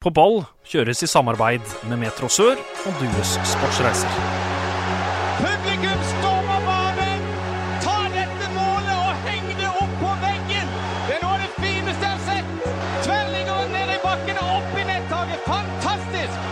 På 0.00 0.08
ball 0.16 0.38
kjøres 0.64 1.02
i 1.04 1.06
samarbeid 1.12 1.72
med 1.90 1.98
Metro 2.00 2.28
Sør 2.32 2.54
og 2.56 2.94
Dues 3.02 3.34
Sportsreiser. 3.50 4.14
Publikum 5.36 6.06
stormer 6.08 6.62
banen! 6.64 7.26
Ta 7.84 7.96
dette 8.14 8.48
målet 8.54 8.94
og 8.94 9.26
heng 9.26 9.50
det 9.58 9.68
opp 9.68 9.92
på 10.00 10.14
veggen! 10.22 10.72
Det 11.04 11.18
er 11.18 11.20
noe 11.20 11.34
av 11.34 11.44
det 11.44 11.50
fineste 11.58 12.08
jeg 12.08 12.14
har 12.14 12.24
sett! 12.30 12.80
Tverrligger 13.04 13.68
ned 13.74 13.92
i 13.98 14.00
bakken 14.06 14.40
og 14.40 14.54
opp 14.54 14.72
i 14.72 14.88
nettaket. 14.94 15.44
Fantastisk! 15.50 16.48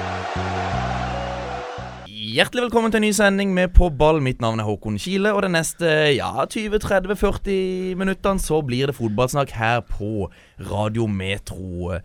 Hjertelig 2.37 2.69
velkommen 2.69 2.93
til 2.93 3.01
en 3.01 3.09
ny 3.09 3.15
sending 3.23 3.57
med 3.57 3.73
På 3.80 3.89
ball. 3.89 4.21
Mitt 4.29 4.45
navn 4.45 4.61
er 4.61 4.69
Håkon 4.69 5.01
Kile, 5.01 5.33
og 5.33 5.49
de 5.49 5.55
neste 5.57 5.96
ja, 6.19 6.35
20-30-40 6.45 7.96
minuttene 7.96 8.45
så 8.45 8.61
blir 8.61 8.93
det 8.93 9.01
fotballsnakk 9.01 9.57
her 9.57 9.87
på 9.89 10.29
Radio 10.69 11.09
Metro. 11.09 11.96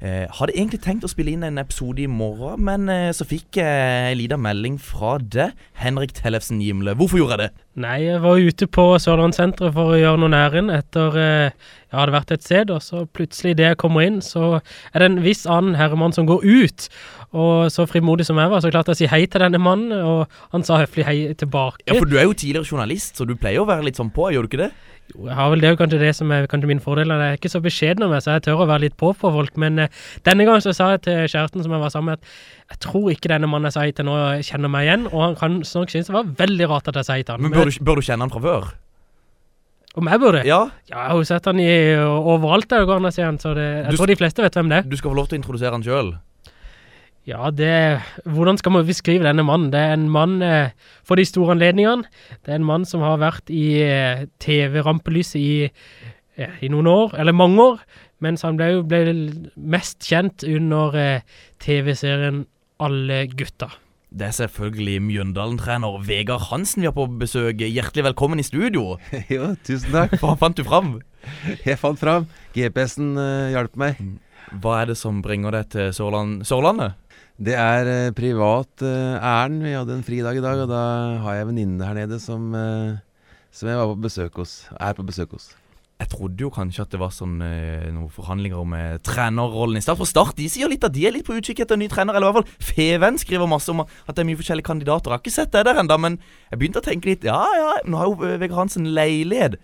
Eh, 0.00 0.26
hadde 0.38 0.52
egentlig 0.52 0.82
tenkt 0.84 1.06
å 1.06 1.10
spille 1.10 1.32
inn 1.32 1.44
en 1.46 1.60
episode 1.62 2.02
i 2.04 2.10
morgen, 2.10 2.60
men 2.68 2.90
eh, 2.92 3.12
så 3.16 3.24
fikk 3.24 3.56
jeg 3.62 4.10
en 4.12 4.18
liten 4.20 4.42
melding 4.44 4.76
fra 4.82 5.16
deg, 5.16 5.56
Henrik 5.80 6.12
Tellefsen 6.18 6.60
Gimle. 6.60 6.92
Hvorfor 6.98 7.22
gjorde 7.22 7.38
jeg 7.38 7.46
det? 7.46 7.65
Nei, 7.76 8.06
jeg 8.06 8.22
var 8.24 8.40
ute 8.40 8.66
på 8.72 8.84
Sørlandssenteret 9.04 9.74
for 9.76 9.92
å 9.92 9.98
gjøre 10.00 10.20
noen 10.22 10.36
ærend 10.36 10.72
etter 10.72 11.18
eh, 11.20 11.66
jeg 11.90 11.98
hadde 11.98 12.14
vært 12.14 12.32
et 12.32 12.46
sted, 12.46 12.72
og 12.72 12.80
så 12.80 13.02
plutselig 13.12 13.52
idet 13.52 13.68
jeg 13.68 13.78
kommer 13.82 14.06
inn, 14.06 14.16
så 14.24 14.62
er 14.94 15.02
det 15.02 15.10
en 15.10 15.20
viss 15.24 15.44
annen 15.44 15.76
herremann 15.76 16.16
som 16.16 16.24
går 16.28 16.40
ut. 16.44 16.88
Og 17.36 17.68
så 17.72 17.84
frimodig 17.88 18.24
som 18.28 18.40
jeg 18.40 18.52
var, 18.52 18.64
så 18.64 18.72
klarte 18.72 18.94
jeg 18.94 18.96
å 18.96 19.00
si 19.02 19.10
hei 19.12 19.22
til 19.28 19.44
denne 19.44 19.60
mannen, 19.60 19.92
og 19.92 20.40
han 20.56 20.64
sa 20.64 20.80
høflig 20.80 21.04
hei 21.04 21.18
tilbake. 21.36 21.84
Ja, 21.84 21.98
For 22.00 22.08
du 22.08 22.16
er 22.16 22.24
jo 22.24 22.32
tidligere 22.32 22.64
journalist, 22.64 23.20
så 23.20 23.28
du 23.28 23.36
pleier 23.36 23.60
å 23.60 23.68
være 23.68 23.84
litt 23.90 24.00
sånn 24.00 24.12
på, 24.14 24.30
gjør 24.32 24.48
du 24.48 24.50
ikke 24.54 24.64
det? 24.64 24.72
Jo, 25.12 25.28
jeg 25.28 25.36
har 25.38 25.50
vel 25.52 25.62
det 25.62 25.68
er 25.68 25.74
jo 25.76 25.78
kanskje 25.78 26.00
det 26.00 26.12
som 26.18 26.32
er 26.34 26.48
kanskje 26.50 26.68
min 26.72 26.82
fordel. 26.82 27.12
Jeg 27.14 27.36
er 27.36 27.38
ikke 27.38 27.52
så 27.52 27.60
beskjeden 27.62 28.02
av 28.02 28.10
meg, 28.10 28.24
så 28.24 28.34
jeg 28.34 28.46
tør 28.48 28.64
å 28.64 28.68
være 28.72 28.88
litt 28.88 28.96
på 28.98 29.12
for 29.14 29.36
folk. 29.36 29.54
Men 29.62 29.78
eh, 29.84 30.02
denne 30.26 30.46
gangen 30.48 30.64
så 30.64 30.74
sa 30.74 30.88
jeg 30.94 31.04
til 31.06 31.20
kjæresten 31.30 31.62
som 31.62 31.76
jeg 31.76 31.82
var 31.84 31.92
sammen 31.94 32.16
med, 32.16 32.24
at 32.24 32.65
jeg 32.70 32.78
tror 32.82 33.10
ikke 33.12 33.28
denne 33.30 33.46
mannen 33.46 33.68
jeg 33.70 33.76
sa 33.76 33.84
hei 33.86 33.92
til 33.94 34.04
nå, 34.08 34.14
kjenner 34.42 34.68
meg 34.72 34.88
igjen. 34.88 35.04
Og 35.12 35.20
han 35.22 35.36
kan 35.38 35.60
nok 35.62 35.92
synes 35.92 36.08
det 36.10 36.14
var 36.16 36.32
veldig 36.40 36.66
rart 36.72 36.88
at 36.90 36.96
jeg 36.98 37.04
sa 37.06 37.14
hei 37.14 37.22
til 37.22 37.36
han. 37.36 37.42
Men 37.46 37.52
bør 37.54 37.70
du, 37.70 37.78
bør 37.86 38.00
du 38.00 38.06
kjenne 38.08 38.26
han 38.26 38.32
fra 38.34 38.42
før? 38.42 38.66
Om 39.96 40.08
jeg 40.12 40.20
burde? 40.20 40.42
Ja, 40.44 40.58
Ja, 40.90 40.96
jeg 40.98 41.10
har 41.10 41.16
jo 41.16 41.24
sett 41.24 41.46
han 41.48 41.60
i, 41.62 41.68
overalt 41.96 42.68
der 42.68 42.82
det 42.82 42.88
går 42.90 42.98
an 43.00 43.08
å 43.08 43.12
se 43.14 43.22
han, 43.24 43.38
så 43.40 43.54
det, 43.56 43.64
jeg 43.86 43.90
Du- 43.90 43.96
tror 43.96 44.06
de 44.10 44.16
fleste 44.16 44.42
vet 44.42 44.52
hvem 44.58 44.68
det 44.68 44.78
er. 44.78 44.82
du 44.90 44.96
skal 44.96 45.10
få 45.10 45.16
lov 45.16 45.28
til 45.28 45.38
å 45.38 45.40
introdusere 45.42 45.72
han 45.72 45.82
sjøl. 45.86 46.10
Ja, 47.26 47.50
det 47.50 48.02
Hvordan 48.24 48.56
skal 48.58 48.72
man 48.72 48.86
beskrive 48.86 49.24
denne 49.24 49.42
mannen? 49.42 49.70
Det 49.72 49.80
er 49.80 49.94
en 49.96 50.08
mann 50.10 50.42
eh, 50.42 50.70
for 51.02 51.16
de 51.16 51.24
store 51.24 51.56
anledningene. 51.56 52.04
Det 52.44 52.52
er 52.52 52.60
en 52.60 52.64
mann 52.68 52.84
som 52.84 53.00
har 53.00 53.16
vært 53.18 53.50
i 53.50 53.80
eh, 53.82 54.26
TV-rampelyset 54.38 55.40
i, 55.40 55.70
eh, 56.36 56.50
i 56.62 56.68
noen 56.68 56.86
år, 56.86 57.16
eller 57.18 57.32
mange 57.32 57.58
år. 57.58 57.80
Mens 58.20 58.42
han 58.46 58.56
ble 58.56 58.82
ble 58.86 59.14
mest 59.56 60.06
kjent 60.06 60.44
under 60.46 60.94
eh, 60.94 61.20
TV-serien 61.58 62.44
Alle 62.76 63.22
gutta. 63.32 63.70
Det 64.12 64.26
er 64.28 64.34
selvfølgelig 64.36 65.00
Mjøndalen-trener 65.00 65.94
Vegard 66.04 66.42
Hansen 66.50 66.82
vi 66.82 66.88
har 66.90 66.92
på 66.92 67.06
besøk. 67.08 67.62
Hjertelig 67.64 68.04
velkommen 68.10 68.40
i 68.40 68.44
studio. 68.44 68.98
Jo, 69.32 69.54
tusen 69.64 69.94
takk. 69.94 70.18
Hva 70.20 70.34
fant 70.36 70.58
du 70.58 70.64
fram? 70.66 70.98
Jeg 71.64 71.80
fant 71.80 71.96
fram. 71.96 72.28
GPS-en 72.52 73.16
uh, 73.16 73.48
hjalp 73.54 73.80
meg. 73.80 74.02
Hva 74.60 74.82
er 74.82 74.92
det 74.92 74.98
som 75.00 75.24
bringer 75.24 75.56
deg 75.56 75.72
til 75.72 75.88
Sørland 75.96 76.44
Sørlandet? 76.44 77.00
Det 77.40 77.56
er 77.56 77.88
uh, 77.88 78.14
privat 78.16 78.84
uh, 78.84 79.16
ærend. 79.24 79.64
Vi 79.64 79.72
hadde 79.72 79.96
en 79.96 80.04
fridag 80.04 80.36
i 80.36 80.44
dag, 80.44 80.66
og 80.66 80.68
da 80.68 80.82
har 81.24 81.38
jeg 81.38 81.48
en 81.48 81.52
venninne 81.54 81.88
her 81.88 81.96
nede 81.96 82.20
som, 82.20 82.52
eh, 82.60 83.00
som 83.56 83.72
jeg 83.72 83.80
var 83.80 83.94
på 83.94 84.02
besøk 84.04 84.36
hos. 84.44 84.58
Er 84.76 84.92
på 84.92 85.08
besøk 85.08 85.32
hos. 85.32 85.54
Jeg 85.96 86.10
trodde 86.12 86.44
jo 86.44 86.50
kanskje 86.52 86.84
at 86.84 86.92
det 86.92 86.98
var 87.00 87.12
sånn 87.14 87.38
eh, 87.40 87.86
noen 87.88 88.10
forhandlinger 88.12 88.60
om 88.60 88.74
eh, 88.76 88.96
trenerrollen 89.04 89.78
i 89.78 89.84
Start. 89.84 89.96
For 90.02 90.08
Start 90.08 90.36
de 90.36 90.48
sier 90.52 90.68
litt 90.68 90.84
at 90.84 90.92
de 90.92 91.06
er 91.08 91.14
litt 91.14 91.24
på 91.24 91.36
utkikk 91.38 91.62
etter 91.64 91.78
en 91.78 91.80
ny 91.80 91.88
trener. 91.92 92.18
Eller 92.18 92.28
i 92.28 92.36
hvert 92.36 92.50
fall 92.50 92.66
Feven 92.74 93.16
skriver 93.22 93.48
masse 93.48 93.72
om 93.72 93.80
at 93.86 94.12
det 94.12 94.20
er 94.20 94.28
mye 94.28 94.40
forskjellige 94.40 94.68
kandidater. 94.68 95.08
Jeg 95.08 95.16
har 95.16 95.24
ikke 95.24 95.36
sett 95.38 95.54
det 95.56 95.64
der 95.68 95.80
ennå, 95.80 95.96
men 96.04 96.18
jeg 96.50 96.60
begynte 96.60 96.82
å 96.82 96.84
tenke 96.84 97.08
litt 97.08 97.24
Ja 97.24 97.40
ja, 97.56 97.70
nå 97.88 98.02
har 98.02 98.12
jo 98.12 98.28
eh, 98.28 98.36
Vegard 98.42 98.66
Hansen 98.66 98.90
leilighet 98.96 99.56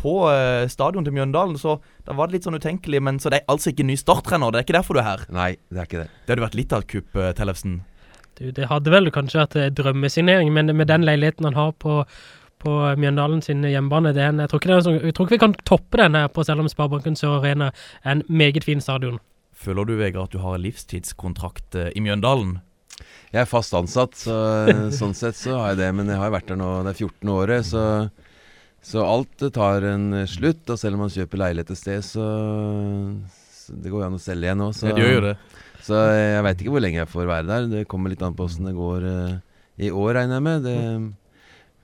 på 0.00 0.14
eh, 0.30 0.68
stadion 0.72 1.04
til 1.04 1.14
Mjøndalen, 1.16 1.58
så 1.60 1.78
da 2.06 2.16
var 2.16 2.28
det 2.28 2.38
litt 2.38 2.48
sånn 2.48 2.58
utenkelig. 2.58 3.02
Men 3.04 3.20
så 3.20 3.32
det 3.32 3.42
er 3.42 3.52
altså 3.52 3.72
ikke 3.72 3.84
en 3.84 3.92
ny 3.92 3.98
Start-trener. 4.00 4.52
Det 4.52 4.62
er 4.62 4.68
ikke 4.68 4.78
derfor 4.78 4.96
du 4.96 5.02
er 5.02 5.10
her. 5.10 5.26
Nei, 5.34 5.50
det 5.68 5.82
er 5.82 5.90
ikke 5.90 6.02
det. 6.04 6.08
Det 6.24 6.34
hadde 6.34 6.46
vært 6.46 6.58
litt 6.60 6.72
av 6.72 6.84
et 6.84 6.90
kupp, 6.94 7.20
eh, 7.20 7.34
Tellefsen. 7.36 7.76
Du, 8.36 8.50
det 8.52 8.68
hadde 8.68 8.92
vel 8.92 9.12
kanskje 9.14 9.40
vært 9.40 9.56
eh, 9.60 9.70
drømmesignering, 9.76 10.52
men 10.52 10.72
med 10.76 10.90
den 10.92 11.06
leiligheten 11.08 11.48
han 11.48 11.56
har 11.56 11.72
på, 11.80 12.02
på 12.66 12.74
Mjøndalen 12.98 13.40
sin 13.46 13.62
hjemmebane 13.62 14.12
det 14.16 14.24
er 14.24 14.34
en, 14.34 14.42
jeg, 14.42 14.50
tror 14.50 14.62
ikke 14.62 14.74
er 14.74 14.84
sånn, 14.84 14.98
jeg 14.98 15.14
tror 15.14 15.28
ikke 15.28 15.36
vi 15.38 15.42
kan 15.46 15.56
toppe 15.68 16.02
den 16.02 16.18
her 16.18 16.28
på 16.34 16.44
selv 16.46 16.64
om 16.64 16.70
Sparebanken 16.70 17.16
Sør 17.18 17.38
Arena 17.38 17.70
er 18.02 18.16
en 18.18 18.26
meget 18.26 18.66
fin 18.66 18.82
stadion. 18.82 19.20
Føler 19.56 19.88
du, 19.88 19.94
Vegard, 19.96 20.28
at 20.28 20.36
du 20.36 20.42
har 20.42 20.58
en 20.58 20.64
livstidskontrakt 20.66 21.78
eh, 21.78 21.92
i 21.96 22.02
Mjøndalen? 22.04 22.58
Jeg 23.32 23.42
er 23.42 23.48
fast 23.48 23.74
ansatt, 23.76 24.16
så 24.18 24.36
eh, 24.68 24.86
sånn 24.98 25.14
sett 25.16 25.38
så 25.38 25.56
har 25.60 25.72
jeg 25.72 25.80
det. 25.82 25.90
Men 25.96 26.12
jeg 26.12 26.20
har 26.20 26.32
vært 26.34 26.50
der 26.50 26.58
nå, 26.60 26.70
det 26.86 26.92
er 26.94 27.00
14 27.06 27.32
året, 27.32 27.68
så, 27.68 27.84
så 28.84 29.04
alt 29.06 29.46
tar 29.56 29.86
en 29.88 30.10
slutt. 30.30 30.64
Og 30.72 30.80
selv 30.80 30.98
om 30.98 31.06
man 31.06 31.12
kjøper 31.12 31.42
leilighet 31.42 31.72
et 31.74 31.80
sted, 31.80 32.04
så, 32.06 32.26
så 33.56 33.76
Det 33.80 33.92
går 33.92 34.04
jo 34.04 34.08
an 34.10 34.18
å 34.18 34.22
selge 34.22 34.48
igjen 34.48 34.62
nå. 34.62 34.70
Så, 34.76 34.90
Ja, 34.90 34.98
det 34.98 35.06
gjør 35.06 35.16
jo 35.18 35.24
det. 35.28 35.36
så 35.86 36.02
jeg 36.16 36.44
veit 36.46 36.62
ikke 36.64 36.74
hvor 36.76 36.84
lenge 36.84 37.00
jeg 37.02 37.12
får 37.12 37.30
være 37.32 37.50
der. 37.50 37.70
Det 37.72 37.86
kommer 37.90 38.12
litt 38.12 38.24
an 38.26 38.36
på 38.36 38.48
åssen 38.48 38.68
det 38.68 38.76
går 38.76 39.08
eh, 39.12 39.38
i 39.88 39.92
år, 39.92 40.12
regner 40.20 40.38
jeg 40.38 40.46
med. 40.46 40.68
Det, 40.68 40.76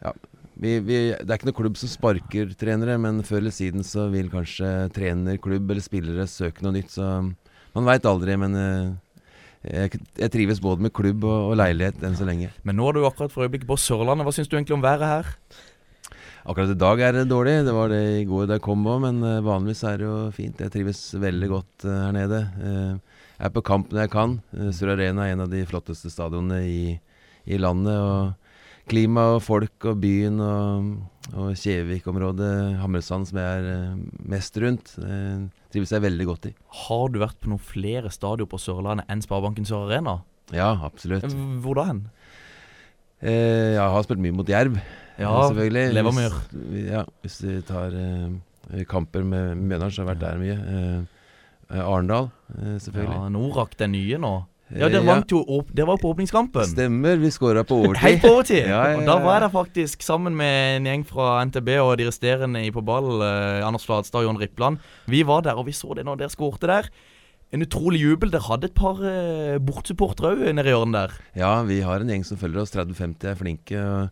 ja, 0.06 0.15
vi, 0.62 0.76
vi, 0.78 0.98
det 1.18 1.26
er 1.26 1.38
ikke 1.40 1.48
noe 1.48 1.58
klubb 1.58 1.78
som 1.80 1.90
sparker 1.90 2.52
trenere, 2.58 2.94
men 3.02 3.22
før 3.26 3.40
eller 3.40 3.54
siden 3.54 3.82
så 3.86 4.06
vil 4.12 4.28
kanskje 4.30 4.68
trener, 4.94 5.40
klubb 5.42 5.72
eller 5.72 5.82
spillere 5.82 6.28
søke 6.30 6.62
noe 6.62 6.76
nytt. 6.76 6.92
Så 6.94 7.08
man 7.74 7.88
veit 7.88 8.06
aldri, 8.06 8.36
men 8.38 8.54
eh, 8.58 8.92
jeg, 9.66 10.02
jeg 10.20 10.32
trives 10.34 10.62
både 10.62 10.86
med 10.86 10.94
klubb 10.94 11.26
og, 11.26 11.50
og 11.50 11.58
leilighet 11.58 12.04
enn 12.06 12.14
så 12.18 12.28
lenge. 12.28 12.52
Men 12.62 12.78
nå 12.78 12.86
er 12.88 12.98
du 12.98 13.08
akkurat 13.08 13.34
for 13.34 13.46
øyeblikket 13.46 13.66
på 13.70 13.80
Sørlandet. 13.80 14.28
Hva 14.28 14.34
syns 14.36 14.50
du 14.52 14.54
egentlig 14.58 14.76
om 14.76 14.84
været 14.84 15.08
her? 15.08 15.32
Akkurat 16.42 16.74
i 16.74 16.78
dag 16.78 17.02
er 17.08 17.16
det 17.16 17.24
dårlig. 17.30 17.56
Det 17.66 17.74
var 17.74 17.90
det 17.90 18.02
i 18.20 18.28
går 18.30 18.46
da 18.50 18.58
jeg 18.60 18.66
kom 18.68 18.86
òg, 18.86 19.00
men 19.08 19.18
eh, 19.26 19.40
vanligvis 19.46 19.82
er 19.90 19.98
det 19.98 20.06
jo 20.06 20.18
fint. 20.36 20.62
Jeg 20.62 20.74
trives 20.74 21.00
veldig 21.24 21.48
godt 21.50 21.88
eh, 21.88 22.04
her 22.04 22.14
nede. 22.20 22.44
Jeg 22.62 23.48
er 23.50 23.56
på 23.56 23.64
kamp 23.66 23.90
når 23.90 24.04
jeg 24.04 24.14
kan. 24.14 24.38
Sør 24.70 24.94
Arena 24.94 25.26
er 25.26 25.34
en 25.34 25.42
av 25.42 25.50
de 25.50 25.64
flotteste 25.66 26.12
stadionene 26.12 26.62
i, 26.70 26.84
i 27.50 27.58
landet. 27.58 27.98
og 27.98 28.38
Klima 28.91 29.28
og 29.37 29.43
folk 29.44 29.87
og 29.88 30.00
byen 30.03 30.41
og, 30.43 30.88
og 31.38 31.53
Kjevik-området, 31.59 32.50
Hamresand, 32.81 33.28
som 33.31 33.38
jeg 33.38 33.60
er 33.60 33.69
eh, 33.70 34.00
mest 34.32 34.59
rundt, 34.60 34.94
eh, 34.98 35.44
trives 35.72 35.93
jeg 35.94 36.03
veldig 36.04 36.26
godt 36.28 36.48
i. 36.50 36.54
Har 36.87 37.12
du 37.15 37.21
vært 37.22 37.38
på 37.41 37.53
noen 37.53 37.62
flere 37.62 38.10
stadioner 38.12 38.50
på 38.50 38.59
Sørlandet 38.60 39.06
enn 39.12 39.22
Sparebanken 39.25 39.69
Sør 39.69 39.87
Arena? 39.87 40.19
Ja, 40.53 40.72
absolutt. 40.84 41.28
Hvor 41.62 41.78
da 41.78 41.87
hen? 41.92 42.03
Eh, 43.22 43.76
jeg 43.78 43.87
har 43.94 44.03
spilt 44.04 44.22
mye 44.25 44.34
mot 44.34 44.48
Jerv, 44.50 44.81
Ja, 45.21 45.31
eh, 45.31 45.48
selvfølgelig. 45.53 45.87
Levermyr. 45.94 46.38
Hvis, 46.50 46.87
ja, 46.91 47.04
hvis 47.22 47.38
vi 47.47 47.59
tar 47.69 47.94
eh, 47.94 48.84
kamper 48.91 49.22
med 49.22 49.60
Mjøndalen, 49.62 49.92
så 49.94 50.03
har 50.03 50.09
jeg 50.09 50.15
vært 50.16 50.25
der 50.26 50.41
mye. 50.42 50.56
Eh, 50.59 51.28
eh, 51.71 51.84
Arendal, 51.87 52.32
eh, 52.59 52.78
selvfølgelig. 52.82 53.21
Ja, 53.21 53.28
Norak, 53.31 53.76
den 53.78 53.94
nye 53.94 54.19
nå. 54.19 54.32
Ja, 54.72 54.87
Eh, 54.87 54.93
dere 54.93 55.05
vant 55.05 55.31
jo 55.31 55.43
opp, 55.44 55.69
Dere 55.75 55.87
var 55.87 55.99
på 56.00 56.10
åpningskampen. 56.15 56.65
Stemmer, 56.71 57.19
vi 57.21 57.28
skåra 57.31 57.65
på 57.69 57.77
overtid. 57.83 58.03
Helt 58.03 58.22
på 58.22 58.31
overtid! 58.33 58.66
Ja, 58.72 58.83
ja, 58.93 58.97
Og 58.99 59.06
da 59.06 59.19
var 59.21 59.37
jeg 59.37 59.44
der 59.47 59.53
faktisk 59.53 60.03
sammen 60.03 60.37
med 60.38 60.78
en 60.78 60.88
gjeng 60.88 61.05
fra 61.06 61.44
NTB 61.44 61.69
og 61.83 61.97
de 62.00 62.06
resterende 62.09 62.65
i 62.65 62.71
på 62.72 62.81
ball, 62.84 63.21
eh, 63.21 63.66
Anders 63.66 63.84
Fladstad 63.84 64.22
og 64.22 64.31
Jon 64.31 64.41
Rippland. 64.41 64.78
Vi 65.06 65.22
var 65.28 65.43
der, 65.44 65.59
og 65.60 65.66
vi 65.69 65.72
så 65.77 65.93
det 65.99 66.06
når 66.09 66.22
dere 66.22 66.33
skårte 66.33 66.71
der. 66.71 66.88
En 67.53 67.60
utrolig 67.60 68.00
jubel. 68.00 68.31
Dere 68.33 68.49
hadde 68.49 68.71
et 68.71 68.75
par 68.75 68.97
eh, 69.05 69.59
bortsupportere 69.60 70.33
òg 70.38 70.55
nede 70.56 70.71
i 70.71 70.72
hjørnet 70.72 70.97
der. 70.97 71.19
Ja, 71.37 71.62
vi 71.69 71.83
har 71.84 72.00
en 72.00 72.09
gjeng 72.09 72.25
som 72.25 72.41
følger 72.41 72.62
oss. 72.65 72.72
30-50 72.72 73.28
er 73.28 73.37
flinke. 73.37 73.77
og 73.77 74.09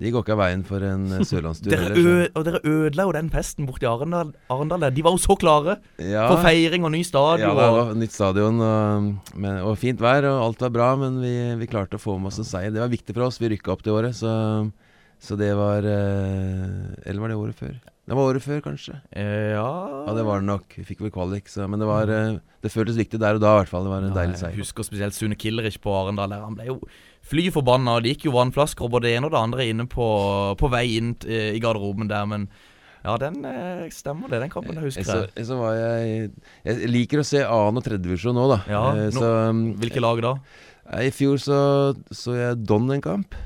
De 0.00 0.10
går 0.14 0.24
ikke 0.24 0.32
av 0.32 0.40
veien 0.40 0.62
for 0.64 0.80
en 0.86 1.02
eh, 1.12 1.24
sørlandstur 1.28 1.70
Dere, 1.74 1.90
heller. 1.92 2.30
og 2.34 2.44
dere 2.46 2.60
ødela 2.64 3.04
jo 3.04 3.12
den 3.18 3.28
festen 3.32 3.66
borti 3.68 3.84
Arendal. 3.90 4.30
Arendal. 4.48 4.86
De 4.96 5.04
var 5.04 5.12
jo 5.12 5.20
så 5.20 5.36
klare 5.36 5.76
Ja, 6.00 6.24
for 6.30 6.40
feiring 6.46 6.86
og 6.88 6.94
ny 6.94 7.02
stadion. 7.04 7.44
ja, 7.44 7.54
det 7.58 7.70
var 7.76 7.94
nytt 8.00 8.14
stadion 8.16 8.60
og, 8.64 9.10
men, 9.36 9.58
og 9.60 9.76
fint 9.80 10.00
vær, 10.00 10.24
og 10.30 10.46
alt 10.48 10.64
var 10.64 10.72
bra. 10.78 10.90
Men 11.00 11.20
vi, 11.20 11.34
vi 11.60 11.68
klarte 11.70 12.00
å 12.00 12.02
få 12.02 12.16
med 12.18 12.32
oss 12.32 12.40
en 12.40 12.48
seier. 12.48 12.72
Det 12.72 12.80
var 12.80 12.88
viktig 12.92 13.12
for 13.14 13.28
oss. 13.28 13.40
Vi 13.42 13.52
rykka 13.52 13.74
opp 13.76 13.84
det 13.84 13.92
året, 13.92 14.16
så, 14.16 14.32
så 15.20 15.36
det 15.36 15.50
var 15.58 15.84
eh, 15.84 17.06
Eller 17.06 17.20
var 17.20 17.28
det 17.32 17.36
året 17.36 17.58
før? 17.58 17.74
Det 18.10 18.16
var 18.16 18.26
året 18.32 18.42
før, 18.42 18.60
kanskje. 18.64 18.94
Eh, 19.12 19.52
ja 19.54 19.66
Ja, 20.06 20.14
det 20.16 20.24
var 20.26 20.40
det 20.40 20.48
nok. 20.48 20.72
Vi 20.80 20.84
fikk 20.88 21.02
vel 21.04 21.12
kvalik, 21.14 21.46
så 21.52 21.68
Men 21.70 21.78
det 21.82 21.86
var 21.90 22.08
eh, 22.10 22.38
Det 22.64 22.72
føltes 22.72 22.96
viktig 22.98 23.20
der 23.20 23.36
og 23.36 23.42
da, 23.44 23.52
i 23.54 23.60
hvert 23.60 23.70
fall. 23.70 23.84
Det 23.86 23.92
var 23.92 24.06
en 24.06 24.16
deilig 24.16 24.34
Jeg 24.38 24.42
seier. 24.42 24.56
husker 24.58 24.86
spesielt 24.88 25.14
Sune 25.14 25.36
Killerich 25.38 25.76
på 25.84 25.92
Arendal. 25.94 26.32
Han 26.40 26.56
ble 26.56 26.66
jo 26.70 26.78
fly 27.30 27.44
forbanna. 27.54 27.98
Det 28.00 28.14
gikk 28.16 28.24
jo 28.30 28.34
vannflasker 28.38 28.88
og 28.88 28.94
både 28.96 29.06
det 29.10 29.18
ene 29.18 29.28
og 29.28 29.34
det 29.36 29.42
andre 29.44 29.66
inne 29.68 29.86
på, 29.92 30.06
på 30.58 30.70
vei 30.72 30.86
inn 30.96 31.12
i 31.28 31.60
garderoben 31.62 32.08
der. 32.10 32.24
Men 32.26 32.48
ja, 33.04 33.14
den 33.20 33.44
stemmer 33.94 34.32
det. 34.32 34.40
Den 34.46 34.50
kampen 34.52 34.80
jeg 34.80 34.88
husker 34.88 35.28
jeg. 35.36 35.44
så 35.46 35.60
var 35.60 35.76
jeg 35.76 36.30
Jeg 36.64 36.90
liker 36.90 37.20
å 37.22 37.26
se 37.28 37.44
annen- 37.44 37.78
og 37.78 37.84
tredjevisjon 37.86 38.34
nå, 38.34 38.48
da. 38.56 38.58
Ja, 38.72 38.82
så 39.14 39.30
um, 39.52 39.62
Hvilke 39.84 40.00
lag 40.02 40.24
da? 40.24 40.34
I 41.04 41.12
fjor 41.14 41.38
så 41.38 41.60
så 42.10 42.34
jeg 42.40 42.64
Don 42.66 42.90
en 42.90 43.04
kamp. 43.04 43.36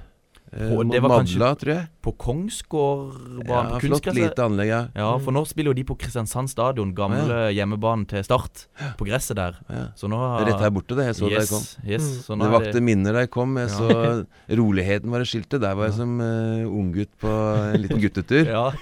Eh, 0.57 0.69
mot 0.71 0.87
det 0.93 1.01
var 1.03 1.11
kanskje- 1.19 1.39
Madla, 1.41 1.55
tror 1.59 1.73
jeg. 1.75 1.89
På 2.05 2.13
Kongsgårdbanen, 2.17 3.49
Ja, 3.49 3.79
på 3.79 3.81
flott 3.89 4.07
lite 4.15 4.43
anlegg, 4.45 4.69
ja. 4.69 4.81
Ja, 4.95 5.19
for 5.19 5.33
nå 5.33 5.43
spiller 5.49 5.73
jo 5.73 5.75
de 5.75 5.85
på 5.85 5.97
Kristiansand 5.99 6.49
stadion, 6.49 6.93
gamle 6.95 7.49
hjemmebanen 7.55 8.07
til 8.07 8.23
Start, 8.23 8.67
på 8.97 9.07
gresset 9.09 9.37
der. 9.37 9.57
ja. 9.69 9.89
Så 9.97 10.09
nå 10.09 10.17
har 10.17 10.45
Rett 10.47 10.61
her 10.61 10.71
borte, 10.71 10.95
det. 10.95 11.07
Jeg 11.11 11.15
så 11.17 11.29
da 11.31 11.41
jeg 11.41 11.49
kom. 11.49 11.59
yes, 11.59 11.79
yes, 11.85 12.03
Mm. 12.03 12.23
så 12.23 12.37
nå 12.39 12.45
Det 12.45 12.53
vakte 12.53 12.73
det... 12.73 12.83
minner 12.83 13.13
da 13.13 13.19
jeg 13.25 13.31
kom. 13.31 13.57
Jeg 13.57 13.69
Ja. 13.69 13.75
så 13.79 14.27
roligheten 14.61 15.11
var 15.11 15.19
det 15.19 15.27
skiltet. 15.29 15.61
Der 15.61 15.75
var 15.75 15.85
jeg 15.87 15.95
som 15.95 16.21
uh, 16.21 16.65
unggutt 16.71 17.11
på 17.19 17.29
en 17.75 17.83
liten 17.83 18.01
guttetur. 18.01 18.47
Ja, 18.55 18.73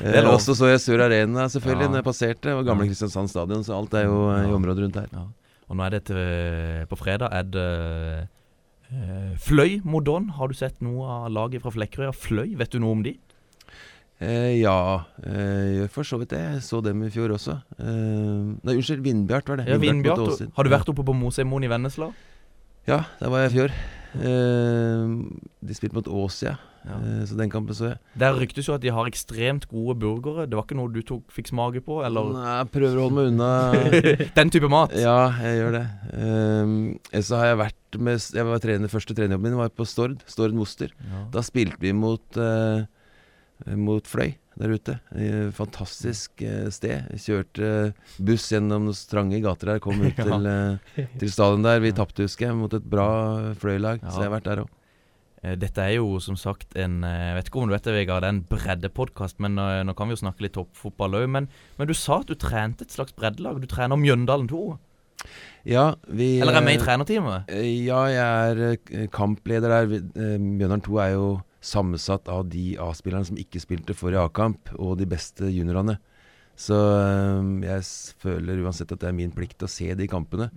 Eh, 0.00 0.22
og 0.30 0.38
så 0.38 0.54
så 0.54 0.68
jeg 0.70 0.78
Sør 0.78 1.00
Arena, 1.02 1.48
selvfølgelig, 1.50 1.82
Ja. 1.82 1.88
når 1.88 1.96
jeg 1.96 2.04
passerte. 2.04 2.54
Og 2.56 2.64
gamle 2.64 2.84
Ja. 2.84 2.90
Kristiansand 2.92 3.28
stadion, 3.28 3.64
så 3.64 3.74
alt 3.74 3.92
er 3.94 4.04
jo 4.04 4.30
eh, 4.30 4.46
i 4.46 4.52
området 4.54 4.78
rundt 4.78 4.94
her. 4.94 5.08
ja. 5.12 5.24
Og 5.68 5.76
nå 5.76 5.82
er 5.86 5.90
det 5.90 6.04
til 6.04 6.86
På 6.86 6.96
fredag 6.96 7.32
er 7.32 7.42
det 7.42 7.56
eh, 7.56 8.26
Fløy 9.40 9.80
mot 9.88 10.04
Don. 10.04 10.28
Har 10.36 10.50
du 10.50 10.56
sett 10.56 10.80
noe 10.84 11.06
av 11.08 11.30
laget 11.32 11.64
fra 11.64 11.72
Flekkerøya? 11.72 12.12
Fløy, 12.12 12.52
vet 12.60 12.74
du 12.74 12.80
noe 12.82 12.96
om 12.98 13.04
de? 13.06 13.16
Eh, 14.22 14.60
ja, 14.60 15.04
eh, 15.26 15.88
for 15.90 16.06
så 16.06 16.18
vidt 16.20 16.30
det. 16.30 16.38
Jeg 16.38 16.62
så 16.62 16.82
dem 16.84 17.00
i 17.02 17.10
fjor 17.10 17.32
også. 17.34 17.56
Eh, 17.80 18.52
nei, 18.62 18.76
unnskyld, 18.76 19.02
Vindbjart 19.02 19.48
var 19.50 19.58
det. 19.58 19.66
Ja, 19.72 19.80
Vindbjart. 19.82 20.44
Har 20.54 20.68
du 20.68 20.70
vært 20.70 20.92
oppe 20.92 21.02
på 21.08 21.16
Mosemoen 21.16 21.66
i 21.66 21.70
Vennesla? 21.72 22.12
Ja, 22.86 23.02
der 23.18 23.32
var 23.32 23.42
jeg 23.42 23.50
i 23.50 23.56
fjor. 23.56 23.74
Eh, 24.18 25.12
de 25.62 25.76
spilte 25.76 25.96
mot 25.96 26.08
Åsia, 26.08 26.56
ja. 26.82 26.96
Eh, 26.98 27.22
så 27.28 27.36
den 27.38 27.50
kampen 27.52 27.76
så 27.76 27.92
jeg. 27.92 28.00
Der 28.18 28.34
ryktes 28.36 28.66
jo 28.68 28.74
at 28.74 28.82
de 28.82 28.90
har 28.92 29.08
ekstremt 29.08 29.68
gode 29.70 29.94
burgere. 30.02 30.48
Det 30.50 30.58
var 30.58 30.66
ikke 30.66 30.78
noe 30.80 30.92
du 30.92 31.00
tok, 31.06 31.24
fikk 31.32 31.52
smake 31.52 31.82
på? 31.86 32.00
Eller 32.06 32.32
Nei, 32.34 32.56
jeg 32.58 32.72
prøver 32.74 32.98
å 32.98 33.06
holde 33.06 33.18
meg 33.18 33.30
unna 33.32 33.50
den 34.40 34.52
type 34.52 34.70
mat? 34.72 34.96
Ja, 34.98 35.16
jeg 35.44 35.60
gjør 35.62 35.78
det. 35.78 35.84
Um, 36.12 36.76
så 37.22 37.40
har 37.40 37.52
jeg 37.52 37.62
vært 37.62 38.00
med 38.02 38.26
Jeg 38.34 38.48
var 38.48 38.62
trener, 38.64 38.92
Første 38.92 39.16
trenerjobben 39.16 39.52
min 39.52 39.60
var 39.62 39.72
på 39.76 39.86
Stord. 39.88 40.20
Stord 40.30 40.56
Moster. 40.56 40.92
Ja. 41.06 41.24
Da 41.36 41.44
spilte 41.46 41.80
vi 41.80 41.94
mot 41.96 42.40
eh, 42.40 42.84
Mot 43.78 44.08
Fløy 44.10 44.34
der 44.60 44.74
ute. 44.74 44.98
Eh, 45.16 45.48
fantastisk 45.56 46.42
eh, 46.44 46.68
sted. 46.74 47.08
Vi 47.12 47.20
kjørte 47.24 47.70
buss 48.20 48.50
gjennom 48.52 48.90
trange 49.10 49.40
gater 49.44 49.74
der. 49.74 49.82
Kom 49.84 50.02
ut 50.04 50.18
til, 50.20 50.46
eh, 50.50 51.08
til 51.20 51.32
stadion 51.32 51.64
der. 51.64 51.80
Vi 51.84 51.94
tapte, 51.96 52.26
husker 52.26 52.50
jeg, 52.50 52.58
mot 52.58 52.76
et 52.76 52.86
bra 52.92 53.08
Fløy-lag. 53.60 54.02
Ja. 54.02 54.12
Så 54.12 54.22
jeg 54.24 54.30
har 54.30 54.36
vært 54.36 54.48
der 54.50 54.62
òg. 54.64 54.70
Eh, 55.42 55.56
Dette 55.58 55.82
er 55.88 55.96
jo 55.96 56.20
som 56.22 56.36
sagt 56.38 56.76
en 56.78 57.00
eh, 57.08 57.18
Jeg 57.32 57.38
vet 57.40 57.48
ikke 57.50 57.62
om 57.64 57.70
du 57.70 57.74
vet 57.74 57.88
det, 57.88 57.96
Vegard, 57.96 58.22
det 58.22 58.30
er 58.30 58.36
en 58.36 58.44
breddepodkast, 58.52 59.40
men 59.42 59.58
eh, 59.58 59.80
nå 59.88 59.96
kan 59.98 60.10
vi 60.10 60.14
jo 60.16 60.22
snakke 60.22 60.44
litt 60.46 60.54
toppfotball 60.58 61.18
òg. 61.22 61.28
Men, 61.38 61.48
men 61.80 61.90
du 61.90 61.94
sa 61.98 62.20
at 62.22 62.30
du 62.30 62.36
trente 62.38 62.86
et 62.86 62.94
slags 62.94 63.14
breddelag. 63.16 63.60
Du 63.62 63.68
trener 63.70 63.98
Mjøndalen 64.00 64.50
2? 64.52 64.64
Ja, 65.70 65.92
vi 66.10 66.40
Eller 66.42 66.58
er 66.58 66.64
med 66.66 66.74
i 66.74 66.80
eh, 66.80 66.84
trenerteamet? 66.84 67.50
Eh, 67.54 67.66
Ja, 67.86 68.02
jeg 68.10 68.52
er 68.52 68.62
eh, 68.72 69.08
kampleder 69.12 69.70
der. 69.70 69.96
Eh, 70.18 70.78
2 70.82 70.98
er 71.04 71.12
jo 71.14 71.26
sammensatt 71.62 72.28
av 72.32 72.48
de 72.50 72.72
A-spillerne 72.82 73.28
som 73.28 73.38
ikke 73.40 73.62
spilte 73.62 73.96
for 73.96 74.14
i 74.14 74.20
A-kamp, 74.20 74.72
og 74.78 74.96
de 75.00 75.08
beste 75.08 75.48
juniorene. 75.50 75.98
Så 76.58 76.76
eh, 76.76 77.50
jeg 77.68 77.86
føler 78.22 78.62
uansett 78.64 78.92
at 78.92 79.02
det 79.02 79.10
er 79.10 79.16
min 79.16 79.32
plikt 79.34 79.64
å 79.64 79.70
se 79.70 79.88
de 79.98 80.08
kampene. 80.10 80.50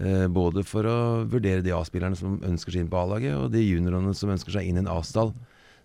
Eh, 0.00 0.26
både 0.30 0.64
for 0.66 0.86
å 0.86 0.98
vurdere 1.30 1.64
de 1.64 1.74
A-spillerne 1.74 2.18
som 2.18 2.38
ønsker 2.46 2.74
seg 2.74 2.84
inn 2.84 2.92
på 2.92 3.00
A-laget, 3.00 3.38
og 3.38 3.50
de 3.54 3.64
juniorene 3.64 4.12
som 4.16 4.32
ønsker 4.34 4.58
seg 4.58 4.68
inn 4.68 4.80
i 4.80 4.84
en 4.84 4.92
A-stall. 4.92 5.32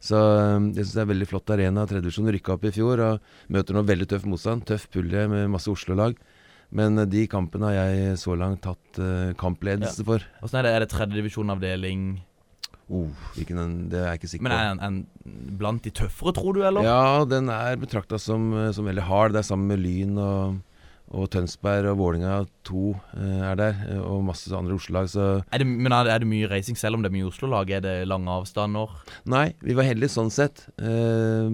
Så 0.03 0.19
eh, 0.19 0.71
jeg 0.75 0.83
syns 0.83 0.95
det 0.97 1.03
er 1.05 1.11
veldig 1.13 1.29
flott 1.29 1.53
arena. 1.55 1.85
Tredjevisjon 1.89 2.33
rykka 2.35 2.55
opp 2.57 2.65
i 2.67 2.73
fjor 2.75 3.03
og 3.05 3.53
møter 3.53 3.77
nå 3.77 3.85
veldig 3.87 4.09
tøff 4.11 4.27
motstand. 4.29 4.65
Tøff 4.69 4.89
pulje 4.93 5.27
med 5.31 5.49
masse 5.53 5.71
Oslo-lag. 5.71 6.17
Men 6.75 6.99
eh, 7.01 7.09
de 7.09 7.25
kampene 7.31 7.71
har 7.71 7.91
jeg 7.93 8.21
så 8.21 8.37
langt 8.39 8.67
hatt 8.69 9.01
eh, 9.01 9.33
kampledelse 9.39 10.05
for. 10.07 10.25
Åssen 10.45 10.61
er 10.61 10.67
det? 10.67 10.75
Er 10.75 10.85
det 10.85 10.91
tredjedivisjonavdeling? 10.93 12.07
Oh, 12.85 13.07
en, 13.41 13.89
det 13.89 13.97
er 13.97 14.11
jeg 14.11 14.19
ikke 14.19 14.29
sikker 14.29 14.45
Men 14.45 14.53
er 14.53 14.67
den 14.69 14.81
en 14.85 15.57
blant 15.57 15.81
de 15.81 15.89
tøffere, 15.89 16.33
tror 16.37 16.53
du, 16.53 16.61
eller? 16.61 16.85
Ja, 16.85 17.23
den 17.25 17.49
er 17.49 17.79
betrakta 17.81 18.19
som, 18.21 18.51
eh, 18.53 18.71
som 18.77 18.85
veldig 18.85 19.01
hard. 19.07 19.33
Det 19.33 19.39
er 19.41 19.47
sammen 19.47 19.71
med 19.71 19.79
Lyn 19.81 20.19
og, 20.21 20.59
og 21.09 21.25
Tønsberg 21.33 21.89
og 21.89 21.97
Vålinga 21.97 22.35
2 22.69 22.83
eh, 23.17 23.41
er 23.49 23.55
der. 23.57 23.79
eh, 23.89 24.03
Og 24.05 24.21
masse 24.27 24.53
andre 24.53 24.77
Oslo-lag. 24.77 25.09
Men 25.65 25.91
er 25.97 26.03
det, 26.05 26.13
er 26.13 26.19
det 26.21 26.29
mye 26.29 26.51
racing 26.51 26.77
selv 26.77 26.99
om 26.99 27.01
det 27.01 27.09
er 27.09 27.15
mye 27.17 27.25
Oslo-lag? 27.31 27.73
Er 27.73 27.81
det 27.81 27.95
lange 28.07 28.29
avstander? 28.29 28.93
nei, 29.25 29.47
vi 29.65 29.73
var 29.73 29.89
heldige 29.89 30.13
sånn 30.13 30.29
sett. 30.29 30.67
Eh, 30.77 31.49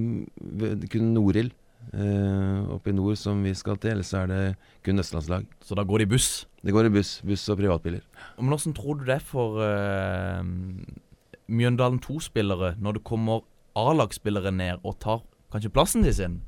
kun 0.91 1.13
Norild 1.15 1.53
eh, 1.95 2.59
oppe 2.75 2.91
i 2.91 2.95
nord 2.97 3.15
som 3.19 3.39
vi 3.43 3.53
skal 3.55 3.79
til. 3.79 3.95
Ellers 3.95 4.11
er 4.19 4.27
det 4.27 4.41
kun 4.83 4.99
østlandslag. 4.99 5.47
Så 5.63 5.79
da 5.79 5.87
går 5.87 6.03
det 6.03 6.09
i 6.09 6.11
buss? 6.17 6.29
Det 6.61 6.75
går 6.75 6.89
i 6.89 6.93
buss, 6.93 7.21
buss 7.25 7.47
og 7.49 7.57
privatbiler. 7.63 8.03
Men 8.37 8.53
åssen 8.57 8.75
tror 8.77 8.99
du 8.99 9.07
det 9.07 9.15
er 9.15 9.25
for 9.25 9.63
eh, 9.63 10.43
Mjøndalen 11.51 11.99
2-spillere 12.03 12.75
når 12.81 12.99
det 12.99 13.03
kommer 13.07 13.43
A-lagsspillere 13.77 14.51
ned 14.55 14.81
og 14.87 14.97
tar 15.03 15.21
kanskje 15.51 15.73
plassen 15.73 16.05
de 16.05 16.13
sin? 16.15 16.39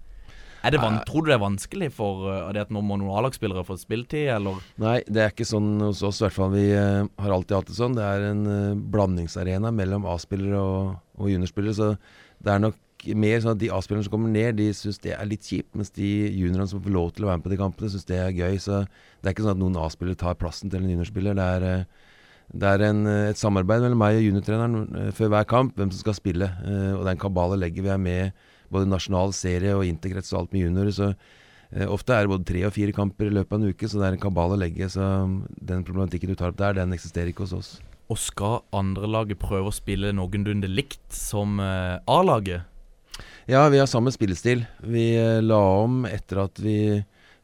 Er 0.63 0.77
tror 1.03 1.25
du 1.25 1.27
det 1.27 1.35
er 1.35 1.44
vanskelig 1.44 1.89
for 1.91 2.23
uh, 2.23 2.51
det 2.55 2.61
at 2.63 2.69
nå 2.71 2.79
må 2.79 2.95
noen 2.95 3.11
A-lagsspillere 3.17 3.65
få 3.67 3.75
spilletid, 3.75 4.29
eller? 4.31 4.61
Nei, 4.79 5.01
det 5.11 5.19
er 5.19 5.33
ikke 5.33 5.47
sånn 5.47 5.81
hos 5.83 6.00
oss. 6.07 6.21
I 6.21 6.29
hvert 6.29 6.38
fall 6.38 6.53
Vi 6.53 6.69
uh, 6.71 7.03
har 7.19 7.35
alltid 7.35 7.57
hatt 7.57 7.67
det 7.67 7.75
sånn. 7.75 7.97
Det 7.97 8.05
er 8.07 8.29
en 8.29 8.45
uh, 8.47 8.83
blandingsarena 8.95 9.73
mellom 9.75 10.07
A-spillere 10.07 10.61
og, 10.63 10.94
og 11.19 11.33
juniorspillere. 11.33 11.75
Så 11.75 11.89
det 12.47 12.53
er 12.53 12.63
nok 12.63 12.79
mer 13.19 13.44
sånn 13.44 13.57
at 13.57 13.59
de 13.59 13.73
A-spillerne 13.75 14.07
som 14.07 14.15
kommer 14.15 14.31
ned, 14.31 14.55
de 14.61 14.69
syns 14.77 15.03
det 15.03 15.17
er 15.17 15.27
litt 15.27 15.44
kjipt. 15.44 15.73
Mens 15.75 15.91
de 16.00 16.13
juniorene 16.29 16.69
som 16.71 16.83
får 16.85 16.95
lov 16.95 17.11
til 17.11 17.27
å 17.27 17.33
være 17.33 17.41
med 17.41 17.50
på 17.50 17.51
de 17.51 17.59
kampene, 17.59 17.91
syns 17.91 18.07
det 18.07 18.21
er 18.23 18.31
gøy. 18.31 18.55
Så 18.63 18.85
det 18.85 19.27
er 19.27 19.35
ikke 19.35 19.44
sånn 19.44 19.57
at 19.57 19.63
noen 19.65 19.79
A-spillere 19.83 20.21
tar 20.23 20.39
plassen 20.39 20.71
til 20.71 20.79
en 20.79 20.95
juniorspiller. 20.95 21.35
Det 21.35 21.50
er, 21.57 21.83
det 22.53 22.69
er 22.69 22.83
en, 22.85 23.05
eh, 23.09 23.29
et 23.31 23.39
samarbeid 23.39 23.81
mellom 23.81 23.97
meg 23.97 24.19
og 24.19 24.27
juniortreneren 24.27 24.97
eh, 25.00 25.11
før 25.17 25.31
hver 25.33 25.45
kamp, 25.50 25.77
hvem 25.77 25.89
som 25.89 26.03
skal 26.03 26.17
spille. 26.17 26.50
Eh, 26.61 26.91
Og 26.94 27.05
den 27.07 27.17
kabalen 27.17 27.59
legger 27.59 27.85
vi 27.85 27.89
er 27.89 28.01
med 28.01 28.44
både 28.73 28.89
nasjonal 28.89 29.33
serie 29.33 29.73
og 29.73 29.85
interkrets 29.85 30.33
og 30.33 30.44
alt 30.44 30.53
med 30.53 30.67
juniorer. 30.67 30.94
Så 30.94 31.13
ofte 31.89 32.13
er 32.13 32.25
det 32.25 32.29
både 32.29 32.45
tre 32.45 32.61
og 32.65 32.73
fire 32.73 32.94
kamper 32.94 33.29
i 33.29 33.33
løpet 33.33 33.53
av 33.53 33.61
en 33.61 33.73
uke, 33.73 33.88
så 33.89 33.97
det 33.97 34.05
er 34.05 34.15
en 34.17 34.21
kabal 34.21 34.53
å 34.53 34.57
legge. 34.57 34.85
Så 34.89 35.01
um, 35.01 35.39
den 35.57 35.83
problematikken 35.85 36.29
du 36.29 36.38
tar 36.38 36.53
opp 36.53 36.57
der, 36.57 36.77
den 36.77 36.94
eksisterer 36.94 37.29
ikke 37.29 37.45
hos 37.45 37.53
oss. 37.57 37.69
Og 38.09 38.17
skal 38.21 38.61
andrelaget 38.73 39.41
prøve 39.41 39.69
å 39.69 39.73
spille 39.73 40.13
noenlunde 40.13 40.69
likt 40.69 41.05
som 41.13 41.57
A-laget? 41.61 42.65
Ja, 43.50 43.65
vi 43.69 43.81
har 43.81 43.89
samme 43.89 44.13
spillestil. 44.13 44.65
Vi 44.81 45.17
la 45.41 45.61
om 45.81 46.05
etter 46.09 46.44
at 46.45 46.61
vi 46.61 46.77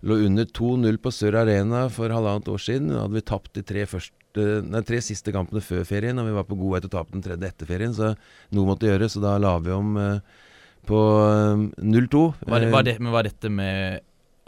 lå 0.01 0.21
under 0.25 0.45
2-0 0.45 0.97
på 1.01 1.13
Sør 1.13 1.41
Arena 1.43 1.87
for 1.93 2.13
halvannet 2.13 2.49
år 2.49 2.61
siden. 2.61 2.93
Da 2.93 3.03
hadde 3.05 3.17
vi 3.17 3.25
tapt 3.33 3.53
de 3.57 3.65
tre, 3.65 3.85
første, 3.89 4.13
nei, 4.37 4.81
tre 4.85 4.99
siste 5.01 5.31
kampene 5.33 5.61
før 5.63 5.81
ferien, 5.87 6.19
og 6.19 6.27
vi 6.29 6.35
var 6.35 6.45
på 6.45 6.57
god 6.59 6.75
vei 6.75 6.81
til 6.83 6.91
å 6.91 6.97
tape 6.97 7.15
den 7.15 7.23
tredje 7.25 7.49
etter 7.49 7.65
ferien, 7.69 7.93
så 7.95 8.13
noe 8.53 8.69
måtte 8.69 8.85
gjøres. 8.89 9.15
Så 9.15 9.23
da 9.23 9.37
la 9.41 9.55
vi 9.63 9.71
om 9.73 9.97
eh, 9.97 10.19
på 10.89 10.99
eh, 11.23 11.65
0-2. 11.81 12.21
Var 12.45 12.59
det, 12.59 12.67
Eh, 12.69 12.73
var 12.73 12.83
det, 12.83 12.99
men 12.99 13.11
var 13.15 13.23
dette 13.23 13.49
med 13.49 13.99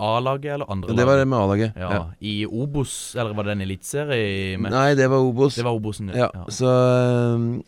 A-laget 0.02 0.56
eller 0.56 0.66
andre 0.72 0.96
det 0.98 1.06
var 1.06 1.20
det 1.20 1.28
med 1.30 1.38
A-laget. 1.38 1.76
Ja, 1.78 2.12
I 2.22 2.46
Obos, 2.46 3.16
eller 3.16 3.36
var 3.38 3.46
det 3.46 3.52
en 3.58 3.62
eliteserie? 3.62 4.58
Nei, 4.58 4.96
det 4.98 5.10
var 5.12 5.22
Obos. 5.22 5.56
Det 5.60 5.66
var 5.66 5.78
Obosen, 5.78 6.10
Ja, 6.18 6.30
så 6.50 6.72
um, 7.36 7.62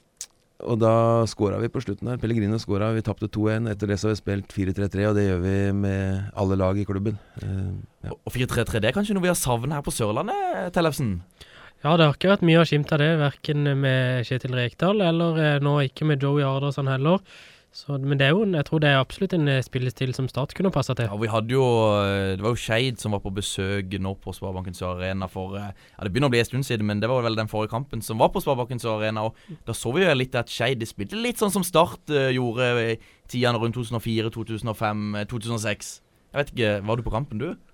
Og 0.63 0.79
da 0.79 1.25
skåra 1.27 1.59
vi 1.59 1.67
på 1.69 1.81
slutten 1.83 2.07
her. 2.07 2.17
Pellegrino 2.17 2.57
skåra, 2.57 2.93
Vi 2.95 3.01
tapte 3.03 3.27
2-1. 3.27 3.69
Etter 3.69 3.87
det 3.91 3.97
så 3.99 4.07
har 4.07 4.15
vi 4.15 4.21
spilt 4.21 4.53
4-3-3, 4.55 5.09
og 5.09 5.15
det 5.17 5.25
gjør 5.27 5.41
vi 5.43 5.55
med 5.75 6.31
alle 6.39 6.55
lag 6.55 6.77
i 6.79 6.85
klubben. 6.87 7.19
Ja. 7.43 8.13
Og 8.15 8.31
4-3-3 8.31 8.79
det 8.79 8.89
er 8.89 8.95
kanskje 8.95 9.13
noe 9.13 9.25
vi 9.25 9.31
har 9.33 9.35
savnet 9.37 9.75
her 9.75 9.83
på 9.83 9.91
Sørlandet, 9.91 10.71
Tellefsen? 10.73 11.17
Ja, 11.83 11.97
det 11.99 12.05
har 12.07 12.13
ikke 12.15 12.29
vært 12.31 12.45
mye 12.47 12.61
å 12.61 12.67
skimte 12.67 12.95
av 12.95 13.01
det, 13.01 13.09
verken 13.19 13.65
med 13.75 14.23
Kjetil 14.23 14.53
Rekdal 14.55 15.03
eller 15.03 15.39
eh, 15.41 15.57
nå 15.59 15.73
ikke 15.89 16.07
med 16.07 16.21
Joey 16.23 16.45
Arderson 16.47 16.87
heller. 16.87 17.19
Så, 17.75 17.97
men 17.97 18.19
det 18.21 18.27
er 18.27 18.35
jo, 18.37 18.45
jeg 18.45 18.67
tror 18.69 18.79
det 18.79 18.91
er 18.93 19.01
absolutt 19.01 19.33
en 19.35 19.49
eh, 19.51 19.63
spillestil 19.65 20.13
som 20.15 20.29
Start 20.31 20.53
kunne 20.55 20.71
passa 20.71 20.95
til. 20.95 21.09
Ja, 21.11 21.17
vi 21.19 21.31
hadde 21.33 21.51
jo 21.51 21.65
eh, 21.97 22.35
Det 22.37 22.45
var 22.45 22.53
jo 22.53 22.61
Skeid 22.61 23.01
som 23.01 23.17
var 23.17 23.23
på 23.25 23.33
besøk 23.35 23.97
nå 23.99 24.13
på 24.23 24.31
Sparebanken 24.37 24.77
Arena 24.87 25.27
for 25.27 25.57
Ja, 25.57 25.73
det 25.73 26.13
begynner 26.13 26.31
å 26.31 26.35
bli 26.37 26.43
en 26.45 26.47
stund 26.47 26.69
siden, 26.69 26.87
men 26.87 27.01
det 27.03 27.09
var 27.11 27.25
vel 27.25 27.35
den 27.35 27.51
forrige 27.51 27.73
kampen 27.73 28.05
som 28.05 28.21
var 28.21 28.31
på 28.31 28.45
Sparebanken 28.45 28.79
Arena. 28.93 29.25
Og 29.27 29.59
da 29.67 29.75
så 29.75 29.91
vi 29.91 30.05
jo 30.05 30.15
litt 30.15 30.39
at 30.39 30.53
Skeid 30.53 30.87
spilte 30.87 31.19
litt 31.19 31.41
sånn 31.43 31.51
som 31.51 31.67
Start 31.67 32.07
gjorde 32.07 32.71
i 32.79 32.95
tidene 33.27 33.59
rundt 33.59 33.75
2004, 33.75 34.31
2005, 34.37 35.05
eh, 35.19 35.27
2006. 35.35 35.93
Jeg 36.31 36.39
vet 36.39 36.55
ikke, 36.55 36.73
Var 36.87 36.95
du 36.95 37.03
på 37.09 37.17
kampen, 37.17 37.43
du? 37.43 37.72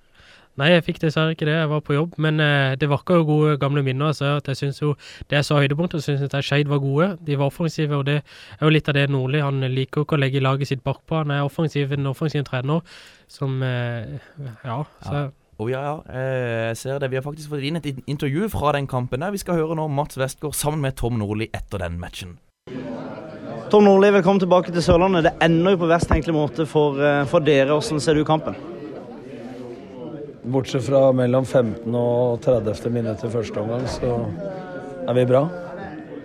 Nei, 0.60 0.70
jeg 0.74 0.84
fikk 0.84 0.98
dessverre 1.06 1.34
ikke 1.36 1.48
det, 1.48 1.56
jeg 1.56 1.70
var 1.72 1.82
på 1.88 1.96
jobb, 1.96 2.18
men 2.20 2.40
eh, 2.44 2.76
det 2.80 2.90
var 2.92 3.00
ikke 3.04 3.20
jo 3.22 3.26
gode 3.30 3.58
gamle 3.62 3.84
minner. 3.86 4.12
Så 4.18 4.36
at 4.38 4.48
jeg 4.52 4.60
synes 4.60 4.82
jo, 4.82 4.94
Det 5.30 5.40
jeg 5.40 5.46
så 5.48 5.60
høydepunktet, 5.62 6.04
syns 6.04 6.22
jeg 6.26 6.44
Skeid 6.44 6.68
var 6.68 6.82
gode. 6.84 7.10
De 7.26 7.38
var 7.40 7.48
offensive, 7.48 7.96
og 7.96 8.06
det 8.10 8.18
er 8.20 8.66
jo 8.66 8.72
litt 8.74 8.90
av 8.92 8.98
det 8.98 9.08
Nordli 9.10 9.40
Han 9.44 9.62
liker 9.72 10.04
ikke 10.04 10.18
å 10.18 10.20
legge 10.20 10.42
laget 10.44 10.68
sitt 10.68 10.84
bakpå. 10.84 11.22
Han 11.24 11.32
er 11.32 11.46
offensiv, 11.48 11.94
en 11.96 12.08
offensiv 12.12 12.44
trener 12.50 12.82
som 13.28 13.62
eh, 13.64 14.20
Ja. 14.66 14.84
Så, 15.06 15.14
Ja. 15.14 15.28
Oh, 15.60 15.68
ja, 15.68 15.82
ja. 15.84 15.96
Eh, 16.08 16.68
Jeg 16.70 16.78
ser 16.78 17.00
det. 17.00 17.10
Vi 17.12 17.18
har 17.20 17.24
faktisk 17.24 17.50
fått 17.52 17.64
inn 17.68 17.76
et 17.76 17.86
intervju 18.08 18.48
fra 18.50 18.72
den 18.72 18.88
kampen. 18.88 19.20
der 19.20 19.32
Vi 19.32 19.38
skal 19.38 19.56
høre 19.60 19.76
nå 19.76 19.90
Mats 19.92 20.18
Westgård 20.18 20.56
sammen 20.56 20.80
med 20.82 20.96
Tom 20.96 21.20
Nordli 21.20 21.50
etter 21.54 21.80
den 21.80 22.00
matchen. 22.00 22.38
Tom 23.70 23.84
Nordli, 23.84 24.10
velkommen 24.10 24.40
tilbake 24.40 24.72
til 24.72 24.82
Sørlandet. 24.82 25.24
Det 25.24 25.34
ender 25.46 25.76
jo 25.76 25.78
på 25.84 25.90
verst 25.92 26.08
tenkelig 26.10 26.34
måte 26.34 26.66
for, 26.66 26.96
eh, 27.00 27.26
for 27.26 27.40
dere. 27.40 27.76
Hvordan 27.76 28.00
ser 28.00 28.14
du 28.16 28.24
kampen? 28.24 28.56
Bortsett 30.50 30.84
fra 30.84 31.12
mellom 31.14 31.46
15. 31.46 31.96
og 31.96 32.42
30. 32.42 32.90
minutt 32.90 33.24
i 33.24 33.30
første 33.30 33.60
omgang, 33.62 33.84
så 33.86 34.16
er 35.06 35.14
vi 35.14 35.26
bra. 35.30 35.44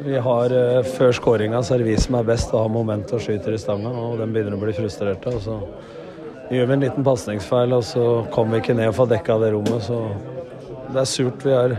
Vi 0.05 0.17
har 0.17 0.55
eh, 0.55 0.87
Før 0.97 1.13
skåringa 1.13 1.61
så 1.63 1.75
er 1.75 1.83
det 1.83 1.91
vi 1.91 1.97
som 2.01 2.17
er 2.17 2.25
best 2.29 2.55
og 2.55 2.63
har 2.63 2.73
moment 2.73 3.13
og 3.13 3.21
skyter 3.21 3.53
i 3.53 3.61
stanga. 3.61 3.93
og 3.93 4.17
De 4.23 4.29
begynner 4.31 4.57
å 4.57 4.63
bli 4.63 4.73
frustrerte. 4.77 5.35
og 5.35 5.45
Så 5.45 5.59
gjør 6.57 6.71
vi 6.71 6.77
en 6.79 6.87
liten 6.87 7.05
pasningsfeil, 7.05 7.77
og 7.77 7.85
så 7.85 8.07
kommer 8.33 8.57
vi 8.57 8.63
ikke 8.63 8.79
ned 8.81 8.95
og 8.95 8.97
får 9.03 9.13
dekka 9.13 9.39
det 9.45 9.53
rommet. 9.53 9.85
Så 9.91 10.01
det 10.95 11.05
er 11.05 11.13
surt. 11.13 11.45
Vi 11.45 11.53
har 11.53 11.77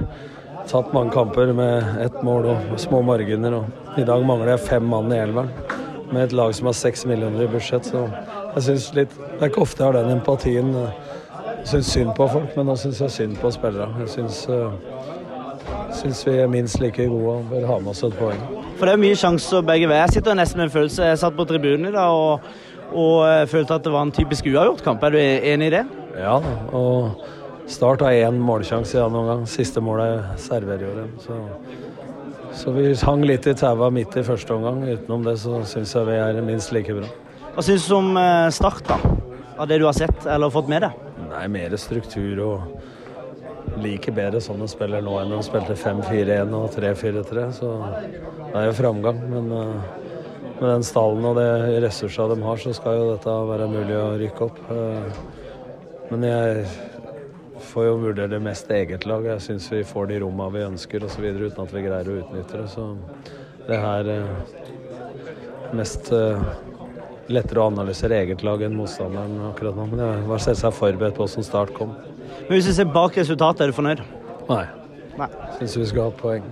tatt 0.69 0.93
mange 0.93 1.17
kamper 1.17 1.49
med 1.53 1.99
ett 2.05 2.21
mål 2.25 2.51
og 2.53 2.79
små 2.81 3.01
marginer. 3.09 3.57
og 3.57 3.97
I 3.97 4.05
dag 4.05 4.25
mangler 4.25 4.53
jeg 4.53 4.67
fem 4.69 4.85
mann 4.85 5.09
i 5.09 5.17
elveren 5.17 5.49
med 6.13 6.27
et 6.27 6.37
lag 6.37 6.53
som 6.53 6.69
har 6.69 6.77
seks 6.77 7.07
millioner 7.09 7.47
i 7.47 7.49
budsjett. 7.49 7.89
Så 7.89 8.05
jeg 8.55 8.69
synes 8.69 8.93
litt 8.93 9.17
Det 9.17 9.41
er 9.41 9.49
ikke 9.49 9.65
ofte 9.65 9.83
jeg 9.83 9.91
har 9.91 10.03
den 10.03 10.19
empatien. 10.19 10.73
Jeg 10.73 10.93
syns 11.65 11.91
synd 11.93 12.13
på 12.17 12.27
folk, 12.29 12.51
men 12.57 12.67
nå 12.69 12.75
syns 12.79 13.01
jeg 13.01 13.13
synd 13.13 13.37
på 13.41 13.51
spillere. 13.53 13.89
Jeg 14.03 14.11
syns, 14.13 14.41
uh, 14.49 14.73
syns 15.95 16.21
vi 16.27 16.37
er 16.43 16.51
minst 16.51 16.79
like 16.81 17.07
gode 17.09 17.39
og 17.39 17.49
bør 17.49 17.67
ha 17.71 17.79
med 17.81 17.93
oss 17.93 18.03
et 18.05 18.17
poeng. 18.19 18.41
For 18.75 18.87
det 18.87 18.95
er 18.95 19.01
mye 19.01 19.17
sjanser 19.17 19.65
begge 19.65 19.89
veier. 19.89 20.05
Jeg 20.05 20.19
sitter 20.19 20.37
nesten 20.37 20.61
med 20.61 20.69
en 20.69 20.75
følelse. 20.75 21.09
Jeg 21.09 21.21
satt 21.21 21.37
på 21.37 21.47
tribunen 21.49 21.89
i 21.89 21.95
dag 21.95 22.11
og, 22.11 22.45
og 22.91 23.15
eh, 23.29 23.47
følte 23.49 23.79
at 23.79 23.85
det 23.85 23.93
var 23.93 24.05
en 24.05 24.13
typisk 24.15 24.49
uavgjort 24.51 24.83
kamp. 24.85 25.03
Er 25.03 25.15
du 25.15 25.19
enig 25.21 25.71
i 25.71 25.75
det? 25.77 25.85
Ja, 26.19 26.37
og 26.75 27.25
Start 27.67 28.03
har 28.05 28.13
én 28.13 28.37
målsjanse 28.37 28.93
i 28.97 29.01
annen 29.01 29.23
omgang. 29.23 29.47
Siste 29.49 29.81
målet 29.81 30.35
serverer 30.37 30.99
dem. 30.99 31.15
Så, 31.23 31.39
så 32.53 32.73
vi 32.75 32.91
hang 33.07 33.25
litt 33.25 33.47
i 33.49 33.55
taua 33.57 33.89
midt 33.89 34.13
i 34.19 34.25
første 34.27 34.53
omgang. 34.53 34.83
Utenom 34.85 35.25
det 35.25 35.39
så 35.41 35.63
syns 35.65 35.95
jeg 35.95 36.11
vi 36.11 36.19
er 36.19 36.43
minst 36.45 36.75
like 36.75 36.93
bra. 36.93 37.09
Hva 37.55 37.65
syns 37.65 37.87
du 37.89 37.97
om 37.97 38.13
eh, 38.21 38.51
Start, 38.53 38.85
da? 38.91 38.99
Av 39.55 39.71
det 39.71 39.79
du 39.79 39.87
har 39.87 39.95
sett 39.97 40.27
eller 40.27 40.53
fått 40.53 40.69
med 40.69 40.83
deg? 40.85 41.04
Nei, 41.35 41.47
mer 41.51 41.73
struktur 41.75 42.39
og 42.45 43.79
liker 43.81 44.13
bedre 44.15 44.39
sånn 44.43 44.61
de 44.61 44.69
spiller 44.71 45.03
nå 45.03 45.17
enn 45.19 45.33
de 45.33 45.41
spilte 45.43 45.75
5-4-1 45.75 46.53
og 46.55 46.69
3-4-3. 46.77 47.45
Så 47.57 47.71
det 47.81 48.61
er 48.61 48.67
jo 48.69 48.75
framgang. 48.77 49.19
Men 49.33 49.51
uh, 49.51 49.87
med 50.61 50.67
den 50.69 50.85
stallen 50.87 51.27
og 51.27 51.39
de 51.39 51.79
ressursene 51.83 52.37
de 52.37 52.45
har, 52.47 52.61
så 52.61 52.75
skal 52.77 52.99
jo 52.99 53.09
dette 53.11 53.37
være 53.51 53.67
mulig 53.73 53.97
å 53.99 54.05
rykke 54.21 54.47
opp. 54.47 54.61
Uh, 54.69 56.05
men 56.13 56.23
jeg 56.29 56.67
får 57.71 57.89
jo 57.89 57.97
vurdere 58.05 58.31
det 58.31 58.43
mest 58.45 58.71
eget 58.71 59.07
lag. 59.09 59.27
Jeg 59.33 59.43
syns 59.43 59.67
vi 59.73 59.83
får 59.87 60.13
de 60.13 60.21
rommene 60.23 60.55
vi 60.55 60.67
ønsker 60.69 61.03
osv. 61.03 61.27
uten 61.33 61.65
at 61.65 61.75
vi 61.75 61.83
greier 61.89 62.13
å 62.13 62.19
utnytte 62.21 62.61
det. 62.61 62.69
Så 62.71 62.93
det 63.67 63.81
her 63.83 64.13
uh, 64.13 65.75
mest 65.75 66.13
lettere 67.31 67.61
å 67.61 67.69
analysere 67.71 68.19
eget 68.21 68.43
lag 68.45 68.61
enn 68.65 68.75
motstanderen 68.77 69.37
akkurat 69.49 69.77
nå. 69.77 69.87
Men 69.91 70.03
jeg 70.03 70.25
var 70.29 70.43
selvsagt 70.45 70.77
forberedt 70.77 71.17
på 71.17 71.25
hvordan 71.25 71.47
Start 71.47 71.73
kom. 71.77 71.93
Men 72.45 72.53
hvis 72.53 72.69
du 72.69 72.73
ser 72.77 72.89
bak 72.91 73.17
resultatet, 73.17 73.65
er 73.65 73.71
du 73.71 73.77
fornøyd? 73.77 74.03
Nei. 74.49 74.65
Nei. 75.19 75.29
Syns 75.59 75.77
vi 75.79 75.87
skal 75.89 76.09
ha 76.09 76.15
poeng. 76.19 76.49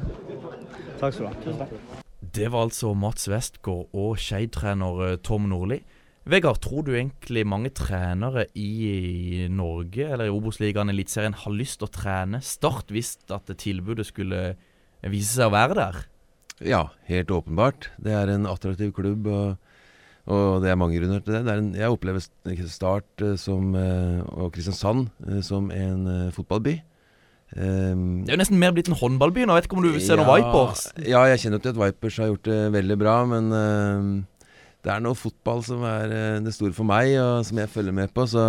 Takk 1.01 1.15
skal 1.15 1.25
du 1.25 1.29
ha. 1.29 1.33
Tusen 1.43 1.59
takk. 1.61 1.99
Det 2.33 2.47
var 2.49 2.65
altså 2.65 2.93
Mats 2.97 3.27
Westgård 3.29 3.91
og 3.93 4.15
Skeid-trener 4.17 5.03
eh, 5.05 5.19
Tom 5.21 5.45
Nordli. 5.51 5.83
Vegard, 6.29 6.61
tror 6.63 6.85
du 6.87 6.93
egentlig 6.95 7.43
mange 7.45 7.73
trenere 7.75 8.45
i 8.55 9.43
Norge 9.51 10.07
eller 10.07 10.29
i 10.29 10.31
Obos-ligaen 10.31 10.89
Eliteserien 10.93 11.35
har 11.35 11.53
lyst 11.53 11.81
til 11.81 11.89
å 11.89 11.91
trene 11.91 12.39
Start 12.39 12.93
hvis 12.95 13.17
at 13.35 13.51
tilbudet 13.59 14.07
skulle 14.07 14.53
vise 15.03 15.35
seg 15.35 15.51
å 15.51 15.53
være 15.53 15.77
der? 15.77 15.99
Ja, 16.63 16.81
helt 17.09 17.33
åpenbart. 17.35 17.89
Det 17.99 18.15
er 18.15 18.31
en 18.31 18.47
attraktiv 18.47 18.93
klubb. 18.95 19.27
og 19.27 19.72
og 20.23 20.63
det 20.63 20.71
er 20.71 20.79
mange 20.79 20.95
grunner 20.95 21.19
til 21.19 21.35
det. 21.35 21.43
det 21.43 21.53
en, 21.59 21.73
jeg 21.75 21.91
opplever 21.91 22.23
Start 22.71 23.23
uh, 23.23 23.35
som, 23.39 23.75
uh, 23.75 24.23
og 24.39 24.53
Kristiansand 24.55 25.09
uh, 25.27 25.41
som 25.43 25.69
en 25.71 26.31
fotballby. 26.31 26.77
Um, 27.53 28.23
det 28.23 28.31
er 28.31 28.37
jo 28.37 28.41
nesten 28.41 28.61
mer 28.61 28.71
blitt 28.73 28.87
en 28.89 28.97
håndballby 28.97 29.43
nå. 29.43 29.53
Jeg 29.53 29.63
vet 29.63 29.67
ikke 29.67 29.77
om 29.81 29.83
du 29.83 29.99
ser 29.99 30.15
ja, 30.15 30.23
noen 30.23 30.39
Vipers? 30.39 30.87
Ja, 31.03 31.25
jeg 31.29 31.43
kjenner 31.43 31.59
jo 31.59 31.65
til 31.65 31.73
at 31.75 31.81
Vipers 31.81 32.21
har 32.21 32.31
gjort 32.31 32.47
det 32.47 32.61
veldig 32.77 32.97
bra, 33.03 33.17
men 33.29 33.51
det 34.83 34.91
er 34.91 35.03
noe 35.03 35.19
fotball 35.19 35.61
som 35.67 35.83
er 35.87 36.15
det 36.43 36.55
store 36.55 36.73
for 36.75 36.87
meg, 36.87 37.13
og 37.19 37.43
som 37.45 37.59
jeg 37.59 37.71
følger 37.71 37.95
med 37.95 38.15
på. 38.15 38.25
Så, 38.31 38.41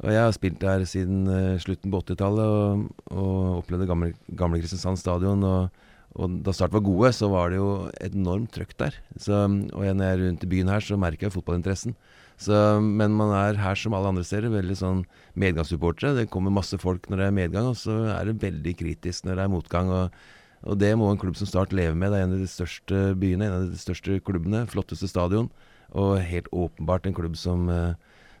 og 0.00 0.14
jeg 0.14 0.22
har 0.22 0.32
spilt 0.34 0.62
der 0.62 0.86
siden 0.88 1.26
slutten 1.60 1.92
på 1.92 2.00
80-tallet 2.06 2.56
og, 2.56 2.86
og 3.12 3.60
opplevde 3.60 3.90
gamle, 3.90 4.14
gamle 4.38 4.62
Kristiansand 4.62 5.02
stadion. 5.02 5.44
og 5.44 5.89
og 6.18 6.40
da 6.44 6.52
Start 6.54 6.74
var 6.74 6.82
gode, 6.82 7.12
så 7.14 7.28
var 7.30 7.52
det 7.52 7.60
jo 7.60 7.68
et 8.02 8.16
enormt 8.18 8.50
trøkk 8.54 8.74
der. 8.82 8.96
Så, 9.14 9.44
og 9.46 9.84
når 9.84 9.84
jeg 9.86 10.16
er 10.16 10.24
rundt 10.24 10.46
i 10.46 10.50
byen 10.50 10.72
her, 10.72 10.82
så 10.82 10.98
merker 10.98 11.28
jeg 11.28 11.36
fotballinteressen. 11.36 11.94
Så, 12.40 12.56
men 12.80 13.14
man 13.14 13.30
er 13.36 13.60
her 13.60 13.78
som 13.78 13.94
alle 13.94 14.10
andre 14.10 14.24
steder 14.24 14.50
veldig 14.50 14.76
sånn 14.80 15.04
medgangssupportere. 15.38 16.16
Det 16.16 16.30
kommer 16.32 16.54
masse 16.54 16.78
folk 16.80 17.06
når 17.06 17.20
det 17.20 17.26
er 17.28 17.36
medgang, 17.36 17.70
og 17.70 17.78
så 17.78 17.96
er 18.16 18.26
det 18.26 18.40
veldig 18.42 18.74
kritisk 18.80 19.28
når 19.28 19.38
det 19.38 19.44
er 19.44 19.52
motgang. 19.54 19.92
Og, 19.94 20.20
og 20.66 20.80
det 20.80 20.90
må 20.98 21.12
en 21.12 21.20
klubb 21.20 21.38
som 21.38 21.50
Start 21.50 21.76
leve 21.76 21.94
med. 21.94 22.10
Det 22.10 22.18
er 22.18 22.26
en 22.26 22.38
av 22.38 22.42
de 22.42 22.50
største 22.50 23.02
byene, 23.20 23.46
en 23.46 23.58
av 23.60 23.68
de 23.70 23.80
største 23.80 24.18
klubbene. 24.26 24.64
Flotteste 24.72 25.10
stadion. 25.10 25.50
Og 25.94 26.16
helt 26.26 26.50
åpenbart 26.54 27.06
en 27.06 27.14
klubb 27.16 27.38
som 27.38 27.70
eh, 27.70 27.94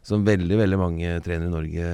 som 0.06 0.22
veldig 0.24 0.56
veldig 0.56 0.78
mange 0.80 1.08
trenere 1.24 1.50
i 1.50 1.52
Norge 1.52 1.88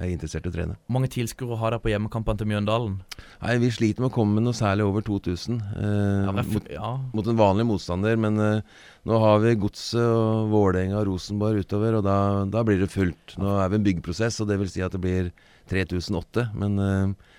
er 0.00 0.06
interessert 0.08 0.46
i 0.46 0.50
å 0.50 0.54
trene. 0.54 0.76
Hvor 0.86 0.96
mange 0.96 1.10
tilskuere 1.12 1.58
har 1.60 1.74
dere 1.74 1.82
på 1.84 1.90
hjemmekampene 1.92 2.40
til 2.40 2.48
Mjøndalen? 2.48 2.94
Nei, 3.42 3.56
Vi 3.60 3.70
sliter 3.74 4.04
med 4.04 4.08
å 4.08 4.14
komme 4.14 4.38
med 4.38 4.46
noe 4.46 4.56
særlig 4.56 4.86
over 4.88 5.04
2000 5.04 5.58
eh, 5.60 6.24
ja, 6.24 6.32
mot, 6.36 6.70
ja. 6.72 6.92
mot, 7.12 7.28
en 7.28 7.40
vanlig 7.40 7.66
motstander. 7.68 8.16
Men 8.20 8.40
eh, 8.40 8.78
nå 9.08 9.20
har 9.20 9.42
vi 9.44 9.58
Godset 9.60 10.00
og 10.00 10.48
Vålerenga 10.54 11.02
og 11.02 11.10
Rosenborg 11.10 11.60
utover, 11.66 11.98
og 12.00 12.06
da, 12.08 12.16
da, 12.48 12.64
blir 12.64 12.80
det 12.80 12.88
fullt. 12.94 13.36
Nå 13.40 13.58
er 13.60 13.68
vi 13.68 13.80
en 13.80 13.86
byggeprosess, 13.90 14.40
og 14.40 14.48
det 14.48 14.56
vil 14.62 14.72
si 14.72 14.84
at 14.86 14.96
det 14.96 15.02
blir 15.04 15.28
3008. 15.70 16.48
Men 16.56 16.80
eh, 16.86 17.36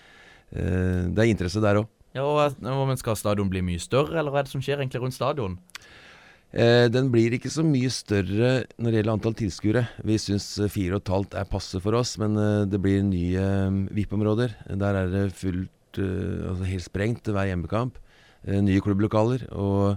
eh, 0.54 1.10
det 1.10 1.26
er 1.26 1.34
interesse 1.34 1.66
der 1.66 1.82
òg. 1.82 1.90
Ja, 2.14 2.28
og, 2.28 2.62
men 2.62 3.00
Skal 3.00 3.18
stadion 3.18 3.50
bli 3.50 3.64
mye 3.66 3.82
større, 3.82 4.20
eller 4.20 4.30
hva 4.30 4.42
er 4.42 4.48
det 4.50 4.54
som 4.54 4.62
skjer 4.62 4.84
egentlig 4.84 5.02
rundt 5.02 5.16
stadion? 5.16 5.58
Eh, 6.52 6.90
den 6.92 7.08
blir 7.14 7.32
ikke 7.32 7.50
så 7.52 7.64
mye 7.64 7.88
større 7.94 8.66
når 8.76 8.92
det 8.92 8.98
gjelder 9.00 9.14
antall 9.14 9.36
tilskuere. 9.40 9.86
Vi 10.04 10.18
syns 10.20 10.50
4,5 10.60 11.38
er 11.40 11.48
passe 11.48 11.80
for 11.80 11.96
oss, 11.96 12.18
men 12.20 12.36
eh, 12.36 12.64
det 12.68 12.80
blir 12.84 13.06
nye 13.08 13.46
um, 13.70 13.86
VIP-områder. 13.96 14.58
Der 14.82 15.00
er 15.00 15.14
det 15.14 15.30
fullt, 15.40 16.02
eh, 16.02 16.50
altså 16.52 16.68
helt 16.68 16.88
sprengt 16.88 17.32
hver 17.32 17.48
hjemmekamp. 17.48 18.02
Uh, 18.44 18.60
nye 18.68 18.84
klubblokaler. 18.84 19.48
Og 19.56 19.96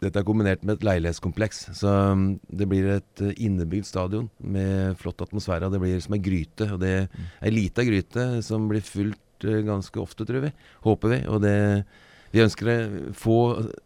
dette 0.00 0.22
er 0.22 0.24
kombinert 0.24 0.64
med 0.64 0.78
et 0.78 0.88
leilighetskompleks. 0.88 1.66
Så 1.76 1.92
um, 2.14 2.26
det 2.48 2.70
blir 2.70 2.88
et 2.96 3.24
uh, 3.26 3.36
innebygd 3.36 3.90
stadion 3.90 4.32
med 4.40 4.96
flott 5.02 5.20
atmosfære. 5.26 5.68
Og 5.68 5.76
Det 5.76 5.84
blir 5.84 6.00
som 6.00 6.16
ei 6.16 6.24
gryte. 6.24 6.72
Og 6.72 6.80
det 6.80 6.94
er 6.96 7.08
ei 7.44 7.52
lita 7.52 7.84
gryte 7.84 8.30
som 8.46 8.70
blir 8.72 8.80
fulgt 8.80 9.20
ganske 9.44 10.00
ofte, 10.00 10.24
tror 10.24 10.48
vi. 10.48 10.56
Håper 10.86 11.12
vi. 11.12 11.24
Og 11.28 11.44
det 11.44 11.58
vi 12.32 12.42
ønsker 12.44 12.68
å 12.68 12.76
få 13.16 13.38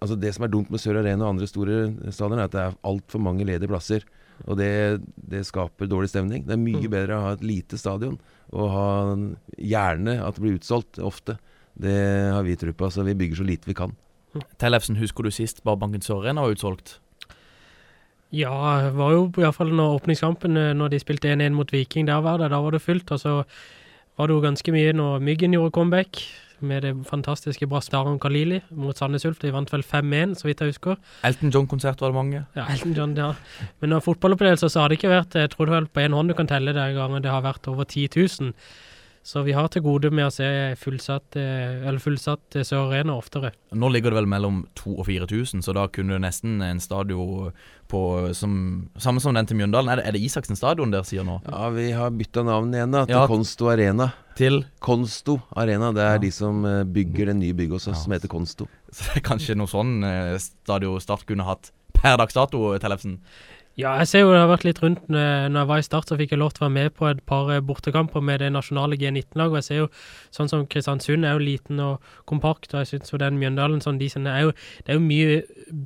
altså 0.03 0.17
Det 0.19 0.33
som 0.35 0.47
er 0.47 0.51
dumt 0.53 0.73
med 0.73 0.83
Sør 0.83 0.99
Arena 1.01 1.27
og 1.27 1.37
andre 1.37 1.49
store 1.51 1.85
stadioner, 2.11 2.43
er 2.43 2.51
at 2.51 2.57
det 2.57 2.65
er 2.65 2.79
altfor 2.91 3.23
mange 3.23 3.47
ledige 3.47 3.71
plasser. 3.71 4.07
Og 4.49 4.59
det, 4.59 5.03
det, 5.15 5.45
skaper 5.47 5.87
dårlig 5.87 6.11
stemning. 6.11 6.47
Det 6.47 6.57
er 6.57 6.63
mye 6.63 6.83
mm. 6.83 6.91
bedre 6.91 7.19
å 7.19 7.27
ha 7.29 7.35
et 7.37 7.45
lite 7.47 7.79
stadion 7.79 8.19
og 8.53 8.73
ha 8.75 8.89
gjerne 9.57 10.19
at 10.21 10.37
det 10.37 10.43
blir 10.45 10.59
utsolgt 10.59 10.99
ofte. 11.01 11.39
Det 11.79 11.95
har 12.35 12.43
vi 12.45 12.59
tro 12.59 12.75
på. 12.75 12.91
Så 12.91 13.07
vi 13.07 13.17
bygger 13.17 13.39
så 13.39 13.47
lite 13.47 13.71
vi 13.71 13.79
kan. 13.79 13.95
Tellefsen, 14.61 14.97
husker 14.97 15.29
du 15.29 15.31
sist 15.35 15.63
Barbanken 15.65 16.03
Sør 16.03 16.25
Arena 16.25 16.45
var 16.45 16.57
utsolgt? 16.57 16.97
Ja, 18.33 18.55
det 18.87 18.95
var 18.97 19.13
jo 19.13 19.27
iallfall 19.43 19.75
når 19.77 19.99
åpningskampen, 19.99 20.57
eh, 20.57 20.73
når 20.73 20.95
de 20.95 21.01
spilte 21.03 21.29
1-1 21.29 21.53
mot 21.53 21.69
Viking, 21.69 22.07
der 22.09 22.23
var 22.25 22.41
det, 22.41 22.49
da 22.51 22.63
var 22.65 22.73
det 22.73 22.81
fullt. 22.81 23.13
Og 23.13 23.21
så 23.21 23.43
var 24.17 24.29
det 24.29 24.35
jo 24.35 24.45
ganske 24.45 24.73
mye 24.73 24.95
når 24.97 25.21
Myggen 25.21 25.53
gjorde 25.53 25.75
comeback 25.77 26.23
med 26.67 26.87
det 26.87 26.93
fantastiske 27.09 27.67
Brastaron 27.71 28.19
Khalili 28.23 28.61
mot 28.71 28.99
Sandnes 28.99 29.27
Ulf. 29.29 29.41
De 29.43 29.53
vant 29.55 29.73
vel 29.73 29.85
5-1, 29.87 30.37
så 30.41 30.49
vidt 30.49 30.63
jeg 30.63 30.75
husker. 30.75 31.01
Elton 31.27 31.53
John-konsert 31.55 32.01
var 32.01 32.13
det 32.13 32.19
mange. 32.19 32.45
Ja, 32.59 32.67
Elton 32.73 32.95
John, 32.97 33.17
ja. 33.19 33.33
Men 33.81 33.95
når 33.95 34.05
fotballopplevelser 34.07 34.73
så 34.73 34.85
har 34.85 34.93
det 34.93 35.01
ikke 35.01 35.13
vært 35.13 35.35
Jeg 35.39 35.51
tror 35.53 35.69
det 35.69 35.77
vel 35.77 35.91
på 35.93 36.03
en 36.05 36.17
hånd 36.17 36.33
du 36.33 36.37
kan 36.39 36.51
telle 36.51 36.75
det 36.77 36.89
gangen 36.97 37.23
det 37.23 37.31
har 37.33 37.45
vært 37.45 37.69
over 37.71 37.85
10 37.85 38.09
000. 38.17 38.55
Så 39.23 39.45
vi 39.47 39.55
har 39.55 39.69
til 39.71 39.85
gode 39.85 40.11
med 40.11 40.27
å 40.27 40.33
se 40.35 40.47
fullsatt, 40.81 41.37
eh, 41.39 41.85
eller 41.87 42.03
fullsatt 42.03 42.57
eh, 42.59 42.65
Sør 42.67 42.91
Arena 42.91 43.15
oftere. 43.15 43.53
Nå 43.71 43.91
ligger 43.95 44.11
det 44.11 44.19
vel 44.19 44.31
mellom 44.31 44.65
2000 44.75 44.99
og 44.99 45.07
4000, 45.07 45.63
så 45.63 45.75
da 45.77 45.85
kunne 45.95 46.19
nesten 46.23 46.59
en 46.67 46.83
stadion 46.83 47.53
på 47.93 48.01
som, 48.35 48.57
samme 48.99 49.23
som 49.23 49.37
den 49.37 49.47
til 49.47 49.61
Mjøndalen. 49.61 49.93
Er 49.93 50.01
det, 50.01 50.07
er 50.09 50.17
det 50.17 50.25
Isaksen 50.27 50.59
stadion 50.59 50.91
dere 50.91 51.07
sier 51.07 51.27
nå? 51.29 51.39
Ja, 51.47 51.71
vi 51.75 51.93
har 51.95 52.11
bytta 52.17 52.43
navn 52.49 52.75
igjen 52.75 52.97
da, 52.97 53.05
til 53.07 53.15
ja. 53.15 53.29
Konsto 53.31 53.71
Arena. 53.71 54.11
Til? 54.39 54.65
Konsto 54.83 55.39
Arena. 55.55 55.93
Det 55.95 56.03
er 56.03 56.17
ja. 56.19 56.25
de 56.27 56.33
som 56.35 56.67
eh, 56.67 56.83
bygger 56.99 57.31
den 57.31 57.45
nye 57.45 57.55
bygget 57.55 57.79
hos 57.79 57.93
oss, 57.93 58.01
ja. 58.01 58.03
som 58.03 58.17
heter 58.17 58.33
Konsto. 58.33 58.67
Så 58.95 59.07
det 59.07 59.23
er 59.23 59.29
kanskje 59.31 59.57
noe 59.57 59.71
sånn 59.71 60.03
stadion 60.43 60.99
Start 61.01 61.23
kunne 61.31 61.47
hatt 61.47 61.71
per 62.03 62.19
dags 62.19 62.35
dato, 62.35 62.73
Tellefsen? 62.83 63.21
Ja, 63.73 63.95
jeg 63.97 64.09
ser 64.11 64.21
jo 64.21 64.33
det 64.35 64.41
har 64.43 64.51
vært 64.51 64.67
litt 64.67 64.81
rundt 64.83 65.07
når 65.09 65.55
jeg 65.57 65.69
var 65.71 65.81
i 65.81 65.85
Start, 65.87 66.11
så 66.11 66.17
fikk 66.21 66.35
jeg 66.35 66.41
lov 66.43 66.51
til 66.53 66.61
å 66.61 66.67
være 66.67 66.75
med 66.75 66.93
på 66.93 67.07
et 67.09 67.23
par 67.25 67.49
eh, 67.55 67.63
bortekamper 67.65 68.21
med 68.21 68.43
det 68.43 68.51
nasjonale 68.53 68.99
G19-laget. 69.01 69.49
og 69.49 69.57
Jeg 69.57 69.65
ser 69.65 69.79
jo 69.79 69.87
sånn 70.37 70.51
som 70.51 70.67
Kristiansund 70.69 71.25
er 71.25 71.39
jo 71.39 71.41
liten 71.41 71.81
og 71.81 72.11
kompakt, 72.29 72.69
og 72.75 72.83
jeg 72.83 72.91
syns 72.91 73.15
jo 73.15 73.21
den 73.23 73.39
Mjøndalen 73.41 73.81
sånn, 73.81 73.97
de 73.97 74.11
er 74.13 74.43
jo, 74.45 74.51
det 74.85 74.93
er 74.93 74.99
jo 74.99 75.05
mye 75.07 75.39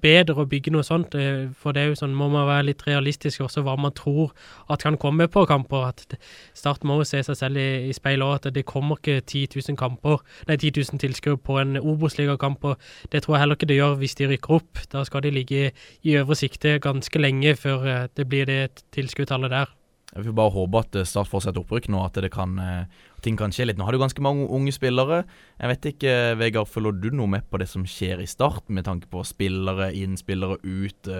bedre 0.02 0.42
å 0.42 0.48
bygge 0.50 0.72
noe 0.74 0.82
sånt. 0.82 1.14
eh, 1.14 1.44
For 1.54 1.76
det 1.76 1.84
er 1.84 1.92
jo 1.92 2.00
sånn, 2.00 2.16
må 2.18 2.26
man 2.32 2.48
være 2.48 2.64
litt 2.72 2.82
realistisk 2.88 3.44
også 3.46 3.62
hva 3.62 3.76
man 3.78 3.94
tror 3.94 4.34
at 4.68 4.82
kan 4.82 4.98
komme 4.98 5.30
på 5.30 5.46
kamper. 5.46 5.86
at 5.94 6.18
Start 6.58 6.82
må 6.82 6.98
jo 6.98 7.06
se 7.06 7.22
seg 7.22 7.38
selv 7.38 7.62
i, 7.62 7.86
i 7.86 7.94
speilet 7.94 8.26
òg, 8.26 8.34
at 8.40 8.50
det 8.58 8.66
kommer 8.66 8.98
ikke 8.98 9.20
10 9.22 9.62
000 9.62 9.78
kamper, 9.78 10.26
nei 10.50 10.58
10 10.58 10.74
000 10.90 11.04
tilskuere 11.06 11.38
på 11.38 11.60
en 11.62 11.78
Obos-ligakamp. 11.78 12.66
Det 13.14 13.22
tror 13.22 13.36
jeg 13.36 13.44
heller 13.44 13.54
ikke 13.54 13.70
det 13.70 13.78
gjør 13.78 13.94
hvis 14.02 14.18
de 14.18 14.30
rykker 14.34 14.58
opp. 14.58 14.84
Da 14.90 15.06
skal 15.06 15.22
de 15.22 15.30
ligge 15.30 15.70
i 16.02 16.18
øvre 16.18 16.34
sikte 16.34 16.80
ganske 16.82 17.22
lenge 17.22 17.54
før 17.54 17.75
eh, 17.84 18.06
det 18.16 18.24
blir 18.30 18.46
det 18.48 18.84
tilskuertallet 18.96 19.50
der. 19.52 19.72
Jeg 20.16 20.24
vil 20.24 20.32
bare 20.38 20.54
håpe 20.54 20.80
at 20.80 20.96
eh, 20.96 21.04
Start 21.04 21.28
får 21.28 21.42
seg 21.44 21.52
et 21.52 21.60
opprykk 21.60 21.88
nå, 21.92 22.00
at 22.06 22.16
det 22.22 22.30
kan, 22.32 22.54
eh, 22.62 22.84
ting 23.26 23.36
kan 23.36 23.52
skje 23.52 23.66
litt. 23.68 23.76
Nå 23.80 23.84
har 23.84 23.92
du 23.92 24.00
ganske 24.00 24.22
mange 24.24 24.46
unge 24.48 24.72
spillere. 24.72 25.24
Jeg 25.60 25.72
vet 25.74 25.88
ikke, 25.92 26.14
Vegard, 26.40 26.70
følger 26.72 26.96
du 27.02 27.10
noe 27.18 27.28
med 27.34 27.44
på 27.50 27.58
det 27.60 27.68
som 27.68 27.84
skjer 27.84 28.22
i 28.24 28.28
Start, 28.30 28.62
med 28.72 28.86
tanke 28.86 29.10
på 29.12 29.24
spillere 29.26 29.90
inn, 29.98 30.16
spillere 30.16 30.56
ut? 30.62 31.10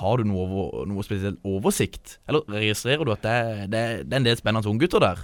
Har 0.00 0.18
du 0.18 0.24
noe, 0.30 0.46
over, 0.48 0.86
noe 0.86 1.02
spesielt 1.06 1.38
oversikt? 1.46 2.18
Eller 2.30 2.42
registrerer 2.48 3.04
du 3.06 3.12
at 3.14 3.22
det, 3.26 3.36
det, 3.72 3.78
er- 3.84 4.02
det 4.06 4.14
er 4.16 4.20
en 4.22 4.26
del 4.30 4.38
spennende 4.40 4.70
unggutter 4.70 5.02
der? 5.02 5.22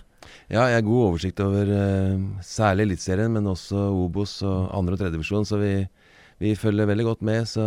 Ja, 0.50 0.64
jeg 0.69 0.81
har 0.81 0.87
god 0.87 1.05
oversikt 1.09 1.40
over 1.43 1.69
uh, 1.71 2.25
særlig 2.43 2.88
Eliteserien, 2.88 3.31
men 3.35 3.47
også 3.47 3.78
Obos 3.95 4.40
og 4.47 4.73
andre- 4.75 4.95
og 4.99 5.00
tredjevisjon, 5.02 5.47
så 5.47 5.59
vi, 5.61 5.71
vi 6.43 6.55
følger 6.59 6.87
veldig 6.90 7.07
godt 7.07 7.23
med. 7.26 7.47
Så 7.47 7.62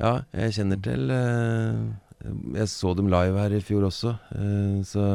ja, 0.00 0.12
jeg 0.32 0.56
kjenner 0.56 0.80
til 0.82 1.12
eh, 1.14 2.30
Jeg 2.56 2.68
så 2.72 2.94
dem 2.98 3.10
live 3.12 3.38
her 3.40 3.54
i 3.56 3.60
fjor 3.64 3.86
også, 3.88 4.14
eh, 4.36 4.80
så 4.88 5.06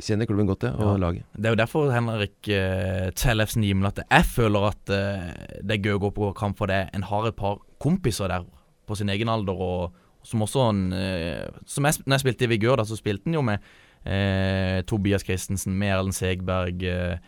kjenner 0.00 0.28
klubben 0.28 0.48
godt, 0.48 0.64
ja, 0.64 0.70
og 0.76 0.94
Ja. 0.94 0.96
laget. 1.02 1.24
Det 1.36 1.46
er 1.48 1.52
jo 1.52 1.60
derfor 1.60 1.90
Henrik 1.92 2.48
uh, 2.48 3.10
Tellefsen 3.12 3.66
gir 3.66 3.84
at 3.84 3.98
jeg 4.06 4.24
føler 4.24 4.70
at 4.70 4.92
uh, 4.96 5.26
det 5.60 5.74
er 5.76 5.82
gøy 5.84 5.98
å 5.98 6.00
gå 6.06 6.10
på 6.16 6.30
kamp 6.38 6.56
for 6.56 6.72
det. 6.72 6.86
En 6.96 7.04
har 7.04 7.26
et 7.28 7.36
par 7.36 7.58
kompiser 7.78 8.28
der 8.32 8.46
på 8.88 8.96
sin 8.96 9.12
egen 9.12 9.28
alder, 9.28 9.60
og 9.60 9.92
som 10.24 10.40
også 10.40 10.70
en, 10.70 10.80
uh, 10.92 11.52
Som 11.66 11.84
jeg, 11.84 12.00
når 12.06 12.16
jeg 12.16 12.24
spilte 12.24 12.44
i 12.44 12.48
Vigør, 12.54 12.80
da, 12.80 12.84
så 12.88 12.96
spilte 12.96 13.28
han 13.28 13.36
jo 13.36 13.42
med 13.44 13.60
uh, 14.06 14.80
Tobias 14.88 15.24
Christensen, 15.24 15.76
med 15.76 15.92
Erlend 15.92 16.16
Segberg 16.16 16.82
eh, 16.82 17.18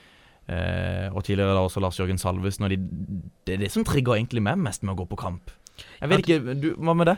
eh, 0.48 1.08
og 1.12 1.24
tidligere 1.24 1.54
da 1.54 1.64
også 1.66 1.80
Lars 1.80 1.98
Jørgen 2.00 2.18
Salvesen. 2.18 2.64
Og 2.64 2.70
de, 2.70 2.78
det 3.46 3.54
er 3.54 3.64
det 3.64 3.72
som 3.74 3.84
trigger 3.84 4.16
egentlig 4.16 4.42
meg 4.44 4.60
mest 4.60 4.82
med 4.82 4.94
å 4.94 5.02
gå 5.02 5.08
på 5.12 5.20
kamp. 5.20 5.52
Jeg 6.02 6.10
vet 6.10 6.22
ikke, 6.22 6.54
du, 6.58 6.68
Hva 6.82 6.94
med 6.98 7.08
det? 7.08 7.16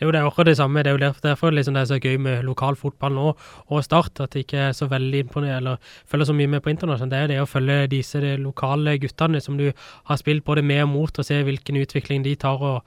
Jo, 0.00 0.10
det 0.12 0.18
er 0.20 0.26
akkurat 0.28 0.50
det 0.50 0.56
samme. 0.58 0.82
Det 0.84 0.90
er 0.90 0.96
jo 0.96 1.00
derfor, 1.00 1.22
derfor 1.24 1.54
liksom 1.56 1.76
det 1.76 1.82
er 1.82 1.88
så 1.88 1.98
gøy 1.98 2.18
med 2.20 2.44
lokal 2.44 2.76
fotball 2.76 3.14
nå, 3.16 3.30
og 3.72 3.84
Start. 3.84 4.20
At 4.20 4.34
det 4.34 4.44
ikke 4.44 4.66
er 4.68 4.74
så 4.76 4.88
veldig 4.90 5.22
imponerende, 5.24 5.56
eller 5.56 5.94
følger 6.08 6.28
så 6.28 6.36
mye 6.36 6.50
med 6.52 6.62
på 6.64 6.72
internasjonalt. 6.72 7.12
Det 7.12 7.18
er 7.18 7.24
jo 7.24 7.32
det 7.32 7.38
å 7.42 7.48
følge 7.48 7.78
disse 7.94 8.20
de 8.20 8.34
lokale 8.42 8.98
guttene 9.00 9.40
som 9.40 9.56
du 9.56 9.70
har 9.70 10.20
spilt 10.20 10.44
både 10.44 10.64
med 10.66 10.84
og 10.84 10.90
mot, 10.92 11.18
og 11.18 11.28
se 11.28 11.40
hvilken 11.48 11.80
utvikling 11.80 12.26
de 12.26 12.36
tar, 12.36 12.60
og 12.60 12.84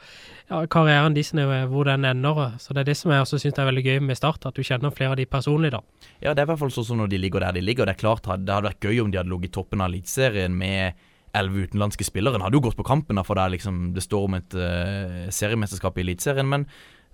ja, 0.50 0.62
karrieren 0.70 1.18
deres, 1.18 1.34
hvor 1.74 1.90
den 1.90 2.06
ender. 2.06 2.46
Så 2.62 2.78
det 2.78 2.86
er 2.86 2.92
det 2.92 2.98
som 3.02 3.14
jeg 3.14 3.26
også 3.26 3.42
syns 3.42 3.58
er 3.58 3.70
veldig 3.70 3.86
gøy 3.90 4.00
med 4.06 4.22
Start, 4.22 4.46
at 4.46 4.56
du 4.56 4.62
kjenner 4.62 4.94
flere 4.94 5.18
av 5.18 5.22
de 5.22 5.26
personlig, 5.26 5.74
da. 5.74 5.82
Ja, 6.22 6.34
det 6.34 6.44
er 6.44 6.46
i 6.46 6.54
hvert 6.54 6.62
fall 6.62 6.74
sånn 6.78 6.92
som 6.92 7.02
når 7.02 7.14
de 7.14 7.24
ligger 7.26 7.46
der 7.46 7.58
de 7.58 7.66
ligger. 7.66 7.90
Det 7.90 7.98
er 7.98 8.04
klart 8.06 8.30
det 8.30 8.54
hadde 8.54 8.70
vært 8.70 8.86
gøy 8.86 9.02
om 9.02 9.10
de 9.10 9.18
hadde 9.18 9.34
ligget 9.34 9.50
i 9.50 9.58
toppen 9.58 9.82
av 9.82 9.90
Eliteserien 9.90 10.54
med 10.54 11.09
elleve 11.38 11.68
utenlandske 11.68 12.08
spillere. 12.08 12.40
En 12.40 12.46
hadde 12.46 12.58
jo 12.58 12.64
gått 12.68 12.78
på 12.80 12.88
kampen, 12.88 13.20
for 13.26 13.40
det, 13.40 13.50
liksom, 13.58 13.90
det 13.96 14.06
står 14.06 14.30
om 14.30 14.40
et 14.40 14.56
uh, 14.58 15.28
seriemesterskap 15.34 16.00
i 16.00 16.08
Eliteserien. 16.08 16.50
Men 16.50 16.70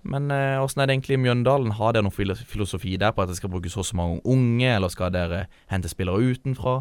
men 0.06 0.30
uh, 0.30 0.60
hvordan 0.62 0.82
er 0.82 0.86
det 0.86 0.94
egentlig 0.94 1.16
i 1.16 1.22
Mjøndalen? 1.24 1.72
Har 1.80 1.94
dere 1.94 2.06
noen 2.06 2.44
filosofi 2.46 2.92
der 3.00 3.14
på 3.14 3.24
at 3.24 3.30
det 3.30 3.38
skal 3.40 3.50
brukes 3.50 3.74
så 3.74 3.96
mange 3.98 4.20
unge, 4.22 4.68
eller 4.68 4.92
skal 4.92 5.10
dere 5.10 5.46
hente 5.72 5.90
spillere 5.90 6.22
utenfra? 6.30 6.76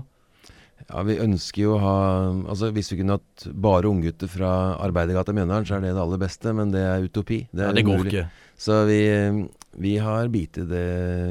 Ja, 0.89 1.01
Vi 1.07 1.15
ønsker 1.23 1.61
jo 1.63 1.75
å 1.77 1.81
ha 1.81 1.97
Altså 2.51 2.67
Hvis 2.75 2.91
vi 2.91 2.97
kunne 2.99 3.15
hatt 3.15 3.45
bare 3.63 3.87
unggutter 3.89 4.27
fra 4.29 4.75
Arbeidergata 4.83 5.31
i 5.31 5.39
Mjøndalen, 5.39 5.67
så 5.67 5.77
er 5.77 5.85
det 5.85 5.93
det 5.95 6.03
aller 6.03 6.21
beste, 6.21 6.53
men 6.53 6.73
det 6.73 6.83
er 6.83 7.05
utopi. 7.07 7.45
Det 7.51 7.63
er 7.63 7.71
ja, 7.71 7.77
det 7.77 7.85
går 7.87 8.01
umulig. 8.01 8.13
ikke. 8.13 8.49
Så 8.65 8.81
vi, 8.89 8.99
vi 9.81 9.95
har 10.03 10.31
bitt 10.33 10.59
i 10.61 10.67
det 10.69 10.87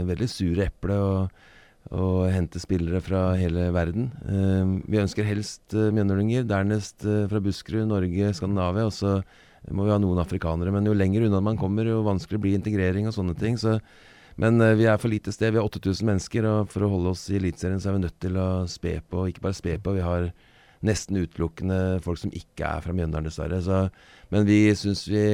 veldig 0.09 0.31
sure 0.33 0.67
eplet 0.67 0.99
og, 0.99 1.45
og 1.93 2.31
hente 2.33 2.61
spillere 2.63 3.01
fra 3.05 3.35
hele 3.37 3.69
verden. 3.75 4.09
Eh, 4.25 4.71
vi 4.89 5.01
ønsker 5.03 5.27
helst 5.29 5.75
uh, 5.77 5.91
mjøndalinger, 5.93 6.47
dernest 6.49 7.05
eh, 7.05 7.27
fra 7.29 7.43
Buskerud, 7.45 7.85
Norge, 7.91 8.31
Skandinavia. 8.37 8.87
Og 8.89 8.95
så 8.97 9.19
må 9.75 9.85
vi 9.85 9.93
ha 9.93 10.01
noen 10.01 10.23
afrikanere. 10.23 10.73
Men 10.73 10.89
jo 10.89 10.97
lenger 10.97 11.27
unna 11.29 11.43
man 11.45 11.61
kommer, 11.61 11.89
jo 11.89 12.01
vanskeligere 12.07 12.47
blir 12.47 12.59
integrering 12.59 13.11
og 13.11 13.17
sånne 13.17 13.37
ting. 13.37 13.61
Så, 13.61 13.77
men 14.41 14.57
eh, 14.65 14.77
vi 14.81 14.89
er 14.89 14.99
for 15.01 15.13
lite 15.13 15.35
sted. 15.35 15.53
Vi 15.53 15.61
har 15.61 15.69
8000 15.69 16.09
mennesker, 16.09 16.49
og 16.49 16.73
for 16.73 16.87
å 16.87 16.91
holde 16.97 17.13
oss 17.13 17.29
i 17.29 17.39
Eliteserien 17.39 17.83
så 17.83 17.93
er 17.93 17.99
vi 17.99 18.05
nødt 18.07 18.21
til 18.25 18.41
å 18.41 18.49
spe 18.71 18.97
på. 19.05 19.29
Ikke 19.29 19.45
bare 19.45 19.61
spe 19.61 19.77
på, 19.77 19.97
vi 19.99 20.05
har 20.05 20.31
nesten 20.85 21.21
utelukkende 21.21 22.01
folk 22.05 22.21
som 22.21 22.33
ikke 22.37 22.69
er 22.69 22.85
fra 22.85 22.97
Mjøndalen, 22.97 23.29
dessverre. 23.29 23.61
Så, 23.65 23.87
men 24.33 24.49
vi 24.49 24.67
syns 24.77 25.07
vi 25.09 25.25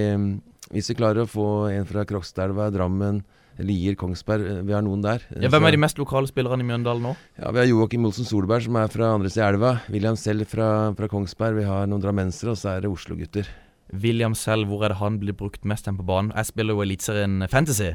Hvis 0.70 0.86
vi 0.92 0.94
klarer 0.94 1.24
å 1.24 1.30
få 1.30 1.66
en 1.72 1.86
fra 1.88 2.04
Krokstadelva, 2.06 2.68
Drammen, 2.70 3.24
Lier, 3.58 3.96
Kongsberg 3.98 4.46
eh, 4.46 4.60
Vi 4.66 4.72
har 4.76 4.84
noen 4.86 5.02
der. 5.04 5.24
Ja, 5.40 5.50
hvem 5.52 5.66
er 5.68 5.74
de 5.74 5.80
mest 5.82 5.98
lokale 6.00 6.30
spillerne 6.30 6.64
i 6.64 6.68
Mjøndalen 6.68 7.02
nå? 7.10 7.14
ja, 7.40 7.50
Vi 7.50 7.58
har 7.62 7.66
Joakim 7.68 8.04
Olsen 8.08 8.28
Solberg, 8.28 8.62
som 8.64 8.76
er 8.80 8.92
fra 8.92 9.14
andre 9.16 9.30
siden 9.32 9.46
av 9.46 9.54
elva. 9.54 9.72
William 9.90 10.16
Selv 10.16 10.46
fra, 10.48 10.68
fra 10.96 11.08
Kongsberg. 11.10 11.58
Vi 11.60 11.66
har 11.68 11.88
noen 11.90 12.04
drammensere, 12.04 12.54
og 12.54 12.60
så 12.60 12.76
er 12.76 12.84
det 12.86 12.92
Oslo-gutter. 12.92 13.48
William 13.90 14.36
selv, 14.38 14.68
hvor 14.70 14.84
er 14.86 14.92
det 14.94 15.00
han 15.00 15.18
blir 15.18 15.34
brukt 15.34 15.64
mest 15.66 15.88
hen 15.90 15.96
på 15.98 16.06
banen? 16.06 16.30
Jeg 16.36 16.46
spiller 16.52 16.76
jo 16.76 16.84
Eliteserien 16.84 17.42
Fantasy. 17.50 17.90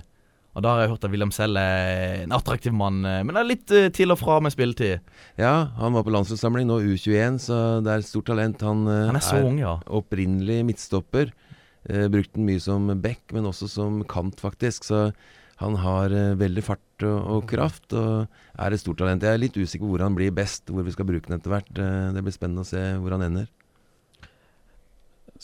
Og 0.56 0.63
da 0.63 0.72
har 0.72 0.82
jeg 0.84 0.91
hørt 0.94 1.06
at 1.08 1.12
William 1.12 1.32
selv 1.36 1.60
er 1.60 2.22
en 2.26 2.32
attraktiv 2.36 2.76
mann, 2.76 3.02
eh, 3.08 3.22
men 3.28 3.36
er 3.39 3.48
litt 3.48 3.72
eh, 3.76 3.89
til 3.96 4.12
og 4.12 4.20
fra 4.20 4.38
med 4.44 4.54
spilletid. 4.56 5.02
Ja, 5.39 5.72
han 5.80 5.96
var 5.96 6.04
på 6.08 6.13
landslagssamling, 6.15 6.68
nå 6.68 6.78
U21, 6.84 7.39
så 7.44 7.58
det 7.84 7.91
er 7.91 8.04
et 8.04 8.08
stort 8.08 8.28
talent. 8.32 8.63
Han, 8.63 8.86
Han 8.88 9.20
er 9.20 9.24
så 9.24 9.41
ung, 9.44 9.60
ja. 9.60 9.78
opprinnelig 9.88 10.62
midtstopper. 10.68 11.34
Eh, 11.89 12.08
brukte 12.08 12.39
den 12.39 12.48
mye 12.48 12.62
som 12.63 12.88
back, 13.02 13.22
men 13.36 13.46
også 13.52 13.68
som 13.70 14.00
kant, 14.10 14.39
faktisk. 14.41 14.88
Så 14.88 15.10
han 15.62 15.78
har 15.80 16.12
eh, 16.12 16.34
veldig 16.39 16.63
fart 16.65 17.06
og, 17.08 17.20
og 17.36 17.46
kraft, 17.50 17.94
og 17.96 18.26
er 18.60 18.76
et 18.76 18.82
stort 18.82 19.00
talent. 19.00 19.24
Jeg 19.24 19.36
er 19.36 19.44
litt 19.44 19.56
usikker 19.56 19.86
på 19.86 19.94
hvor 19.94 20.04
han 20.04 20.18
blir 20.18 20.34
best, 20.36 20.68
hvor 20.72 20.84
vi 20.84 20.96
skal 20.96 21.08
bruke 21.08 21.30
den 21.30 21.38
etter 21.39 21.54
hvert. 21.54 21.72
Eh, 21.76 22.10
det 22.15 22.24
blir 22.26 22.36
spennende 22.36 22.65
å 22.65 22.68
se 22.68 22.84
hvor 23.00 23.15
han 23.15 23.24
ender. 23.30 23.48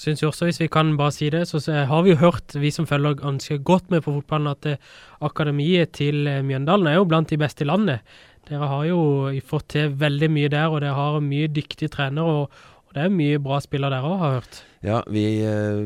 Synes 0.02 0.22
jo 0.24 0.30
også, 0.30 0.48
hvis 0.48 0.62
vi 0.62 0.70
kan 0.72 0.94
bare 0.98 1.12
si 1.12 1.28
det, 1.30 1.44
så 1.50 1.60
så 1.60 1.84
har 1.88 2.04
vi 2.04 2.14
jo 2.14 2.22
hørt, 2.22 2.56
vi 2.56 2.72
som 2.72 2.88
følger 2.88 3.18
ganske 3.20 3.58
godt 3.60 3.92
med 3.92 4.04
på 4.06 4.14
fotballen, 4.16 4.52
at 4.52 4.66
eh, 4.66 4.92
akademiet 5.22 5.92
til 6.00 6.28
eh, 6.28 6.44
Mjøndalen 6.48 6.88
er 6.88 6.96
jo 6.96 7.08
blant 7.08 7.30
de 7.30 7.40
beste 7.40 7.66
i 7.66 7.68
landet. 7.68 8.00
Dere 8.48 8.68
har 8.72 8.86
jo 8.88 9.02
fått 9.46 9.68
til 9.76 9.92
veldig 10.00 10.32
mye 10.32 10.52
der, 10.52 10.72
og 10.72 10.82
dere 10.82 10.96
har 10.96 11.20
mye 11.24 11.52
dyktige 11.52 11.92
trenere, 11.92 12.24
og, 12.24 12.64
og 12.88 12.96
det 12.96 13.04
er 13.04 13.16
mye 13.20 13.40
bra 13.44 13.60
spillere 13.64 14.00
der 14.00 14.08
òg, 14.08 14.18
har 14.20 14.32
jeg 14.32 14.40
hørt. 14.40 14.62
Ja, 14.82 15.04
vi, 15.14 15.24
eh, 15.46 15.84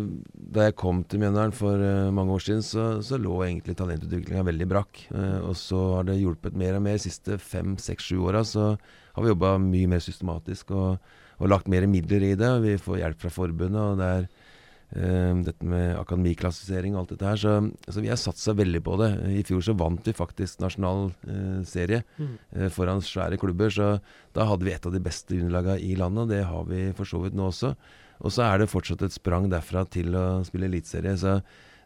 da 0.56 0.70
jeg 0.70 0.78
kom 0.80 1.02
til 1.04 1.20
Mjøndalen 1.20 1.52
for 1.56 1.82
eh, 1.84 2.14
mange 2.16 2.32
år 2.32 2.44
siden, 2.46 2.62
så, 2.64 2.86
så 3.04 3.20
lå 3.20 3.42
egentlig 3.44 3.76
talentutviklinga 3.76 4.46
veldig 4.48 4.68
brakk. 4.72 5.02
Eh, 5.12 5.40
og 5.44 5.58
så 5.60 5.82
har 5.98 6.08
det 6.08 6.22
hjulpet 6.22 6.56
mer 6.56 6.78
og 6.78 6.86
mer. 6.86 6.96
De 6.96 7.04
siste 7.04 7.36
fem, 7.44 7.76
seks, 7.76 8.08
sju 8.08 8.22
åra 8.24 8.46
så 8.48 8.70
har 8.78 9.26
vi 9.26 9.34
jobba 9.34 9.58
mye 9.60 9.90
mer 9.92 10.04
systematisk 10.04 10.72
og, 10.72 11.12
og 11.42 11.52
lagt 11.52 11.68
mer 11.72 11.88
midler 11.92 12.24
i 12.24 12.38
det. 12.40 12.52
Vi 12.64 12.78
får 12.80 13.02
hjelp 13.02 13.26
fra 13.26 13.34
forbundet, 13.36 13.82
og 13.82 14.00
det 14.00 14.08
er 14.14 14.30
eh, 14.30 15.44
dette 15.50 15.68
med 15.76 16.00
akademiklassifisering 16.00 16.96
og 16.96 17.02
alt 17.04 17.14
dette 17.18 17.28
her. 17.34 17.44
Så, 17.44 17.58
så 17.98 18.06
vi 18.06 18.14
har 18.14 18.22
satsa 18.22 18.56
veldig 18.56 18.84
på 18.88 18.96
det. 19.04 19.12
I 19.42 19.44
fjor 19.52 19.68
så 19.68 19.76
vant 19.76 20.08
vi 20.08 20.16
faktisk 20.16 20.64
nasjonal 20.64 21.10
uh, 21.12 21.60
serie 21.68 22.06
eh, 22.24 22.72
foran 22.72 23.04
svære 23.04 23.44
klubber, 23.44 23.76
så 23.76 23.98
da 24.32 24.48
hadde 24.48 24.72
vi 24.72 24.78
et 24.78 24.88
av 24.88 24.96
de 24.96 25.04
beste 25.04 25.36
underlagene 25.36 25.84
i 25.84 26.00
landet, 26.00 26.24
og 26.24 26.32
det 26.32 26.42
har 26.48 26.72
vi 26.72 26.88
for 26.96 27.12
så 27.12 27.26
vidt 27.28 27.36
nå 27.36 27.52
også. 27.52 27.76
Og 28.24 28.34
så 28.34 28.46
er 28.48 28.62
det 28.62 28.72
fortsatt 28.72 29.04
et 29.06 29.16
sprang 29.16 29.50
derfra 29.52 29.86
til 29.92 30.16
å 30.16 30.44
spille 30.48 30.70
eliteserie. 30.70 31.16
Så 31.20 31.40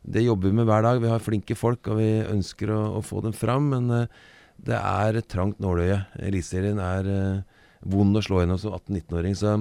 det 0.06 0.26
jobber 0.26 0.52
vi 0.52 0.60
med 0.60 0.70
hver 0.70 0.86
dag. 0.86 1.02
Vi 1.02 1.12
har 1.12 1.24
flinke 1.24 1.58
folk, 1.58 1.88
og 1.90 2.00
vi 2.00 2.10
ønsker 2.24 2.72
å, 2.76 2.82
å 3.00 3.06
få 3.06 3.24
dem 3.26 3.36
fram. 3.36 3.72
Men 3.74 3.90
eh, 3.96 4.20
det 4.66 4.78
er 4.78 5.20
et 5.20 5.30
trangt 5.32 5.62
nåløye. 5.64 6.02
Eliteserien 6.28 6.82
er 6.84 7.10
eh, 7.14 7.62
vond 7.90 8.18
å 8.18 8.24
slå 8.24 8.44
gjennom 8.44 8.60
som 8.62 8.76
18-19-åring. 8.78 9.38
Så, 9.40 9.56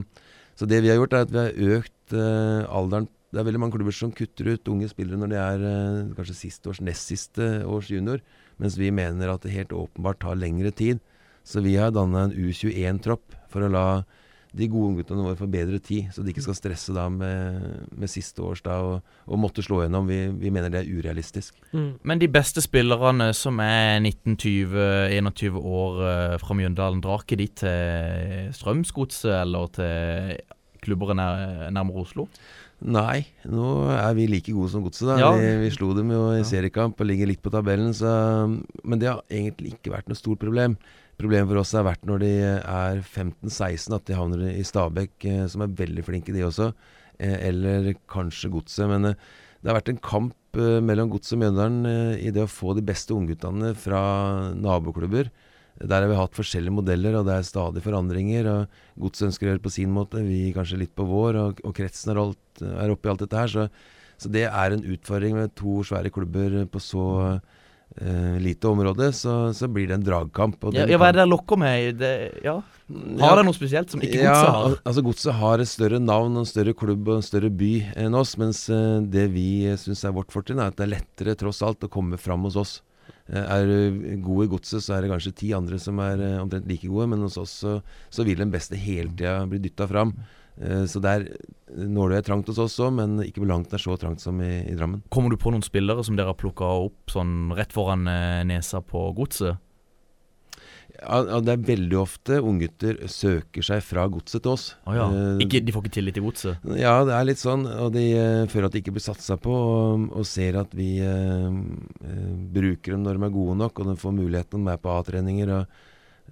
så 0.58 0.68
det 0.68 0.82
vi 0.84 0.92
har 0.92 0.98
gjort, 1.00 1.14
er 1.14 1.26
at 1.26 1.34
vi 1.34 1.42
har 1.44 1.78
økt 1.78 2.16
eh, 2.16 2.66
alderen. 2.66 3.08
Det 3.28 3.42
er 3.42 3.44
veldig 3.44 3.60
mange 3.60 3.76
klubber 3.76 3.92
som 3.92 4.12
kutter 4.16 4.54
ut 4.54 4.70
unge 4.72 4.88
spillere 4.88 5.20
når 5.20 5.32
de 5.32 5.40
er 5.42 5.64
eh, 5.68 6.14
kanskje 6.16 6.38
siste 6.38 6.70
års, 6.70 6.82
nest 6.84 7.10
siste 7.12 7.48
års 7.68 7.90
junior. 7.92 8.22
Mens 8.58 8.78
vi 8.80 8.90
mener 8.94 9.30
at 9.30 9.44
det 9.44 9.54
helt 9.54 9.74
åpenbart 9.76 10.22
tar 10.24 10.38
lengre 10.38 10.72
tid. 10.74 11.02
Så 11.46 11.62
vi 11.64 11.76
har 11.80 11.92
danna 11.94 12.26
en 12.26 12.34
U21-tropp 12.34 13.36
for 13.52 13.64
å 13.64 13.72
la 13.72 13.86
de 14.56 14.68
gode 14.72 14.88
ungguttene 14.94 15.24
våre 15.26 15.36
får 15.36 15.50
bedre 15.52 15.78
tid, 15.84 16.06
så 16.14 16.22
de 16.24 16.32
ikke 16.32 16.42
skal 16.46 16.56
stresse 16.56 16.94
da 16.96 17.04
med, 17.12 17.88
med 17.92 18.08
siste 18.08 18.40
års 18.42 18.62
da 18.64 18.78
og, 18.80 19.02
og 19.28 19.38
måtte 19.42 19.60
slå 19.62 19.82
gjennom. 19.84 20.08
Vi, 20.08 20.20
vi 20.40 20.52
mener 20.54 20.72
det 20.72 20.80
er 20.86 20.92
urealistisk. 20.98 21.58
Men 21.74 22.18
de 22.22 22.28
beste 22.32 22.62
spillerne 22.64 23.30
som 23.36 23.60
er 23.60 24.00
19-20-21 24.00 25.58
år 25.60 26.00
eh, 26.08 26.36
fra 26.40 26.56
Mjøndalen, 26.58 27.02
drar 27.04 27.24
ikke 27.26 27.38
de 27.42 27.48
til 27.60 28.54
Strømsgodset 28.56 29.34
eller 29.42 29.68
til 29.76 30.40
klubber 30.84 31.12
nær, 31.18 31.68
nærmere 31.74 32.04
Oslo? 32.06 32.28
Nei, 32.78 33.24
nå 33.50 33.88
er 33.90 34.12
vi 34.14 34.28
like 34.30 34.52
gode 34.54 34.70
som 34.70 34.84
Godset. 34.84 35.10
Ja. 35.18 35.32
vi, 35.34 35.48
vi 35.64 35.70
slo 35.74 35.90
dem 35.96 36.12
jo 36.14 36.28
i 36.36 36.38
Ja. 36.38 36.46
seriekamp 36.46 37.00
og 37.02 37.08
ligger 37.10 37.26
litt 37.26 37.42
på 37.42 37.50
tabellen. 37.50 37.90
Så, 37.96 38.06
men 38.86 39.00
det 39.02 39.08
har 39.10 39.24
egentlig 39.26 39.74
ikke 39.74 39.96
vært 39.96 40.06
noe 40.08 40.18
stort 40.18 40.38
problem. 40.38 40.76
Problemet 41.18 41.50
for 41.50 41.58
oss 41.58 41.74
har 41.74 41.82
vært 41.82 42.06
når 42.06 42.22
de 42.22 42.30
er 42.46 43.00
15-16, 43.02 43.90
at 43.96 44.06
de 44.06 44.14
havner 44.14 44.44
i 44.52 44.62
Stabæk, 44.66 45.16
eh, 45.26 45.44
som 45.50 45.64
er 45.64 45.74
veldig 45.80 46.04
flinke 46.06 46.34
de 46.34 46.44
også. 46.46 46.70
Eh, 47.18 47.34
eller 47.48 47.90
kanskje 48.06 48.52
Godset. 48.52 48.86
Men 48.92 49.10
eh, 49.10 49.16
det 49.58 49.72
har 49.72 49.80
vært 49.80 49.90
en 49.90 49.98
kamp 49.98 50.58
eh, 50.62 50.78
mellom 50.84 51.10
Godset 51.10 51.34
og 51.34 51.42
Mjøndalen 51.42 51.90
eh, 51.90 52.22
i 52.28 52.32
det 52.34 52.44
å 52.44 52.52
få 52.52 52.76
de 52.78 52.86
beste 52.86 53.16
ungguttene 53.16 53.72
fra 53.74 54.00
naboklubber. 54.54 55.32
Der 55.78 56.02
har 56.02 56.10
vi 56.10 56.18
hatt 56.18 56.38
forskjellige 56.38 56.74
modeller, 56.74 57.18
og 57.18 57.26
det 57.26 57.34
er 57.34 57.50
stadig 57.50 57.82
forandringer. 57.82 58.46
og 58.52 59.02
Godset 59.02 59.32
ønsker 59.32 59.46
å 59.46 59.50
gjøre 59.50 59.60
det 59.60 59.66
på 59.66 59.74
sin 59.74 59.94
måte, 59.94 60.22
vi 60.26 60.52
kanskje 60.54 60.82
litt 60.84 60.94
på 60.94 61.06
vår, 61.06 61.42
og, 61.42 61.62
og 61.66 61.74
kretsen 61.74 62.14
er, 62.14 62.22
alt, 62.22 62.62
er 62.62 62.94
oppe 62.94 63.10
i 63.10 63.12
alt 63.12 63.26
dette 63.26 63.42
her. 63.42 63.50
Så, 63.50 63.66
så 64.22 64.30
det 64.34 64.46
er 64.46 64.74
en 64.74 64.86
utfordring 64.94 65.34
med 65.38 65.54
to 65.58 65.80
svære 65.86 66.14
klubber 66.14 66.60
på 66.70 66.82
så 66.82 67.08
eh, 67.96 68.38
lite 68.42 68.68
område. 68.68 69.12
Så, 69.16 69.52
så 69.54 69.68
blir 69.68 69.88
det 69.88 69.98
en 69.98 70.06
dragkamp. 70.06 70.68
Ja, 70.76 70.86
ja, 70.88 70.98
hva 71.00 71.10
er 71.10 71.16
det 71.16 71.24
der 71.24 71.30
lokker 71.30 71.60
med? 71.60 72.02
Det, 72.02 72.12
ja. 72.44 72.58
Ja, 72.88 73.28
Har 73.28 73.36
det 73.36 73.44
noe 73.44 73.56
spesielt 73.56 73.92
som 73.92 74.00
ikke 74.00 74.22
ja, 74.22 74.32
Godset 74.32 74.54
har? 74.56 74.76
altså 74.88 75.02
Godset 75.04 75.34
har 75.36 75.60
et 75.60 75.68
større 75.68 75.98
navn, 76.00 76.38
og 76.38 76.46
en 76.46 76.48
større 76.48 76.72
klubb 76.72 77.10
og 77.10 77.18
en 77.18 77.26
større 77.26 77.50
by 77.52 77.72
enn 78.00 78.16
oss. 78.16 78.36
Mens 78.40 78.64
eh, 78.72 79.00
det 79.04 79.28
vi 79.34 79.48
syns 79.80 80.06
er 80.08 80.14
vårt 80.16 80.32
fortrinn, 80.32 80.62
er 80.62 80.72
at 80.72 80.78
det 80.78 80.86
er 80.86 80.94
lettere 80.96 81.36
tross 81.38 81.60
alt 81.66 81.84
å 81.84 81.92
komme 81.92 82.20
fram 82.20 82.48
hos 82.48 82.56
oss. 82.60 82.78
Eh, 83.28 83.44
er 83.44 83.68
du 83.68 84.16
god 84.24 84.46
i 84.46 84.50
Godset, 84.54 84.84
så 84.84 84.96
er 84.96 85.04
det 85.04 85.12
kanskje 85.12 85.36
ti 85.42 85.52
andre 85.56 85.80
som 85.82 86.00
er 86.00 86.22
eh, 86.24 86.40
omtrent 86.40 86.68
like 86.70 86.88
gode. 86.88 87.10
Men 87.12 87.26
hos 87.26 87.36
oss 87.40 87.58
så, 87.64 87.78
så 88.08 88.24
vil 88.26 88.40
den 88.40 88.54
beste 88.54 88.78
hele 88.80 89.12
tida 89.12 89.42
bli 89.50 89.60
dytta 89.68 89.88
fram. 89.90 90.14
Eh, 90.60 90.84
så 90.90 91.02
der 91.02 91.28
nåløyet 91.68 92.22
er 92.22 92.26
trangt 92.30 92.50
hos 92.50 92.58
oss 92.62 92.78
òg, 92.82 92.92
men 92.98 93.20
ikke 93.24 93.44
på 93.44 93.48
langt 93.50 93.72
nær 93.72 93.82
så 93.82 93.96
trangt 94.00 94.24
som 94.24 94.40
i, 94.42 94.64
i 94.66 94.74
Drammen. 94.78 95.04
Kommer 95.12 95.32
du 95.32 95.38
på 95.40 95.52
noen 95.54 95.64
spillere 95.64 96.04
som 96.06 96.18
dere 96.18 96.32
har 96.32 96.40
plukka 96.40 96.68
opp 96.88 97.14
sånn 97.14 97.54
rett 97.58 97.74
foran 97.74 98.08
eh, 98.10 98.44
nesa 98.48 98.82
på 98.84 99.10
Godset? 99.18 99.60
Ja, 100.98 101.38
det 101.44 101.52
er 101.52 101.66
veldig 101.68 101.98
ofte 102.00 102.40
unggutter 102.42 102.96
søker 103.12 103.62
seg 103.62 103.84
fra 103.86 104.08
Godset 104.10 104.42
til 104.42 104.54
oss. 104.56 104.64
Å 104.88 104.96
ja. 104.96 105.04
Eh, 105.14 105.44
ikke, 105.44 105.60
de 105.62 105.74
får 105.74 105.84
ikke 105.84 105.94
tillit 106.00 106.16
til 106.16 106.26
Godset? 106.26 106.64
Ja, 106.80 106.96
det 107.06 107.14
er 107.14 107.28
litt 107.28 107.42
sånn, 107.42 107.68
og 107.68 107.92
de 107.94 108.06
eh, 108.16 108.46
føler 108.50 108.66
at 108.66 108.74
de 108.74 108.82
ikke 108.82 108.96
blir 108.96 109.04
satsa 109.04 109.38
på, 109.38 109.52
og, 109.52 110.08
og 110.10 110.26
ser 110.26 110.58
at 110.58 110.74
vi 110.74 110.96
eh, 111.04 111.46
eh, 111.46 112.32
bruker 112.56 112.96
dem 112.96 113.06
når 113.06 113.20
de 113.20 113.28
er 113.28 113.36
gode 113.36 113.58
nok, 113.60 113.78
og 113.78 113.92
de 113.92 114.00
får 114.00 114.16
muligheten 114.16 114.66
med 114.66 114.82
på 114.82 114.96
A-treninger. 114.96 115.54
og 115.60 115.62
eh, 115.62 115.86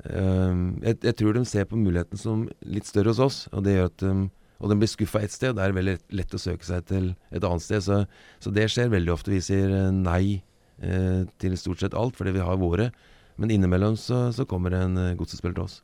jeg, 0.04 0.98
jeg 1.02 1.14
tror 1.18 1.36
de 1.36 1.44
ser 1.48 1.64
på 1.70 1.78
muligheten 1.80 2.20
som 2.20 2.44
litt 2.68 2.88
større 2.88 3.14
hos 3.14 3.22
oss, 3.22 3.38
og 3.52 3.64
det 3.64 3.78
gjør 3.78 3.88
at 3.88 4.02
de, 4.02 4.10
og 4.56 4.72
den 4.72 4.80
blir 4.80 4.90
skuffa 4.90 5.20
ett 5.24 5.34
sted, 5.34 5.52
og 5.52 5.58
da 5.58 5.66
er 5.66 5.76
veldig 5.76 5.96
lett, 6.16 6.34
å 6.34 6.40
søke 6.40 6.64
seg 6.64 6.86
til 6.88 7.10
et 7.28 7.44
annet 7.44 7.64
sted. 7.64 7.84
Så, 7.84 8.02
så 8.40 8.52
det 8.54 8.68
skjer 8.72 8.92
veldig 8.92 9.12
ofte. 9.12 9.32
Vi 9.34 9.42
sier 9.44 9.72
eh, 9.72 9.90
nei 9.92 10.40
eh, 10.80 11.26
til 11.42 11.58
stort 11.60 11.84
sett 11.84 11.96
alt, 11.96 12.16
fordi 12.16 12.36
vi 12.38 12.44
har 12.44 12.60
våre. 12.60 12.90
Men 13.36 13.52
innimellom 13.52 13.98
så, 14.00 14.30
så 14.32 14.46
kommer 14.48 14.72
det 14.72 14.80
en 14.80 14.96
uh, 14.96 15.16
godsespiller 15.18 15.58
til 15.58 15.66
oss. 15.66 15.80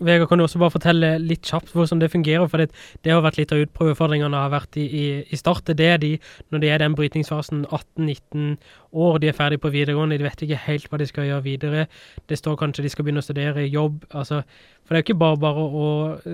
Vegard, 0.00 0.28
kan 0.28 0.40
du 0.40 0.44
også 0.44 0.58
bare 0.58 0.74
fortelle 0.74 1.10
litt 1.22 1.46
kjapt 1.46 1.70
hvordan 1.74 2.00
det 2.02 2.10
fungerer? 2.10 2.48
For 2.50 2.62
det, 2.62 2.72
det 3.06 3.12
har 3.12 3.22
vært 3.22 3.38
litt 3.38 3.52
av 3.54 3.62
utprøvefordringene 3.62 4.40
har 4.42 4.50
vært 4.52 4.78
i, 4.80 4.86
i, 4.88 5.04
i 5.30 5.38
start. 5.38 5.70
Det 5.70 5.86
er 5.86 6.00
de, 6.02 6.14
når 6.50 6.64
de 6.64 6.72
er 6.72 6.82
den 6.82 6.96
brytningsfasen 6.98 7.62
18-19 7.68 8.56
år, 8.90 9.20
de 9.22 9.30
er 9.30 9.38
ferdig 9.38 9.60
på 9.62 9.72
videregående, 9.74 10.18
de 10.18 10.26
vet 10.26 10.44
ikke 10.46 10.60
helt 10.66 10.90
hva 10.90 11.00
de 11.00 11.08
skal 11.10 11.30
gjøre 11.30 11.46
videre. 11.46 11.86
Det 12.30 12.40
står 12.40 12.58
kanskje 12.60 12.86
de 12.86 12.92
skal 12.92 13.06
begynne 13.06 13.22
å 13.22 13.28
studere, 13.28 13.68
jobb. 13.70 14.02
altså 14.10 14.42
For 14.82 14.94
det 14.94 14.98
er 14.98 15.04
jo 15.04 15.08
ikke 15.08 15.22
bare 15.22 15.40
bare 15.46 15.64
å 15.64 15.88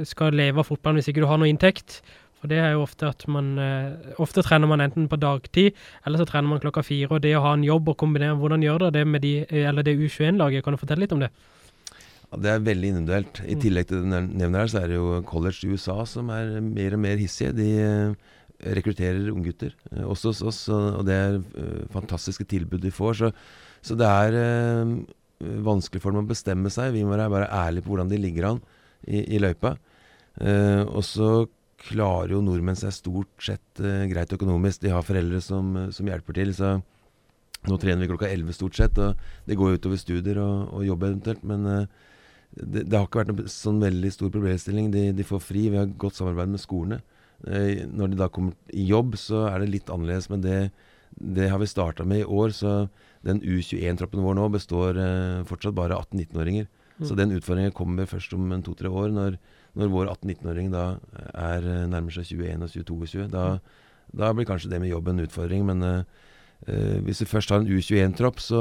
skal 0.09 0.37
leve 0.37 0.64
av 0.64 0.68
fotballen 0.70 1.01
hvis 1.01 1.12
ikke 1.12 1.25
du 1.25 1.31
har 1.31 1.40
noe 1.40 1.53
inntekt. 1.53 2.01
For 2.40 2.49
det 2.49 2.57
er 2.64 2.73
jo 2.73 2.87
ofte 2.87 3.05
at 3.11 3.27
man 3.29 3.53
eh, 3.61 4.14
Ofte 4.25 4.40
trener 4.44 4.70
man 4.70 4.81
enten 4.81 5.11
på 5.12 5.18
dagtid, 5.20 5.77
eller 6.09 6.23
så 6.23 6.27
trener 6.29 6.49
man 6.49 6.62
klokka 6.62 6.83
fire. 6.87 7.11
Og 7.12 7.20
det 7.25 7.35
å 7.37 7.44
ha 7.44 7.53
en 7.57 7.66
jobb 7.66 7.92
og 7.92 7.99
kombinere 8.01 8.38
Hvordan 8.40 8.64
gjør 8.64 8.87
dere 8.87 8.96
det 8.96 9.07
med 9.07 9.25
de, 9.27 9.35
eller 9.68 9.85
det 9.85 9.99
U21-laget? 9.99 10.64
Kan 10.64 10.77
du 10.77 10.81
fortelle 10.81 11.05
litt 11.05 11.12
om 11.16 11.20
det? 11.20 11.29
Det 12.30 12.50
er 12.50 12.62
veldig 12.62 12.90
individuelt. 12.92 13.40
I 13.42 13.56
tillegg 13.58 13.88
til 13.90 14.04
det 14.04 14.06
du 14.06 14.34
nevner 14.38 14.62
her, 14.62 14.70
så 14.70 14.82
er 14.82 14.90
det 14.92 14.98
jo 15.00 15.22
college 15.26 15.66
i 15.66 15.72
USA 15.74 15.96
som 16.06 16.30
er 16.30 16.60
mer 16.62 16.94
og 16.94 17.02
mer 17.02 17.18
hissige. 17.18 17.56
De 17.56 17.70
eh, 17.82 18.12
rekrutterer 18.76 19.32
unggutter, 19.32 19.74
eh, 19.90 20.04
også 20.06 20.30
hos 20.30 20.42
oss, 20.46 20.60
og 20.70 21.02
det 21.08 21.16
er 21.16 21.38
eh, 21.40 21.80
fantastiske 21.90 22.46
tilbud 22.50 22.84
de 22.84 22.92
får. 22.94 23.18
Så, 23.18 23.32
så 23.82 23.96
det 23.98 24.06
er 24.06 24.38
vanskelig 25.40 26.02
for 26.04 26.14
dem 26.14 26.22
å 26.22 26.30
bestemme 26.30 26.70
seg. 26.70 26.94
Vi 26.94 27.02
må 27.02 27.16
være 27.16 27.32
bare 27.32 27.50
ærlige 27.64 27.86
på 27.86 27.94
hvordan 27.94 28.12
de 28.12 28.20
ligger 28.20 28.52
an 28.52 28.62
i, 29.08 29.24
i 29.24 29.40
løypa. 29.40 29.74
Og 30.92 31.00
så 31.04 31.48
klarer 31.80 32.34
jo 32.34 32.42
nordmenn 32.44 32.76
seg 32.76 32.92
stort 32.92 33.42
sett 33.42 33.80
greit 34.12 34.34
økonomisk. 34.36 34.84
De 34.84 34.92
har 34.92 35.06
foreldre 35.06 35.40
som, 35.42 35.72
som 35.96 36.10
hjelper 36.12 36.36
til. 36.36 36.52
så 36.54 36.76
nå 37.68 37.76
trener 37.76 38.04
vi 38.04 38.08
klokka 38.08 38.28
11 38.30 38.56
stort 38.56 38.78
sett, 38.78 38.98
og 39.00 39.18
det 39.48 39.56
går 39.58 39.72
jo 39.74 39.80
utover 39.80 40.00
studier 40.00 40.38
og, 40.40 40.70
og 40.78 40.86
jobb 40.86 41.04
eventuelt. 41.10 41.42
Men 41.44 41.66
eh, 41.68 42.06
det, 42.50 42.84
det 42.90 42.98
har 42.98 43.06
ikke 43.06 43.22
vært 43.22 43.32
en 43.34 43.50
sånn 43.52 43.80
veldig 43.82 44.10
stor 44.14 44.30
problemstilling. 44.34 44.90
De, 44.94 45.04
de 45.16 45.26
får 45.26 45.42
fri. 45.44 45.68
Vi 45.70 45.78
har 45.78 45.90
godt 46.00 46.18
samarbeid 46.18 46.54
med 46.54 46.62
skolene. 46.62 47.00
Eh, 47.46 47.86
når 47.86 48.12
de 48.12 48.18
da 48.20 48.30
kommer 48.32 48.74
i 48.74 48.86
jobb, 48.88 49.14
så 49.20 49.46
er 49.50 49.62
det 49.62 49.70
litt 49.74 49.92
annerledes. 49.92 50.28
Men 50.32 50.42
det, 50.44 50.58
det 51.14 51.50
har 51.52 51.62
vi 51.62 51.70
starta 51.70 52.06
med 52.08 52.24
i 52.24 52.28
år. 52.28 52.54
Så 52.56 52.74
den 53.26 53.42
U21-troppen 53.44 54.24
vår 54.24 54.38
nå 54.38 54.48
består 54.56 54.98
eh, 54.98 55.42
fortsatt 55.48 55.76
bare 55.78 55.98
18-19-åringer. 56.02 56.70
Så 57.00 57.14
den 57.16 57.32
utfordringen 57.32 57.72
kommer 57.72 58.04
først 58.04 58.34
om 58.36 58.50
en 58.52 58.60
to-tre 58.60 58.90
år, 58.92 59.08
når, 59.16 59.38
når 59.78 59.92
vår 59.92 60.10
18-19-åring 60.18 60.66
da 60.74 60.82
er 61.32 61.64
eh, 61.64 61.86
nærmer 61.88 62.12
seg 62.12 62.34
21 62.34 62.66
og 62.66 62.74
22-20. 62.74 63.30
Da, 63.32 63.44
da 64.20 64.34
blir 64.36 64.48
kanskje 64.48 64.72
det 64.72 64.82
med 64.82 64.92
jobb 64.92 65.08
en 65.08 65.24
utfordring. 65.24 65.64
Men 65.70 65.86
eh, 65.86 66.26
Uh, 66.68 67.00
hvis 67.06 67.22
vi 67.22 67.24
først 67.24 67.48
har 67.48 67.62
en 67.62 67.70
U21-tropp, 67.72 68.36
så, 68.44 68.58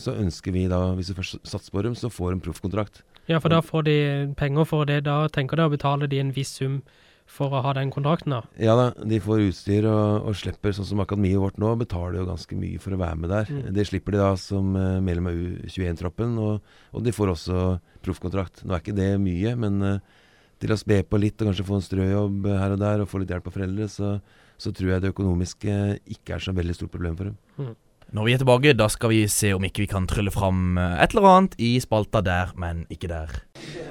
så 0.00 0.14
ønsker 0.16 0.54
vi 0.54 0.62
da, 0.72 0.94
hvis 0.96 1.10
vi 1.12 1.18
først 1.18 1.36
satser 1.44 1.74
på 1.74 1.82
dem, 1.84 1.92
så 1.92 2.08
får 2.08 2.32
de 2.32 2.44
proffkontrakt. 2.46 3.02
Ja, 3.26 3.40
for 3.42 3.52
da 3.52 3.62
får 3.64 3.86
de 3.88 3.98
penger 4.38 4.68
for 4.68 4.88
det. 4.88 5.02
Da 5.08 5.26
tenker 5.32 5.58
de 5.58 5.66
å 5.66 5.72
betale 5.72 6.08
de 6.10 6.22
en 6.22 6.32
viss 6.34 6.54
sum 6.60 6.80
for 7.26 7.50
å 7.50 7.60
ha 7.64 7.72
den 7.74 7.90
kontrakten, 7.90 8.36
da. 8.36 8.44
Ja 8.62 8.76
da, 8.78 8.90
de 9.02 9.18
får 9.22 9.48
utstyr 9.48 9.88
og, 9.90 10.28
og 10.30 10.36
slipper, 10.38 10.74
sånn 10.76 10.86
som 10.86 11.02
akademiet 11.02 11.40
vårt 11.42 11.58
nå, 11.58 11.72
betaler 11.80 12.20
jo 12.20 12.28
ganske 12.28 12.58
mye 12.58 12.78
for 12.82 12.94
å 12.94 13.00
være 13.00 13.18
med 13.18 13.32
der. 13.34 13.50
Mm. 13.50 13.64
Det 13.74 13.86
slipper 13.88 14.14
de 14.14 14.20
da 14.22 14.28
som 14.38 14.68
uh, 14.78 15.00
medlem 15.02 15.32
av 15.32 15.40
U21-troppen, 15.66 16.36
og, 16.38 16.76
og 16.94 17.02
de 17.02 17.14
får 17.16 17.34
også 17.34 17.64
proffkontrakt. 18.06 18.62
Nå 18.62 18.76
er 18.76 18.84
ikke 18.84 18.94
det 18.94 19.10
mye, 19.22 19.56
men 19.58 19.82
uh, 19.82 20.22
til 20.62 20.72
å 20.72 20.78
spe 20.80 21.02
på 21.04 21.20
litt 21.20 21.42
og 21.42 21.50
kanskje 21.50 21.66
få 21.68 21.80
en 21.80 21.84
strøjobb 21.84 22.46
eh, 22.48 22.60
her 22.62 22.76
og 22.76 22.80
der, 22.80 23.02
og 23.02 23.10
få 23.10 23.20
litt 23.20 23.32
hjelp 23.34 23.50
av 23.50 23.56
foreldre, 23.58 23.88
så, 23.92 24.14
så 24.56 24.72
tror 24.72 24.94
jeg 24.94 25.04
det 25.04 25.10
økonomiske 25.12 25.74
ikke 26.16 26.38
er 26.38 26.46
så 26.46 26.54
veldig 26.56 26.78
stort 26.78 26.94
problem 26.94 27.18
for 27.18 27.28
dem. 27.28 27.74
Når 28.14 28.24
vi 28.24 28.32
er 28.32 28.38
tilbake, 28.38 28.72
da 28.78 28.86
skal 28.88 29.10
vi 29.10 29.24
se 29.28 29.50
om 29.56 29.64
ikke 29.66 29.82
vi 29.82 29.88
kan 29.90 30.06
trylle 30.06 30.30
fram 30.30 30.78
eh, 30.78 31.00
et 31.02 31.14
eller 31.14 31.26
annet 31.26 31.56
i 31.58 31.72
spalta 31.82 32.22
der, 32.22 32.52
men 32.54 32.84
ikke 32.92 33.10
der. 33.10 33.32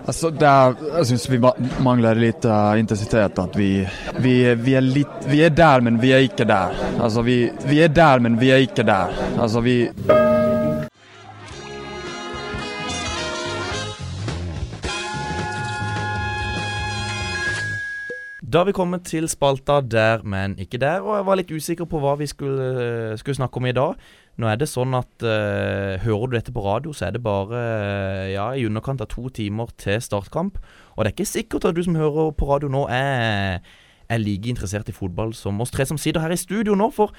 Altså, 0.06 0.32
der, 0.32 0.78
jeg 0.96 1.10
syns 1.10 1.28
vi 1.30 1.42
mangler 1.84 2.16
litt 2.20 2.46
uh, 2.48 2.78
intensitet. 2.80 3.36
At 3.42 3.58
vi, 3.60 3.70
vi, 4.24 4.36
vi, 4.56 4.78
er 4.78 4.86
litt, 4.86 5.28
vi 5.28 5.42
er 5.44 5.52
der, 5.52 5.84
men 5.84 6.00
vi 6.02 6.14
er 6.16 6.24
ikke 6.30 6.48
der. 6.48 6.76
Altså, 6.96 7.26
vi, 7.26 7.50
vi 7.68 7.82
er 7.84 7.92
der, 7.92 8.24
men 8.24 8.40
vi 8.40 8.54
er 8.56 8.64
ikke 8.64 8.88
der. 8.88 9.12
Altså, 9.36 9.64
vi 9.66 9.82
Da 18.56 18.62
har 18.62 18.70
vi 18.70 18.72
kommet 18.72 19.04
til 19.04 19.26
spalta 19.28 19.82
der, 19.84 20.22
men 20.24 20.54
ikke 20.56 20.80
der, 20.80 21.02
og 21.04 21.18
jeg 21.18 21.26
var 21.28 21.36
litt 21.36 21.50
usikker 21.52 21.88
på 21.92 22.00
hva 22.00 22.14
vi 22.16 22.24
skulle, 22.24 23.18
skulle 23.20 23.36
snakke 23.36 23.60
om 23.60 23.66
i 23.68 23.74
dag. 23.76 24.06
Nå 24.40 24.48
er 24.48 24.56
det 24.62 24.70
sånn 24.72 24.96
at 24.96 25.26
uh, 25.28 26.00
hører 26.00 26.32
du 26.32 26.38
dette 26.38 26.54
på 26.56 26.64
radio, 26.64 26.94
så 26.96 27.10
er 27.10 27.18
det 27.18 27.22
bare 27.26 27.52
uh, 27.52 28.22
ja, 28.32 28.46
i 28.56 28.64
underkant 28.64 29.04
av 29.04 29.10
to 29.12 29.28
timer 29.28 29.74
til 29.76 30.00
startkamp. 30.00 30.62
Og 30.96 31.04
det 31.04 31.10
er 31.10 31.16
ikke 31.18 31.28
sikkert 31.28 31.68
at 31.68 31.76
du 31.76 31.84
som 31.84 32.00
hører 32.00 32.32
på 32.32 32.48
radio 32.48 32.72
nå, 32.72 32.86
er, 32.96 33.60
er 34.08 34.24
like 34.24 34.48
interessert 34.54 34.88
i 34.88 34.96
fotball 34.96 35.36
som 35.36 35.60
oss 35.60 35.76
tre 35.76 35.84
som 35.92 36.00
sitter 36.00 36.24
her 36.24 36.32
i 36.32 36.40
studio 36.40 36.80
nå. 36.80 36.88
For 36.96 37.12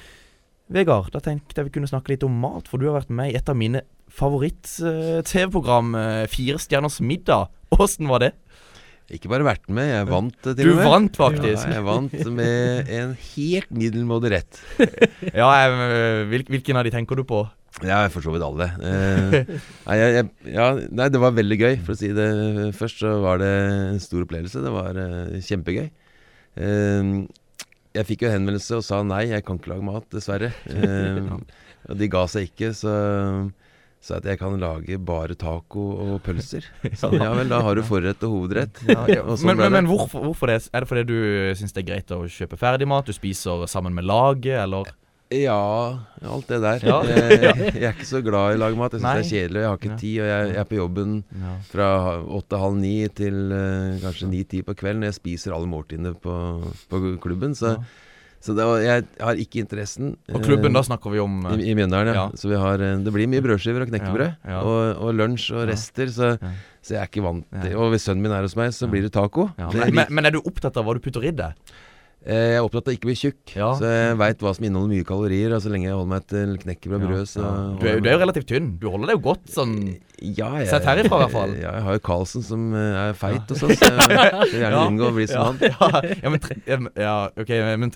Vegard, 0.72 1.12
da 1.12 1.20
tenkte 1.20 1.60
jeg 1.60 1.68
vi 1.68 1.76
kunne 1.76 1.92
snakke 1.92 2.14
litt 2.14 2.24
om 2.24 2.32
mat, 2.46 2.64
for 2.64 2.80
du 2.80 2.88
har 2.88 2.96
vært 3.02 3.12
med 3.12 3.34
i 3.34 3.36
et 3.36 3.52
av 3.52 3.60
mine 3.60 3.84
favoritt-TV-program, 4.08 5.92
Fire 6.32 6.64
stjerners 6.64 6.96
middag. 7.04 7.52
Åssen 7.76 8.08
var 8.08 8.24
det? 8.24 8.32
Ikke 9.14 9.30
bare 9.30 9.46
vært 9.46 9.68
med, 9.70 9.86
jeg 9.86 10.06
vant 10.08 10.34
til 10.42 10.56
Du 10.58 10.62
og 10.64 10.72
med. 10.72 10.80
Du 10.82 10.90
vant 10.90 11.18
faktisk. 11.20 11.62
Ja, 11.62 11.76
jeg 11.76 11.84
vant 11.86 12.16
med 12.34 12.88
en 12.96 13.12
helt 13.14 13.70
middelmådig 13.70 14.32
rett. 14.34 14.58
Ja, 15.36 15.46
jeg, 15.60 16.46
hvilken 16.50 16.80
av 16.80 16.86
de 16.88 16.92
tenker 16.94 17.18
du 17.18 17.22
på? 17.28 17.44
Ja, 17.84 18.00
for 18.10 18.24
så 18.24 18.32
vidt 18.32 18.42
alle. 18.42 18.70
Eh, 18.88 19.34
nei, 19.84 19.96
jeg, 20.00 20.12
jeg, 20.16 20.54
ja, 20.54 20.68
nei, 20.96 21.08
det 21.12 21.20
var 21.20 21.34
veldig 21.36 21.58
gøy, 21.60 21.74
for 21.84 21.92
å 21.92 21.98
si 22.00 22.08
det 22.16 22.28
først. 22.78 23.02
Så 23.04 23.12
var 23.22 23.42
det 23.42 23.50
en 23.92 24.00
stor 24.02 24.24
opplevelse. 24.24 24.62
Det 24.64 24.72
var 24.74 24.98
eh, 25.02 25.36
kjempegøy. 25.44 25.86
Eh, 26.56 27.12
jeg 27.96 28.08
fikk 28.10 28.26
jo 28.26 28.32
henvendelse 28.32 28.80
og 28.80 28.84
sa 28.86 29.02
nei, 29.06 29.26
jeg 29.30 29.44
kan 29.46 29.60
ikke 29.60 29.74
lage 29.74 29.86
mat, 29.86 30.08
dessverre. 30.12 30.50
Eh, 30.72 31.20
og 31.86 32.00
de 32.00 32.10
ga 32.10 32.24
seg 32.32 32.48
ikke, 32.50 32.72
så, 32.76 32.96
sa 34.06 34.18
at 34.20 34.26
jeg 34.30 34.38
kan 34.40 34.54
lage 34.62 34.98
bare 35.02 35.34
taco 35.38 35.86
og 36.06 36.18
pølser. 36.26 36.66
Så 36.96 37.10
ja 37.16 37.32
vel, 37.34 37.48
da 37.50 37.60
har 37.66 37.74
du 37.78 37.82
forrett 37.86 38.22
og 38.26 38.36
hovedrett. 38.36 38.78
Og 39.26 39.34
sånn 39.38 39.50
men, 39.52 39.58
men, 39.64 39.72
men 39.80 39.90
hvorfor, 39.90 40.22
hvorfor 40.30 40.52
det? 40.52 40.60
Er 40.72 40.84
det 40.86 40.90
fordi 40.92 41.04
du 41.10 41.16
syns 41.58 41.74
det 41.74 41.82
er 41.84 41.90
greit 41.94 42.14
å 42.14 42.22
kjøpe 42.30 42.58
ferdigmat? 42.60 43.10
Du 43.10 43.16
spiser 43.16 43.66
sammen 43.70 43.94
med 43.98 44.06
laget, 44.08 44.60
eller? 44.62 44.88
Ja, 45.34 45.58
alt 46.22 46.46
det 46.46 46.60
der. 46.62 46.84
Ja. 46.86 47.00
Jeg, 47.10 47.72
jeg 47.74 47.82
er 47.82 47.94
ikke 47.96 48.06
så 48.06 48.20
glad 48.22 48.52
i 48.54 48.58
å 48.58 48.60
lage 48.62 48.78
mat. 48.78 48.92
Jeg 48.94 49.02
syns 49.02 49.10
det 49.10 49.24
er 49.24 49.30
kjedelig, 49.32 49.58
og 49.58 49.64
jeg 49.64 49.70
har 49.72 49.80
ikke 49.80 49.90
Ja. 49.90 49.96
tid. 49.98 50.18
Og 50.22 50.28
jeg, 50.30 50.50
jeg 50.52 50.60
er 50.62 50.68
på 50.70 50.76
jobben 50.78 51.16
fra 51.66 51.88
åtte-halv 52.38 52.76
ni 52.78 52.92
til 53.10 53.40
eh, 53.56 53.96
kanskje 54.04 54.28
ni-ti 54.30 54.60
på 54.68 54.76
kvelden. 54.78 55.02
Jeg 55.08 55.16
spiser 55.18 55.56
alle 55.56 55.66
måltidene 55.72 56.12
på, 56.22 56.36
på 56.92 57.00
klubben, 57.24 57.58
så, 57.58 57.74
så 58.44 58.54
var, 58.54 58.78
jeg 58.84 59.06
har 59.20 59.40
ikke 59.42 59.62
interessen. 59.62 60.12
Og 60.32 60.44
klubben, 60.44 60.70
eh, 60.70 60.76
da 60.76 60.82
snakker 60.86 61.12
vi 61.14 61.20
om 61.22 61.40
I, 61.56 61.70
i 61.70 61.74
Mjøndalen, 61.78 62.12
ja. 62.12 62.26
Ja. 62.26 62.38
Så 62.38 62.50
vi 62.50 62.60
har, 62.60 62.82
eh, 62.84 62.98
det 63.02 63.14
blir 63.14 63.30
mye 63.32 63.42
brødskiver 63.44 63.86
og 63.86 63.90
knekkebrød. 63.90 64.28
Ja, 64.44 64.52
ja. 64.54 64.60
Og, 64.62 65.02
og 65.08 65.16
lunsj 65.18 65.50
og 65.56 65.66
rester. 65.70 66.12
Så, 66.12 66.34
så 66.84 66.94
jeg 66.94 67.02
er 67.02 67.10
ikke 67.10 67.24
vant 67.24 67.48
til 67.64 67.74
Og 67.80 67.90
hvis 67.94 68.06
sønnen 68.06 68.22
min 68.22 68.34
er 68.36 68.46
hos 68.46 68.54
meg, 68.58 68.70
så 68.76 68.88
blir 68.90 69.02
det 69.06 69.12
taco. 69.16 69.48
men, 69.58 70.04
men 70.10 70.28
er 70.28 70.36
du 70.36 70.42
opptatt 70.44 70.76
av 70.78 70.86
hva 70.86 70.94
du 70.96 71.02
putter 71.02 71.26
i 71.26 71.34
det? 71.34 71.52
Eh, 72.26 72.34
Jeg 72.34 72.58
er 72.58 72.64
opptatt 72.66 72.88
av 72.88 72.90
å 72.90 72.96
ikke 72.96 73.06
bli 73.06 73.14
tjukk, 73.14 73.54
Ja. 73.54 73.68
så 73.78 73.86
jeg 73.86 74.16
veit 74.18 74.40
hva 74.42 74.52
som 74.56 74.64
inneholder 74.66 74.96
mye 74.96 75.06
kalorier. 75.06 75.54
Og 75.54 75.62
så 75.62 75.70
lenge 75.70 75.86
jeg 75.86 75.94
holder 75.94 76.10
meg 76.10 76.26
til 76.26 76.56
knekkebrød 76.58 77.04
og 77.06 77.10
brød, 77.12 77.26
så 77.30 77.42
ja. 77.44 77.52
Du, 77.78 77.86
er, 77.86 78.00
du 78.02 78.08
er 78.10 78.16
jo 78.16 78.22
relativt 78.24 78.48
tynn. 78.50 78.70
Du 78.82 78.88
holder 78.90 79.12
deg 79.12 79.18
jo 79.20 79.24
godt 79.30 79.52
sånn 79.54 79.76
ja, 80.18 80.48
jeg, 80.58 80.68
Sett 80.72 80.88
herifra, 80.88 81.20
i 81.20 81.24
hvert 81.26 81.34
fall. 81.36 81.54
Ja, 81.64 81.74
jeg 81.78 81.86
har 81.86 81.98
jo 81.98 82.02
Carlsen 82.08 82.42
som 82.42 82.72
eh, 82.74 83.02
er 83.06 83.18
feit 83.18 83.52
og 83.52 83.60
sånn, 83.60 83.76
så 83.78 83.92
jeg 83.92 84.08
vil 84.50 84.60
gjerne 84.64 84.86
unngå 84.88 85.10
å 85.10 85.14
bli 85.14 85.28
som 85.30 85.52
han. 85.52 85.60
ja, 86.24 86.32
men, 86.32 86.90
ja, 86.98 87.16
ok, 87.36 87.52
men, 87.78 87.94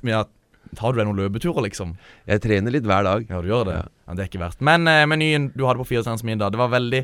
tar 0.77 0.93
du 0.95 1.01
deg 1.01 1.09
noen 1.09 1.19
løpeturer, 1.25 1.65
liksom? 1.67 1.97
Jeg 2.31 2.43
trener 2.45 2.71
litt 2.75 2.87
hver 2.87 3.03
dag. 3.07 3.25
Ja, 3.27 3.41
du 3.43 3.49
gjør 3.51 3.67
det? 3.67 3.81
Ja. 3.81 4.15
Det 4.15 4.25
er 4.25 4.31
ikke 4.31 4.43
verst. 4.43 4.63
Men 4.67 4.87
eh, 4.91 5.03
menyen 5.11 5.51
du 5.55 5.65
hadde 5.67 5.83
på 5.83 5.89
Firestjerners 5.91 6.23
middag, 6.27 6.55
det 6.55 6.61
var 6.61 6.71
veldig 6.73 7.03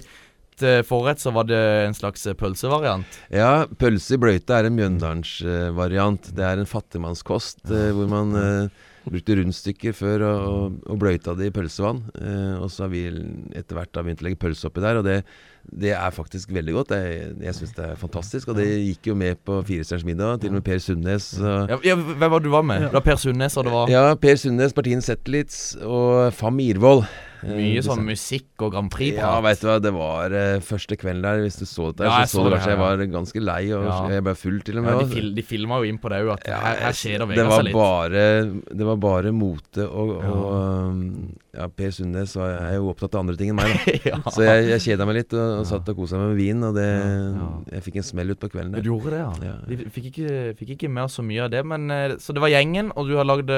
til 0.60 0.82
forrett 0.88 1.20
så 1.22 1.32
var 1.36 1.46
det 1.48 1.60
en 1.86 1.96
slags 1.96 2.26
eh, 2.26 2.36
pølsevariant. 2.38 3.20
Ja, 3.34 3.66
pølse 3.80 4.16
i 4.16 4.20
bløyte 4.22 4.56
er 4.56 4.68
en 4.70 4.76
Mjøndalensvariant. 4.78 6.30
det 6.36 6.44
er 6.44 6.60
en 6.62 6.68
fattigmannskost 6.70 7.64
eh, 7.70 7.90
hvor 7.96 8.08
man 8.10 8.36
eh, 8.40 8.84
brukte 9.06 9.36
rundstykker 9.38 9.94
før 9.94 10.24
og, 10.26 10.46
og, 10.50 10.78
og 10.90 10.96
bløyta 10.98 11.34
det 11.38 11.50
i 11.50 11.54
pølsevann. 11.54 12.00
Eh, 12.18 12.54
og 12.58 12.70
så 12.74 12.86
har 12.86 12.90
vi 12.94 13.04
etter 13.54 13.78
hvert 13.78 13.92
begynt 14.00 14.24
å 14.24 14.26
legge 14.26 14.40
pølse 14.42 14.66
oppi 14.66 14.82
der, 14.82 14.98
og 14.98 15.06
det, 15.06 15.20
det 15.70 15.92
er 15.94 16.14
faktisk 16.14 16.50
veldig 16.56 16.74
godt. 16.74 16.96
Jeg, 16.98 17.28
jeg 17.46 17.54
syns 17.60 17.76
det 17.76 17.86
er 17.92 18.00
fantastisk. 18.00 18.50
Og 18.50 18.58
det 18.58 18.66
gikk 18.66 19.12
jo 19.12 19.16
med 19.18 19.38
på 19.46 19.60
Firestjerners 19.66 20.06
middag, 20.08 20.40
til 20.42 20.50
og 20.50 20.58
med 20.58 20.66
Per 20.66 20.82
Sundnes. 20.82 21.30
Og, 21.38 21.70
Ja, 21.70 21.78
ja, 21.92 21.96
hvem 22.00 22.26
var 22.34 22.42
det 22.42 22.48
du 22.50 22.54
var 22.56 22.66
med? 22.66 22.88
Det 22.88 22.98
var 22.98 23.06
Per 23.06 23.22
Sundnes, 23.22 23.56
og 23.60 23.68
det 23.68 23.76
var 23.76 23.94
ja, 23.94 24.04
Per 24.26 24.42
Sundnes, 24.42 24.74
Partien 24.74 25.04
Settlitz 25.04 25.62
og 25.86 26.32
Fam 26.34 26.58
Irvoll. 26.66 27.04
Eh, 27.44 27.52
mye 27.56 27.82
sånn 27.84 28.04
musikk 28.06 28.62
og 28.64 28.72
Grand 28.72 28.88
Ja, 28.90 28.96
Prix-prat. 28.96 29.42
veit 29.44 29.60
du 29.60 29.66
hva, 29.68 29.76
det 29.82 29.92
var 29.92 30.32
uh, 30.32 30.60
første 30.64 30.96
kvelden 30.96 31.22
der. 31.26 31.42
Hvis 31.44 31.58
du 31.60 31.66
så 31.68 31.90
det 31.92 31.98
der, 32.04 32.06
Ja, 32.08 32.22
så 32.24 32.30
så 32.30 32.38
så 32.38 32.44
det, 32.46 32.52
kanskje 32.56 32.72
jeg 32.72 32.80
var 32.80 33.02
ganske 33.12 33.42
lei, 33.44 33.62
og 33.76 33.84
Ja. 33.84 33.98
jeg 34.16 34.24
ble 34.24 34.34
full 34.34 34.60
til 34.62 34.78
og 34.78 34.84
med. 34.84 34.92
Ja, 34.92 34.98
de, 35.04 35.14
fil, 35.14 35.34
de 35.34 35.42
filma 35.42 35.80
jo 35.82 35.90
inn 35.90 35.98
på 35.98 36.08
det 36.08 36.22
òg, 36.24 36.32
at 36.38 36.46
Ja, 36.48 36.60
her, 36.64 36.76
her 36.86 36.92
skjer 36.92 37.18
det 37.18 37.26
å 37.26 37.48
var 37.48 37.58
seg 37.58 37.64
litt. 37.68 37.74
bare 37.74 38.24
Det 38.76 38.86
var 38.86 38.96
bare 38.96 39.32
mote 39.32 39.84
og, 39.90 40.14
Ja. 40.22 40.30
og 40.30 41.04
Ja, 41.56 41.66
Per 41.68 41.90
Sundnes 41.90 42.34
var, 42.36 42.50
er 42.68 42.74
jo 42.76 42.90
opptatt 42.92 43.14
av 43.14 43.20
andre 43.24 43.36
ting 43.36 43.48
enn 43.50 43.56
meg, 43.56 43.72
da. 43.72 43.92
ja. 44.10 44.18
Så 44.28 44.42
jeg, 44.44 44.66
jeg 44.74 44.80
kjeda 44.90 45.06
meg 45.08 45.14
litt 45.22 45.32
og, 45.32 45.60
og 45.60 45.64
satt 45.66 45.88
og 45.88 45.96
kosa 45.96 46.18
meg 46.20 46.34
med 46.34 46.36
vin, 46.42 46.62
og 46.64 46.74
det 46.76 46.86
Ja. 46.86 47.46
Jeg 47.76 47.82
fikk 47.86 47.96
en 47.96 48.02
smell 48.10 48.30
ut 48.34 48.40
på 48.40 48.50
kvelden 48.52 48.76
Du 48.82 48.90
gjorde 48.90 49.10
det, 49.14 49.22
ja. 49.22 49.32
Ja. 49.52 49.54
Vi 49.68 49.76
fikk 49.88 50.10
ikke, 50.12 50.34
fikk 50.58 50.74
ikke 50.76 50.90
med 50.92 51.04
oss 51.04 51.16
så 51.16 51.24
mye 51.24 51.44
av 51.44 51.50
det, 51.50 51.64
men 51.64 51.90
eh, 51.90 52.16
Så 52.20 52.32
det 52.36 52.40
var 52.44 52.48
gjengen, 52.52 52.92
og 52.96 53.08
du 53.08 53.16
har 53.16 53.24
lagd 53.24 53.48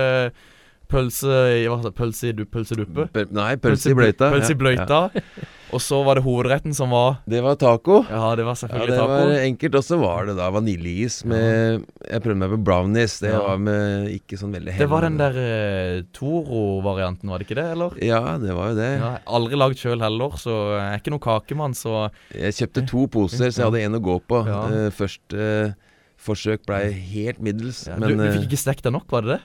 pølse 0.89 1.37
i 1.61 1.69
hva 1.69 1.79
sa 1.85 1.93
pølse 1.95 2.31
i 2.31 2.35
du, 2.37 2.45
pølseduppe? 2.49 3.09
Pøl- 3.15 3.31
Nei, 3.37 3.53
pølse 3.61 3.93
i 3.93 3.97
bløyta. 3.99 4.33
Pølse 4.35 4.55
i 4.57 4.75
Ja, 4.79 4.87
ja. 5.15 5.23
Og 5.69 5.83
så 5.85 5.99
var 6.01 6.17
det 6.17 6.23
hovedretten 6.25 6.73
som 6.73 6.89
var 6.97 7.19
Det 7.29 7.43
var 7.45 7.59
taco. 7.61 7.99
Ja, 8.09 8.31
det 8.39 8.47
var 8.47 8.57
Ja, 8.57 8.87
det 8.89 8.95
taco. 8.97 9.07
var 9.11 9.33
enkelt. 9.43 9.75
Og 9.77 9.85
så 9.85 9.99
var 10.01 10.25
det 10.25 10.37
da 10.39 10.47
vaniljeis 10.55 11.19
med 11.29 11.85
Jeg 12.09 12.23
prøvde 12.25 12.39
meg 12.41 12.55
på 12.55 12.61
brownies. 12.65 13.19
Det 13.21 13.35
var 13.37 13.59
med 13.61 14.09
ikke 14.15 14.39
sånn 14.41 14.55
veldig 14.57 14.79
Det 14.79 14.89
var 14.89 15.05
den 15.05 15.19
der 15.21 15.37
eh, 15.37 16.03
Toro-varianten, 16.17 17.29
var 17.29 17.39
det 17.43 17.49
ikke 17.51 17.59
det, 17.61 17.67
eller? 17.77 17.99
Ja, 18.01 18.23
det 18.41 18.55
var 18.57 18.73
jo 18.73 18.79
det. 18.81 18.89
Ja, 18.97 19.11
aldri 19.29 19.59
lagd 19.61 19.77
sjøl 19.81 20.01
heller, 20.01 20.39
så 20.41 20.57
jeg 20.79 20.87
er 20.95 21.03
ikke 21.03 21.13
noen 21.15 21.27
kakemann, 21.29 21.77
så 21.77 22.07
Jeg 22.33 22.57
kjøpte 22.63 22.87
to 22.89 23.05
poser, 23.19 23.51
så 23.53 23.61
jeg 23.61 23.69
hadde 23.69 23.85
en 23.91 23.99
å 24.01 24.05
gå 24.09 24.17
på. 24.25 24.41
Eh, 24.49 24.89
første 24.97 25.75
forsøk 26.19 26.65
blei 26.67 26.89
helt 27.13 27.39
middels. 27.45 27.85
men 27.93 28.09
du, 28.09 28.15
du 28.17 28.25
eh, 28.25 28.33
fikk 28.39 28.49
ikke 28.49 28.59
stekt 28.65 28.89
deg 28.89 28.97
nok, 28.97 29.05
var 29.13 29.23
det 29.29 29.37
det? 29.37 29.43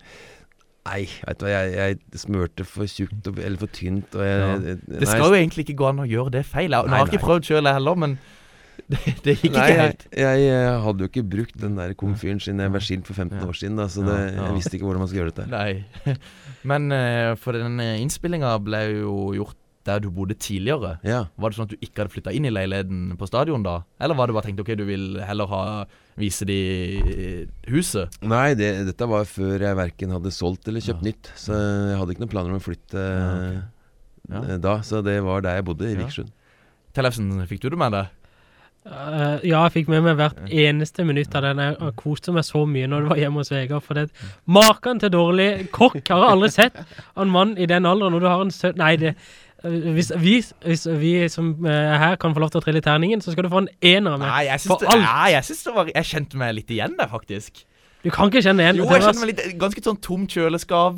Nei, 0.86 1.06
vet 1.24 1.40
du 1.40 1.46
hva, 1.46 1.52
jeg, 1.54 1.74
jeg 1.78 2.20
smørte 2.20 2.66
for 2.68 2.84
tjukt 2.92 3.28
eller 3.32 3.56
for 3.62 3.72
tynt. 3.72 4.16
Og 4.20 4.24
jeg, 4.26 4.40
Ja. 4.42 4.58
jeg- 4.74 5.00
Det 5.00 5.08
skal 5.08 5.30
jo 5.32 5.38
egentlig 5.40 5.64
ikke 5.66 5.78
gå 5.80 5.90
an 5.90 6.02
å 6.04 6.08
gjøre 6.10 6.32
det 6.32 6.46
feil. 6.46 6.72
Jeg, 6.76 6.86
nå 6.86 6.90
har 6.98 7.06
jeg 7.08 7.14
ikke 7.14 7.24
prøvd 7.26 7.48
sjøl, 7.48 7.72
heller, 7.72 7.96
men 7.96 8.18
det, 8.90 9.00
det 9.24 9.38
gikk 9.40 9.54
Nei, 9.56 9.70
ikke 9.70 9.80
helt. 9.80 10.04
jeg, 10.12 10.44
eh, 10.52 10.82
hadde 10.84 11.00
jo 11.00 11.08
ikke 11.08 11.24
brukt 11.30 11.56
den 11.62 11.76
der 11.80 11.94
komfyren 11.96 12.42
siden 12.44 12.60
jeg 12.60 12.72
ble 12.74 12.82
skilt 12.84 13.08
for 13.08 13.14
15 13.16 13.40
Ja. 13.40 13.48
år 13.48 13.56
siden. 13.56 13.78
Da, 13.80 13.86
så 13.88 14.04
det, 14.04 14.18
jeg 14.36 14.54
visste 14.60 14.76
ikke 14.76 14.90
hvordan 14.90 15.00
man 15.06 15.08
skulle 15.08 15.24
gjøre 15.24 15.36
dette. 15.38 15.48
Nei. 15.50 15.86
Men 16.74 16.92
eh, 16.92 17.36
for 17.40 17.54
den 17.56 17.80
innspillinga 17.80 18.58
ble 18.64 18.84
jo 19.00 19.16
gjort 19.40 19.56
der 19.86 20.00
du 20.00 20.10
bodde 20.16 20.36
tidligere. 20.40 20.98
Ja. 21.04 21.26
Var 21.36 21.50
det 21.52 21.58
sånn 21.58 21.68
at 21.68 21.74
du 21.76 21.82
ikke 21.84 22.04
hadde 22.04 22.14
flytta 22.14 22.32
inn 22.36 22.46
i 22.48 22.52
leiligheten 22.54 23.18
på 23.20 23.28
stadion 23.28 23.66
da? 23.66 23.82
Eller 24.00 24.16
var 24.16 24.28
det 24.32 24.36
bare 24.38 24.48
tenkt 24.48 24.62
ok, 24.64 24.72
du 24.80 24.86
vil 24.88 25.20
heller 25.20 25.50
ha 25.52 25.64
vise 26.20 26.46
de 26.48 26.58
huset? 27.68 28.16
Nei, 28.24 28.54
det, 28.60 28.72
dette 28.90 29.08
var 29.10 29.28
før 29.28 29.60
jeg 29.68 29.80
verken 29.80 30.16
hadde 30.16 30.32
solgt 30.34 30.68
eller 30.72 30.84
kjøpt 30.84 31.04
Ja. 31.04 31.10
nytt. 31.12 31.32
Så 31.36 31.54
jeg 31.58 32.00
hadde 32.00 32.16
ikke 32.16 32.24
noen 32.26 32.34
planer 32.36 32.56
om 32.56 32.62
å 32.62 32.64
flytte 32.64 33.04
Ja, 33.04 33.30
okay. 33.36 33.62
Ja. 34.32 34.44
eh, 34.56 34.58
da. 34.64 34.78
Så 34.88 35.04
det 35.04 35.18
var 35.24 35.42
der 35.44 35.60
jeg 35.60 35.66
bodde, 35.66 35.90
i 35.90 35.94
Ja. 35.96 36.00
Vikersund. 36.04 36.32
Tellefsen, 36.94 37.32
fikk 37.50 37.62
du 37.62 37.70
det 37.74 37.78
med 37.82 37.92
deg? 37.92 38.08
Uh, 38.84 39.40
ja, 39.48 39.62
jeg 39.64 39.72
fikk 39.78 39.88
med 39.94 40.04
meg 40.04 40.18
hvert 40.20 40.40
eneste 40.52 41.06
minutt 41.08 41.32
av 41.40 41.46
den. 41.46 41.58
Jeg 41.64 41.78
jeg 41.80 41.96
koste 41.96 42.34
meg 42.36 42.44
så 42.44 42.66
mye 42.68 42.90
når 42.92 43.06
det 43.06 43.10
var 43.14 43.22
hjemme 43.22 43.40
hos 43.40 43.52
Vegard. 43.54 43.82
For 43.86 43.94
det 43.96 44.10
Maken 44.46 45.00
til 45.00 45.10
dårlig 45.14 45.70
kokk 45.72 46.02
har 46.12 46.20
jeg 46.26 46.34
aldri 46.36 46.50
sett 46.52 46.76
av 47.16 47.22
en 47.24 47.32
mann 47.32 47.54
i 47.58 47.66
den 47.66 47.86
alderen. 47.88 48.12
Når 48.12 48.20
du 48.20 48.28
har 48.28 48.42
en 48.44 48.52
sønn 48.52 48.76
Nei, 48.76 48.98
det 49.00 49.14
eh, 49.14 49.24
hvis 49.64 50.12
vi, 50.20 50.34
hvis 50.68 50.86
vi 51.00 51.12
som 51.32 51.54
eh, 51.66 51.72
er 51.96 52.00
her 52.02 52.16
kan 52.20 52.34
få 52.36 52.42
lov 52.44 52.52
til 52.52 52.60
å 52.60 52.66
trille 52.66 52.82
terningen, 52.84 53.22
så 53.24 53.32
skal 53.32 53.46
du 53.48 53.52
få 53.54 53.62
en 53.64 53.70
ener 53.80 54.16
av 54.18 54.20
meg. 54.20 54.28
Nei, 54.28 54.42
jeg 54.50 54.64
syns 54.66 54.82
det, 54.84 54.96
nei, 55.04 55.28
jeg, 55.38 55.48
syns 55.50 55.64
det 55.70 55.76
var, 55.78 55.92
jeg 55.96 56.10
kjente 56.10 56.42
meg 56.42 56.56
litt 56.58 56.74
igjen 56.76 56.98
der, 57.00 57.08
faktisk. 57.12 57.64
Du 58.04 58.10
kan 58.12 58.28
ikke 58.28 58.42
kjenne 58.44 58.66
igjen 58.66 58.82
Jo, 58.82 58.88
jeg 58.92 59.06
kjenner 59.06 59.22
meg 59.24 59.30
litt 59.32 59.54
Ganske 59.62 59.84
sånn 59.86 60.00
tomt 60.04 60.34
kjøleskap. 60.36 60.98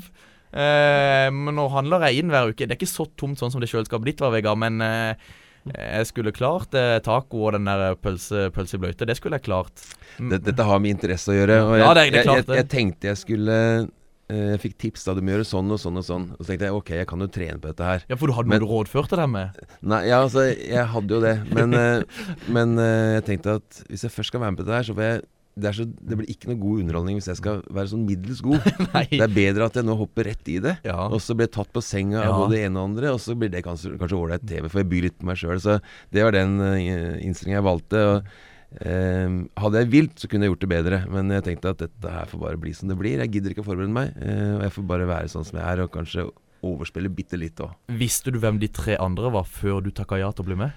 Eh, 0.55 1.27
men 1.35 1.53
nå 1.57 1.65
handler 1.73 2.07
jeg 2.07 2.23
inn 2.23 2.31
hver 2.33 2.49
uke. 2.49 2.65
Det 2.65 2.73
er 2.73 2.79
ikke 2.79 2.89
så 2.89 3.05
tomt 3.19 3.37
sånn 3.41 3.51
som 3.53 3.61
det 3.61 3.69
kjøleskapet 3.69 4.09
ditt 4.09 4.23
var, 4.23 4.31
Vegard, 4.33 4.57
men 4.61 4.81
eh, 4.81 5.27
jeg 5.75 6.07
skulle 6.09 6.33
klart 6.33 6.73
eh, 6.77 6.95
taco 7.05 7.43
og 7.47 7.55
den 7.57 7.67
der 7.69 7.93
pølse, 8.01 8.47
pølse 8.55 8.77
i 8.79 8.81
bløyte. 8.81 9.05
Det 9.09 9.17
skulle 9.19 9.37
jeg 9.39 9.45
klart. 9.49 9.85
Mm. 10.17 10.33
Dette 10.45 10.65
har 10.65 10.81
med 10.81 10.95
interesse 10.95 11.33
å 11.33 11.37
gjøre. 11.37 11.59
Og 11.67 11.75
jeg, 11.77 11.83
Ja, 11.85 11.93
det 11.93 12.01
er- 12.07 12.09
det 12.09 12.19
er 12.19 12.23
jeg, 12.23 12.27
klart 12.31 12.49
jeg, 12.55 12.63
jeg 12.63 12.69
tenkte 12.73 13.11
jeg 13.11 13.21
skulle 13.21 13.59
eh, 13.81 13.87
Jeg 14.27 14.57
fikk 14.63 14.77
tips 14.81 15.03
da 15.05 15.13
du 15.13 15.21
må 15.21 15.35
gjøre 15.35 15.45
sånn 15.45 15.69
og 15.69 15.77
sånn 15.77 15.99
og 16.01 16.05
sånn. 16.07 16.23
Og 16.33 16.41
så 16.41 16.49
tenkte 16.49 16.65
jeg 16.65 16.73
ok, 16.79 16.89
jeg 16.97 17.07
kan 17.11 17.21
jo 17.21 17.27
trene 17.29 17.59
på 17.61 17.69
dette 17.69 17.85
her. 17.85 18.05
Ja, 18.09 18.15
for 18.17 18.25
du 18.31 18.33
hadde 18.33 18.49
Men- 18.49 18.63
noe 18.63 18.65
du 18.65 18.73
rådførte 18.73 19.19
deg 19.19 19.29
med? 19.29 19.59
Nei, 19.85 20.01
ja, 20.09 20.23
altså, 20.25 20.47
jeg 20.49 20.85
hadde 20.95 21.13
jo 21.13 21.21
det. 21.21 21.35
Men, 21.53 21.73
eh, 21.77 22.01
men 22.57 22.73
eh, 22.81 23.19
jeg 23.19 23.25
tenkte 23.29 23.59
at 23.61 23.83
hvis 23.89 24.01
jeg 24.07 24.11
først 24.15 24.33
skal 24.33 24.41
være 24.41 24.55
med 24.55 24.63
på 24.63 24.65
dette 24.65 24.79
her, 24.81 24.87
så 24.89 24.95
får 24.97 25.05
jeg 25.11 25.23
det, 25.55 25.71
så, 25.71 25.85
det 25.87 26.17
blir 26.19 26.27
ikke 26.27 26.49
noe 26.49 26.59
god 26.59 26.79
underholdning 26.83 27.15
hvis 27.15 27.29
jeg 27.29 27.37
skal 27.39 27.61
være 27.71 27.87
sånn 27.93 28.01
middels 28.03 28.41
god. 28.43 28.65
Det 29.13 29.21
er 29.23 29.31
bedre 29.31 29.69
at 29.69 29.77
jeg 29.79 29.85
nå 29.87 29.93
hopper 29.95 30.27
rett 30.27 30.49
i 30.51 30.57
det. 30.59 30.73
Ja. 30.83 31.05
Og 31.07 31.21
så 31.23 31.31
blir 31.37 31.47
jeg 31.47 31.53
tatt 31.55 31.71
på 31.71 31.79
senga 31.85 32.25
Ja. 32.25 32.33
av 32.33 32.41
både 32.41 32.57
det 32.57 32.65
ene 32.65 32.81
og 32.81 32.89
andre, 32.89 33.13
og 33.15 33.21
så 33.23 33.37
blir 33.39 33.53
det 33.53 33.61
kanskje 33.63 33.93
ålreit 33.95 34.43
TV, 34.43 34.67
for 34.67 34.81
jeg 34.81 34.89
byr 34.91 35.05
litt 35.07 35.15
på 35.21 35.29
meg 35.29 35.39
sjøl. 35.39 35.61
Så 35.63 35.77
det 36.11 36.25
var 36.27 36.35
den 36.35 36.57
uh, 36.59 36.75
innstillingen 37.23 37.61
jeg 37.61 37.67
valgte. 37.69 38.03
Og, 38.09 38.35
eh, 38.81 39.35
hadde 39.61 39.81
jeg 39.83 39.91
vilt, 39.93 40.17
så 40.19 40.29
kunne 40.31 40.47
jeg 40.47 40.53
gjort 40.53 40.65
det 40.65 40.71
bedre. 40.71 40.99
Men 41.11 41.31
jeg 41.35 41.45
tenkte 41.49 41.73
at 41.75 41.83
dette 41.85 42.15
her 42.17 42.25
får 42.31 42.41
bare 42.41 42.61
bli 42.61 42.73
som 42.77 42.91
det 42.91 42.97
blir. 42.99 43.21
Jeg 43.23 43.33
gidder 43.37 43.53
ikke 43.55 43.65
å 43.65 43.69
forberede 43.69 43.95
meg. 43.95 44.13
eh, 44.21 44.51
og 44.57 44.65
jeg 44.67 44.75
får 44.75 44.89
bare 44.91 45.07
være 45.09 45.31
sånn 45.31 45.47
som 45.47 45.59
jeg 45.59 45.65
er, 45.67 45.85
og 45.85 45.93
kanskje 45.95 46.27
overspille 46.65 47.11
bitte 47.13 47.37
litt 47.37 47.59
òg. 47.61 47.73
Visste 47.99 48.33
du 48.33 48.39
hvem 48.41 48.59
de 48.61 48.69
tre 48.73 48.97
andre 49.01 49.31
var 49.33 49.45
før 49.45 49.83
du 49.85 49.91
takka 49.95 50.17
ja 50.21 50.31
til 50.33 50.45
å 50.45 50.49
bli 50.49 50.57
med? 50.65 50.71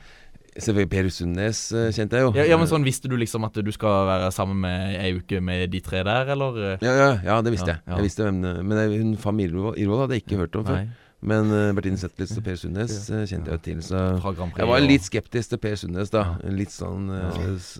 Selvfølgelig 0.58 0.90
Per 0.90 1.08
Sundnes 1.14 1.58
eh, 1.70 1.90
kjente 1.94 2.18
jeg 2.18 2.24
jo. 2.26 2.30
Ja, 2.34 2.44
ja, 2.50 2.56
men 2.58 2.66
sånn 2.66 2.82
Visste 2.86 3.06
du 3.10 3.14
liksom 3.20 3.44
at 3.46 3.54
du 3.62 3.68
skal 3.74 4.08
være 4.08 4.30
sammen 4.34 4.58
med 4.64 4.96
ei 4.98 5.12
uke 5.14 5.38
med 5.44 5.68
de 5.70 5.80
tre 5.84 6.00
der, 6.02 6.32
eller? 6.34 6.56
Ja, 6.82 6.94
ja, 6.98 7.10
ja, 7.22 7.36
det 7.46 7.52
visste 7.54 7.76
Ja, 7.76 7.78
jeg. 7.86 7.94
Jeg 7.94 8.08
visste 8.08 8.26
hvem 8.26 8.40
Men 8.42 8.80
hun 8.90 9.12
hun 9.22 9.40
i 9.40 9.46
Irvoll 9.46 10.02
hadde 10.02 10.18
jeg 10.18 10.24
ikke 10.26 10.40
hørt 10.40 10.58
om 10.58 10.66
før. 10.66 10.80
Nei, 10.82 11.07
Men 11.20 11.50
uh, 11.50 11.72
Bertine 11.74 11.98
Zetlitz 11.98 12.36
og 12.38 12.44
Per 12.46 12.54
Sundnes 12.60 12.92
uh, 13.10 13.24
kjente 13.26 13.50
jeg 13.50 13.58
jo 13.58 13.62
til. 13.64 13.78
Så 13.82 13.98
jeg 14.22 14.68
var 14.70 14.84
litt 14.84 15.02
skeptisk 15.08 15.50
til 15.54 15.58
Per 15.64 15.74
Sundnes, 15.80 16.12
da. 16.14 16.36
Litt 16.46 16.70
sånn 16.70 17.08
eh, 17.10 17.72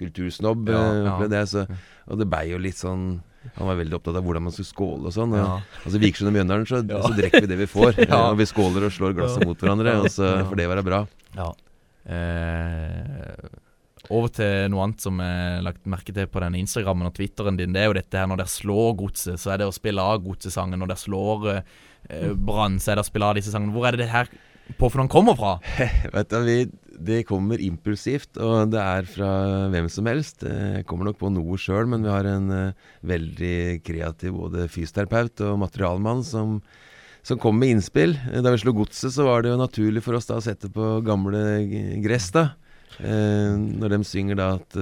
kultursnobb, 0.00 0.68
Ja, 0.68 0.82
ja. 1.00 1.14
opplevde 1.14 1.40
jeg. 1.40 1.48
Så, 1.54 1.64
og 2.10 2.20
det 2.20 2.26
blei 2.28 2.46
jo 2.50 2.60
litt 2.60 2.76
sånn 2.80 3.22
Han 3.56 3.70
var 3.70 3.78
veldig 3.80 3.96
opptatt 3.96 4.18
av 4.20 4.24
hvordan 4.26 4.44
man 4.44 4.52
skulle 4.52 4.68
skåle 4.68 5.08
og 5.08 5.14
sånn. 5.16 5.32
Og, 5.32 5.40
Ja. 5.40 5.78
Altså 5.86 6.00
Vikersund 6.02 6.28
og 6.28 6.36
Mjøndalen, 6.36 6.66
så, 6.68 6.82
Ja. 6.84 7.00
så 7.06 7.14
drikker 7.16 7.46
vi 7.46 7.50
det 7.54 7.56
vi 7.62 7.70
får. 7.72 7.96
Ja. 8.10 8.20
Og 8.30 8.36
vi 8.36 8.44
skåler 8.50 8.84
og 8.84 8.92
slår 8.92 9.16
glasset 9.16 9.46
mot 9.48 9.56
hverandre, 9.56 9.96
og 10.04 10.10
så 10.12 10.34
får 10.44 10.56
det 10.60 10.68
være 10.68 10.84
bra. 10.84 11.00
Ja. 11.38 11.48
Eh, 12.04 13.48
over 14.10 14.28
til 14.34 14.68
noe 14.72 14.82
annet 14.84 15.00
som 15.04 15.20
jeg 15.22 15.40
har 15.56 15.62
lagt 15.64 15.84
merke 15.88 16.12
til 16.12 16.26
på 16.26 16.40
denne 16.42 16.58
Instagrammen 16.60 17.06
og 17.08 17.14
Twitteren 17.16 17.56
din. 17.56 17.72
Det 17.72 17.80
er 17.84 17.88
jo 17.90 17.96
dette 17.96 18.18
her 18.18 18.26
når 18.28 18.42
dere 18.42 18.52
slår 18.52 18.96
godset, 18.98 19.38
så 19.40 19.52
er 19.54 19.62
det 19.62 19.68
å 19.70 19.74
spille 19.76 20.02
av 20.02 20.20
godsesangen. 20.24 20.80
Når 20.82 20.92
dere 20.92 21.04
slår 21.04 21.48
eh, 21.54 21.62
Brann, 22.08 22.78
å 22.80 23.06
spille 23.06 23.28
av 23.28 23.36
disse 23.38 23.52
sangene. 23.52 23.74
Hvor 23.74 23.88
er 23.88 23.96
det 23.96 24.06
det 24.06 24.12
her 24.12 24.30
på 24.78 24.88
hvor 24.88 25.02
han 25.02 25.10
kommer 25.10 25.36
fra? 25.38 25.56
Vet 26.14 26.30
du, 26.30 26.76
Det 27.00 27.22
kommer 27.28 27.62
impulsivt, 27.64 28.36
og 28.36 28.72
det 28.74 28.80
er 28.82 29.08
fra 29.08 29.30
hvem 29.72 29.88
som 29.92 30.08
helst. 30.10 30.44
Jeg 30.44 30.86
kommer 30.88 31.08
nok 31.08 31.20
på 31.20 31.30
noe 31.32 31.58
sjøl, 31.60 31.88
men 31.90 32.04
vi 32.04 32.12
har 32.12 32.28
en 32.28 32.50
uh, 32.52 32.90
veldig 33.08 33.80
kreativ 33.86 34.36
både 34.36 34.68
fysioterapeut 34.70 35.42
og 35.48 35.62
materialmann 35.64 36.22
som, 36.26 36.58
som 37.24 37.40
kom 37.40 37.58
med 37.58 37.76
innspill. 37.76 38.18
Da 38.44 38.52
vi 38.52 38.60
slo 38.60 38.76
Godset, 38.76 39.14
så 39.16 39.26
var 39.28 39.42
det 39.42 39.54
jo 39.54 39.62
naturlig 39.62 40.04
for 40.04 40.18
oss 40.18 40.28
da 40.28 40.38
å 40.38 40.44
sette 40.44 40.70
på 40.72 40.98
gamle 41.06 41.42
gress, 42.04 42.30
da. 42.36 42.50
Når 43.00 43.94
de 43.94 43.98
synger 44.04 44.36
da 44.36 44.48
at 44.58 44.74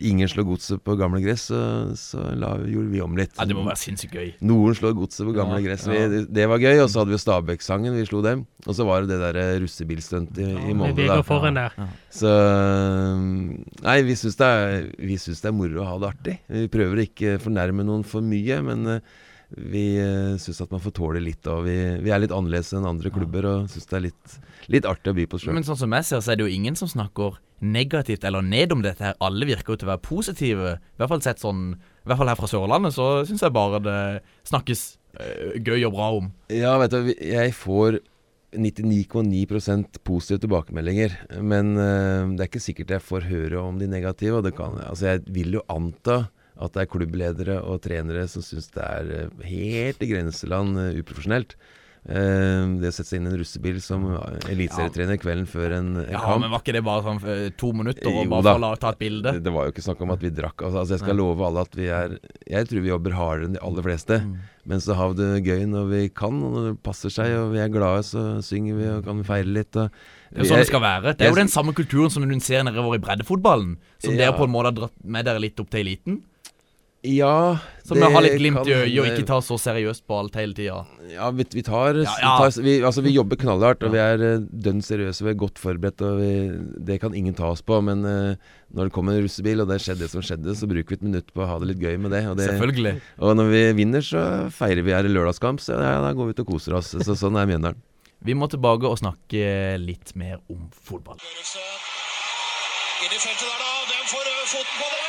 ingen 0.00 0.28
slår 0.30 0.46
godset 0.48 0.82
på 0.84 0.94
gamle 0.98 1.20
gress, 1.24 1.48
så, 1.50 1.60
så 1.98 2.22
la, 2.38 2.54
gjorde 2.62 2.92
vi 2.92 3.02
om 3.04 3.16
litt. 3.18 3.34
Ja, 3.38 3.46
Det 3.48 3.56
må 3.56 3.64
være 3.66 3.80
sinnssykt 3.80 4.14
gøy. 4.14 4.32
Noen 4.46 4.76
slår 4.78 4.96
godset 4.98 5.26
på 5.26 5.34
gamle 5.36 5.60
Ja, 5.60 5.66
gress. 5.68 5.86
ja. 5.88 6.06
Vi, 6.12 6.22
det 6.38 6.48
var 6.50 6.62
gøy. 6.62 6.82
Og 6.84 6.90
så 6.92 7.02
hadde 7.02 7.14
vi 7.14 7.20
Stabæk-sangen, 7.22 7.96
vi 7.98 8.06
slo 8.08 8.22
dem. 8.24 8.44
Og 8.66 8.76
så 8.76 8.86
var 8.88 9.04
det 9.04 9.14
det 9.14 9.20
derre 9.22 9.46
russebilstuntet 9.62 10.42
i, 10.44 10.50
i 10.50 10.74
Med 10.76 10.98
Molde, 10.98 11.22
foran 11.26 11.58
der. 11.58 11.76
Så 12.12 12.32
Nei, 13.84 13.96
vi 14.06 14.16
syns 14.18 14.38
det, 14.38 14.50
det 14.98 15.48
er 15.48 15.56
moro 15.56 15.82
å 15.82 15.88
ha 15.92 15.96
det 16.02 16.12
artig. 16.12 16.36
Vi 16.50 16.68
prøver 16.72 17.00
å 17.00 17.06
ikke 17.06 17.38
fornærme 17.42 17.86
noen 17.86 18.04
for 18.06 18.24
mye, 18.24 18.60
men 18.66 18.94
eh, 18.96 19.16
vi 19.48 19.84
uh, 20.02 20.36
syns 20.40 20.60
at 20.64 20.72
man 20.74 20.82
får 20.84 20.94
tåle 20.98 21.22
litt. 21.24 21.46
Og 21.48 21.64
vi, 21.68 21.76
vi 22.04 22.12
er 22.12 22.22
litt 22.22 22.34
annerledes 22.34 22.74
enn 22.76 22.88
andre 22.88 23.12
klubber 23.14 23.48
og 23.48 23.70
syns 23.72 23.88
det 23.88 23.98
er 23.98 24.06
litt, 24.10 24.38
litt 24.72 24.88
artig 24.88 25.12
å 25.12 25.16
by 25.16 25.26
på 25.30 25.40
sjøl. 25.40 25.54
Men 25.56 25.66
sånn 25.66 25.80
som 25.80 25.94
jeg 25.96 26.06
ser, 26.08 26.22
så 26.24 26.32
er 26.32 26.38
det 26.38 26.46
jo 26.46 26.56
ingen 26.58 26.76
som 26.78 26.90
snakker 26.90 27.38
negativt 27.64 28.24
eller 28.28 28.44
ned 28.44 28.74
om 28.74 28.84
dette 28.84 29.04
her. 29.04 29.16
Alle 29.24 29.48
virker 29.48 29.74
jo 29.74 29.80
til 29.80 29.88
å 29.88 29.94
være 29.94 30.04
positive. 30.04 30.76
I 30.78 31.00
hvert 31.00 31.12
fall 31.14 31.24
sett 31.24 31.42
sånn 31.42 31.72
I 31.74 32.10
hvert 32.10 32.20
fall 32.20 32.30
her 32.30 32.38
fra 32.38 32.50
Sørlandet, 32.50 32.94
så 32.96 33.08
syns 33.28 33.42
jeg 33.44 33.56
bare 33.56 33.80
det 33.84 33.98
snakkes 34.48 34.84
øh, 35.18 35.58
gøy 35.64 35.88
og 35.88 35.96
bra 35.96 36.12
om. 36.20 36.30
Ja, 36.52 36.76
vet 36.82 36.94
du, 36.94 37.10
jeg 37.12 37.56
får 37.56 38.00
99,9% 38.56 40.00
positive 40.08 40.42
tilbakemeldinger. 40.44 41.16
Men 41.40 41.74
øh, 41.76 42.34
det 42.36 42.44
er 42.44 42.50
ikke 42.52 42.64
sikkert 42.64 42.96
jeg 42.96 43.06
får 43.08 43.28
høre 43.28 43.62
om 43.64 43.80
de 43.80 43.90
negative. 43.90 44.40
Og 44.40 44.46
det 44.46 44.54
kan, 44.58 44.78
altså 44.84 45.14
jeg 45.14 45.24
vil 45.32 45.58
jo 45.58 45.64
anta 45.72 46.26
at 46.58 46.74
det 46.74 46.82
er 46.82 46.90
klubbledere 46.90 47.60
og 47.62 47.84
trenere 47.84 48.24
som 48.26 48.42
syns 48.42 48.66
det 48.74 48.82
er 48.82 49.10
eh, 49.14 49.42
helt 49.46 50.00
i 50.02 50.08
grenseland 50.10 50.74
uprofesjonelt. 50.98 51.54
Eh, 52.06 52.64
det 52.80 52.88
å 52.88 52.94
sette 52.94 53.08
seg 53.10 53.18
inn 53.18 53.26
i 53.26 53.30
en 53.32 53.38
russebil 53.40 53.80
som 53.84 54.04
eliteserietrener 54.48 55.18
kvelden 55.20 55.48
før 55.50 55.74
en, 55.78 55.88
en 56.04 56.12
Ja, 56.12 56.20
kamp 56.22 56.44
men 56.44 56.52
var 56.54 56.62
ikke 56.62 56.74
det 56.78 56.82
bare 56.86 57.02
sånn 57.04 57.18
eh, 57.28 57.48
to 57.58 57.72
minutter 57.76 58.08
og 58.12 58.30
bare 58.32 58.54
for 58.54 58.66
å 58.68 58.78
ta 58.80 58.92
et 58.94 59.00
bilde? 59.02 59.32
det, 59.36 59.42
det 59.44 59.52
var 59.52 59.66
jo 59.66 59.74
ikke 59.74 59.84
snakk 59.84 60.04
om 60.06 60.14
at 60.14 60.22
vi 60.24 60.30
drakk. 60.34 60.62
Altså, 60.62 60.78
altså 60.84 60.94
Jeg 60.96 61.02
skal 61.02 61.16
Nei. 61.16 61.22
love 61.24 61.48
alle 61.48 61.64
at 61.66 61.74
vi 61.76 61.88
er 61.92 62.14
Jeg 62.48 62.68
tror 62.70 62.84
vi 62.86 62.92
jobber 62.92 63.16
hardere 63.18 63.48
enn 63.50 63.58
de 63.58 63.64
aller 63.64 63.84
fleste. 63.88 64.20
Mm. 64.24 64.38
Men 64.68 64.80
så 64.84 64.96
har 64.98 65.12
vi 65.12 65.18
det 65.20 65.42
gøy 65.48 65.62
når 65.72 65.84
vi 65.92 66.00
kan, 66.12 66.40
og 66.44 66.52
når 66.56 66.64
det 66.70 66.78
passer 66.84 67.12
seg, 67.12 67.32
og 67.40 67.52
vi 67.54 67.60
er 67.64 67.70
glade, 67.72 68.02
så 68.04 68.24
synger 68.44 68.76
vi 68.76 68.88
og 68.92 69.04
kan 69.06 69.22
feire 69.24 69.48
litt. 69.48 69.76
Og 69.80 69.88
Det 69.88 70.42
er 70.42 70.44
jo 70.44 70.48
sånn 70.52 70.60
det 70.60 70.68
skal 70.68 70.82
være. 70.84 71.14
Det 71.16 71.24
er 71.24 71.32
jo 71.32 71.38
den 71.40 71.48
samme 71.52 71.72
kulturen 71.76 72.12
som 72.12 72.26
du 72.28 72.34
ser 72.44 72.66
nedover 72.68 72.98
i 72.98 73.00
breddefotballen. 73.04 73.78
Som 73.98 74.12
Ja. 74.12 74.26
dere 74.26 74.36
på 74.36 74.44
en 74.44 74.52
måte 74.52 74.68
har 74.68 74.76
dratt 74.76 74.92
med 75.04 75.24
dere 75.24 75.40
litt 75.40 75.58
opp 75.60 75.70
til 75.72 75.80
eliten. 75.86 76.20
Ja 77.06 77.58
Som 77.86 78.00
det 78.00 78.08
har 78.10 78.24
litt 78.24 78.40
glimt 78.40 78.58
kan 78.58 78.66
i 78.66 78.74
øyet 78.74 78.98
og 78.98 79.06
ikke 79.06 79.26
ta 79.28 79.36
så 79.44 79.54
seriøst 79.62 80.02
på 80.08 80.16
alt 80.18 80.34
hele 80.36 80.56
tida. 80.56 80.80
Ja, 81.12 81.28
vi, 81.30 81.46
vi 81.54 81.62
tar, 81.62 81.94
Ja, 81.94 82.10
ja. 82.20 82.32
Vi, 82.42 82.50
tar 82.50 82.64
vi, 82.66 82.74
altså, 82.84 83.04
vi 83.06 83.12
jobber 83.14 83.38
knallhardt, 83.38 83.86
og 83.86 83.94
vi 83.94 84.00
er 84.02 84.18
uh, 84.18 84.42
dønn 84.66 84.82
seriøse. 84.84 85.24
Vi 85.24 85.30
er 85.30 85.38
godt 85.38 85.62
forberedt, 85.62 86.02
og 86.04 86.18
vi, 86.18 86.32
det 86.90 86.98
kan 87.00 87.14
ingen 87.16 87.36
ta 87.38 87.52
oss 87.54 87.62
på. 87.62 87.78
Men 87.86 88.02
uh, 88.04 88.34
når 88.74 88.90
det 88.90 88.94
kommer 88.96 89.14
en 89.14 89.24
russebil, 89.24 89.62
og 89.62 89.70
det 89.70 89.78
skjedde 89.84 90.04
det 90.04 90.10
som 90.12 90.26
skjedde, 90.26 90.56
så 90.58 90.68
bruker 90.68 90.90
vi 90.92 90.98
et 90.98 91.06
minutt 91.06 91.32
på 91.32 91.46
å 91.46 91.48
ha 91.48 91.56
det 91.62 91.70
litt 91.70 91.84
gøy 91.86 91.96
med 92.02 92.12
det. 92.12 92.24
Og, 92.28 92.36
det, 92.40 92.50
Selvfølgelig. 92.50 92.94
og 93.22 93.38
når 93.40 93.52
vi 93.54 93.64
vinner, 93.78 94.04
så 94.04 94.24
feirer 94.58 94.84
vi 94.84 94.96
her 94.98 95.08
i 95.08 95.14
lørdagskamp. 95.14 95.62
Så 95.64 95.78
ja, 95.78 96.00
da 96.04 96.12
går 96.18 96.28
vi 96.28 96.36
ut 96.36 96.44
og 96.44 96.50
koser 96.50 96.76
oss. 96.82 96.92
Så 96.98 97.16
sånn 97.16 97.38
er 97.40 97.48
Mjøndalen. 97.48 97.80
Vi 98.26 98.34
må 98.34 98.50
tilbake 98.50 98.90
og 98.90 98.98
snakke 98.98 99.78
litt 99.78 100.16
mer 100.18 100.42
om 100.50 100.66
fotball. 100.74 101.22
Inn 101.22 103.14
i 103.14 103.20
feltet 103.22 103.46
der, 103.46 103.60
da. 103.62 103.70
Den 103.94 104.08
får 104.10 104.32
foten 104.50 104.74
på 104.74 104.90
det. 104.90 105.04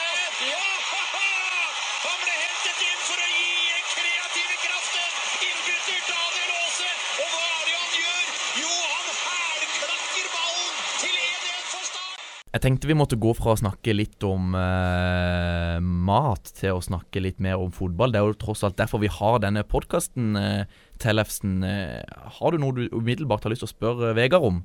Ja! 0.54 0.79
Jeg 12.50 12.64
tenkte 12.64 12.90
vi 12.90 12.96
måtte 12.98 13.18
gå 13.22 13.30
fra 13.38 13.54
å 13.54 13.60
snakke 13.60 13.94
litt 13.94 14.24
om 14.26 14.56
eh, 14.58 15.76
mat 15.86 16.50
til 16.58 16.80
å 16.80 16.82
snakke 16.82 17.22
litt 17.22 17.38
mer 17.46 17.62
om 17.62 17.70
fotball. 17.74 18.10
Det 18.10 18.18
er 18.18 18.26
jo 18.26 18.40
tross 18.42 18.64
alt 18.66 18.80
derfor 18.80 19.04
vi 19.04 19.12
har 19.14 19.38
denne 19.44 19.62
podkasten, 19.70 20.32
eh, 20.40 20.80
Tellefsen. 20.98 21.60
Eh, 21.62 22.02
har 22.40 22.52
du 22.52 22.58
noe 22.58 22.74
du 22.74 22.88
umiddelbart 22.90 23.46
har 23.46 23.54
lyst 23.54 23.68
til 23.68 23.70
å 23.70 23.76
spørre 23.76 24.16
Vegard 24.18 24.48
om? 24.50 24.64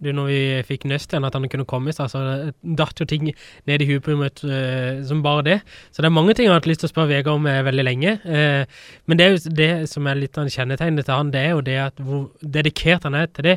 Du, 0.00 0.08
når 0.16 0.28
vi 0.30 0.40
fikk 0.64 0.86
nøst 0.88 1.12
igjen 1.12 1.26
at 1.28 1.34
han 1.36 1.44
kunne 1.52 1.66
komme 1.68 1.92
i 1.92 1.94
stad, 1.94 2.08
så 2.08 2.52
datt 2.80 3.00
jo 3.00 3.06
ting 3.08 3.26
ned 3.68 3.82
i 3.84 3.88
huet 3.90 4.04
på 4.06 4.14
meg 4.16 4.40
uh, 4.48 5.02
som 5.04 5.20
bare 5.24 5.44
det. 5.44 5.56
Så 5.92 6.00
det 6.00 6.08
er 6.08 6.14
mange 6.16 6.32
ting 6.36 6.48
jeg 6.48 6.54
har 6.54 6.62
hatt 6.62 6.68
lyst 6.70 6.80
til 6.84 6.88
å 6.88 6.92
spørre 6.94 7.10
Vegard 7.10 7.36
om 7.36 7.48
uh, 7.48 7.60
veldig 7.66 7.84
lenge. 7.84 8.14
Uh, 8.24 8.64
men 9.04 9.20
det 9.20 9.26
er 9.26 9.34
jo 9.34 9.52
det 9.58 9.70
som 9.92 10.08
er 10.08 10.22
litt 10.22 10.40
av 10.40 10.48
kjennetegnet 10.48 11.04
til 11.04 11.16
han, 11.16 11.32
det 11.34 11.42
er 11.44 11.52
jo 11.52 11.64
det 11.66 11.76
at 11.82 12.00
hvor 12.04 12.30
dedikert 12.40 13.04
han 13.04 13.18
er 13.20 13.28
til 13.28 13.50
det. 13.50 13.56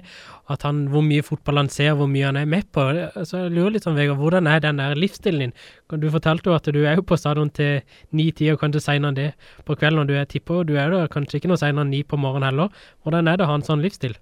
At 0.51 0.65
han, 0.67 0.83
hvor 0.91 1.05
mye 1.07 1.23
fotball 1.23 1.61
han 1.61 1.71
ser, 1.71 1.93
hvor 1.95 2.11
mye 2.11 2.27
han 2.27 2.41
er 2.41 2.49
med 2.49 2.67
på. 2.75 2.83
Så 3.23 3.45
jeg 3.45 3.53
lurer 3.55 3.77
litt 3.77 3.87
sånn, 3.87 3.95
Vegard, 3.95 4.19
hvordan 4.19 4.51
er 4.51 4.59
den 4.65 4.83
der 4.83 4.99
livsstilen 4.99 5.45
din? 5.45 5.55
Du 6.03 6.09
fortalte 6.11 6.51
jo 6.51 6.57
at 6.57 6.67
du 6.75 6.81
er 6.83 6.99
jo 6.99 7.07
på 7.07 7.19
stadion 7.19 7.53
til 7.55 7.79
ni-ti, 8.11 8.51
og 8.51 8.59
kanskje 8.59 8.83
senere 8.83 9.13
enn 9.13 9.21
det 9.21 9.29
på 9.63 9.77
kvelden 9.79 10.03
når 10.03 10.11
du 10.11 10.15
er 10.19 10.27
tipper. 10.27 10.67
Du 10.67 10.75
er 10.75 10.91
da 10.91 11.05
kanskje 11.11 11.39
ikke 11.39 11.53
noe 11.53 11.61
senere 11.61 11.87
enn 11.87 11.95
ni 11.95 12.03
på 12.03 12.19
morgenen 12.19 12.51
heller. 12.51 12.85
Hvordan 13.07 13.31
er 13.31 13.39
det 13.39 13.47
å 13.47 13.51
ha 13.53 13.59
en 13.61 13.67
sånn 13.71 13.83
livsstil? 13.85 14.19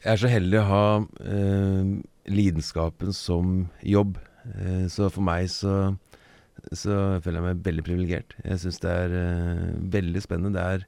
Jeg 0.00 0.14
er 0.14 0.20
så 0.22 0.30
heldig 0.32 0.60
å 0.62 0.68
ha 0.68 0.84
eh, 1.28 1.88
lidenskapen 2.32 3.12
som 3.16 3.66
jobb. 3.84 4.16
Eh, 4.54 4.86
så 4.88 5.10
for 5.12 5.24
meg 5.26 5.50
så, 5.52 5.92
så 6.72 6.96
føler 7.20 7.36
jeg 7.40 7.46
meg 7.50 7.60
veldig 7.66 7.84
privilegert. 7.84 8.36
Jeg 8.46 8.62
syns 8.62 8.80
det 8.80 8.94
er 8.94 9.16
eh, 9.18 9.66
veldig 9.92 10.22
spennende. 10.24 10.56
Det 10.56 10.64
er, 10.64 10.86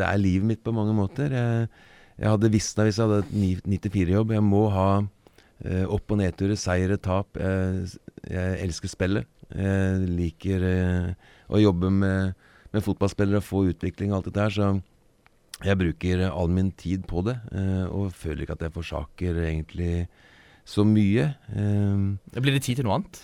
det 0.00 0.06
er 0.10 0.20
livet 0.20 0.50
mitt 0.50 0.64
på 0.66 0.74
mange 0.76 0.92
måter. 0.96 1.32
Jeg, 1.32 1.70
jeg 2.20 2.30
hadde 2.34 2.52
visna 2.52 2.84
hvis 2.86 3.00
jeg 3.00 3.08
hadde 3.08 3.24
et 3.24 3.64
9-4-jobb. 3.80 4.36
Jeg 4.36 4.44
må 4.44 4.66
ha 4.76 4.88
eh, 5.00 5.86
opp- 5.88 6.12
og 6.12 6.20
nedturer, 6.20 6.60
seire, 6.60 7.00
tap. 7.00 7.40
Jeg, 7.40 7.94
jeg 8.28 8.58
elsker 8.68 8.92
spillet. 8.92 9.30
Jeg 9.54 10.10
liker 10.20 10.68
eh, 10.68 11.32
å 11.48 11.64
jobbe 11.64 11.88
med, 11.96 12.36
med 12.76 12.84
fotballspillere 12.84 13.40
og 13.40 13.48
få 13.48 13.64
utvikling 13.72 14.12
og 14.12 14.20
alt 14.20 14.28
dette 14.28 14.44
her. 14.50 14.54
Så 14.60 14.74
jeg 15.62 15.78
bruker 15.78 16.26
all 16.30 16.50
min 16.50 16.72
tid 16.74 17.06
på 17.08 17.22
det, 17.26 17.36
eh, 17.54 17.84
og 17.86 18.12
føler 18.16 18.42
ikke 18.44 18.56
at 18.58 18.66
jeg 18.66 18.74
forsaker 18.74 19.38
egentlig 19.46 20.06
så 20.66 20.84
mye. 20.88 21.30
Eh, 21.54 22.40
Blir 22.40 22.56
det 22.56 22.64
tid 22.66 22.80
til 22.80 22.88
noe 22.88 22.98
annet? 22.98 23.20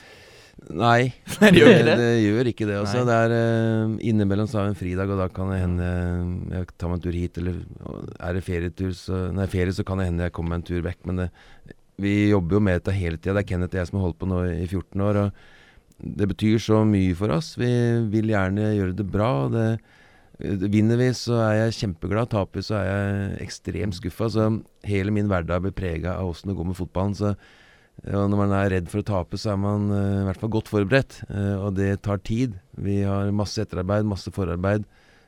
nei, 0.76 1.08
det 1.40 1.56
gjør 1.56 1.70
ikke 1.72 1.84
det. 1.88 1.94
det 1.96 2.08
gjør 2.20 2.48
ikke 2.50 2.66
det. 2.68 2.74
altså. 2.82 3.02
Det 3.08 3.14
er 3.16 3.32
eh, 3.32 3.94
Innimellom 4.10 4.48
så 4.50 4.60
har 4.60 4.66
vi 4.68 4.74
en 4.74 4.80
fridag, 4.80 5.10
og 5.12 5.20
da 5.22 5.28
kan 5.32 5.48
det 5.52 5.60
hende 5.62 5.90
jeg 6.52 6.66
tar 6.76 6.90
meg 6.92 6.98
en 7.00 7.04
tur 7.06 7.16
hit. 7.16 7.38
Eller 7.40 7.60
er 8.20 8.36
det 8.36 8.44
ferietur, 8.46 8.90
så, 8.96 9.20
nei, 9.34 9.46
ferie, 9.50 9.72
så 9.76 9.86
kan 9.88 10.02
det 10.02 10.10
hende 10.10 10.28
jeg 10.28 10.34
kommer 10.36 10.54
meg 10.54 10.62
en 10.62 10.68
tur 10.70 10.84
vekk. 10.84 11.00
Men 11.08 11.24
det, 11.24 11.30
vi 12.00 12.12
jobber 12.30 12.58
jo 12.58 12.64
med 12.64 12.78
dette 12.80 12.96
hele 12.96 13.18
tida. 13.18 13.38
Det 13.38 13.44
er 13.44 13.48
Kenneth 13.54 13.74
og 13.74 13.80
jeg 13.80 13.90
som 13.90 13.98
har 14.00 14.06
holdt 14.08 14.20
på 14.20 14.28
nå 14.28 14.42
i 14.52 14.66
14 14.68 15.06
år. 15.08 15.22
og 15.24 16.04
Det 16.20 16.28
betyr 16.34 16.60
så 16.64 16.82
mye 16.88 17.16
for 17.16 17.32
oss. 17.36 17.54
Vi 17.60 17.72
vil 18.12 18.32
gjerne 18.32 18.70
gjøre 18.76 18.96
det 19.00 19.08
bra. 19.16 19.30
og 19.46 19.56
det 19.56 19.66
Vinner 20.40 20.96
vi, 20.96 21.10
så 21.16 21.36
er 21.44 21.54
jeg 21.58 21.76
kjempeglad. 21.78 22.30
Taper 22.32 22.64
så 22.64 22.78
er 22.78 22.86
jeg 22.88 23.40
ekstremt 23.46 23.96
skuffa. 23.98 24.30
Så 24.32 24.46
hele 24.88 25.12
min 25.14 25.28
hverdag 25.28 25.64
blir 25.64 25.74
prega 25.76 26.16
av 26.16 26.30
åssen 26.32 26.52
det 26.52 26.56
går 26.58 26.70
med 26.70 26.78
fotballen. 26.78 27.16
Så 27.18 27.34
når 28.08 28.38
man 28.38 28.54
er 28.56 28.70
redd 28.72 28.88
for 28.88 29.02
å 29.02 29.06
tape, 29.06 29.36
så 29.40 29.52
er 29.52 29.60
man 29.60 29.90
eh, 29.92 30.20
i 30.22 30.26
hvert 30.28 30.40
fall 30.40 30.52
godt 30.54 30.70
forberedt. 30.72 31.18
Eh, 31.28 31.56
og 31.60 31.76
det 31.76 32.00
tar 32.06 32.22
tid. 32.24 32.56
Vi 32.80 33.02
har 33.04 33.32
masse 33.36 33.60
etterarbeid, 33.60 34.08
masse 34.08 34.32
forarbeid. 34.32 34.86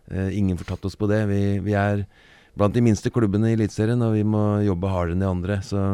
Eh, 0.09 0.33
ingen 0.39 0.57
får 0.57 0.73
tatt 0.73 0.89
oss 0.89 0.97
på 0.97 1.11
det. 1.11 1.27
Vi, 1.29 1.43
vi 1.65 1.77
er 1.77 2.07
blant 2.57 2.73
de 2.73 2.85
minste 2.85 3.13
klubbene 3.13 3.53
i 3.53 3.59
Eliteserien, 3.59 4.01
og 4.05 4.17
vi 4.17 4.25
må 4.25 4.63
jobbe 4.65 4.93
hardere 4.93 5.19
enn 5.19 5.25
de 5.25 5.29
andre. 5.29 5.61
Så 5.67 5.85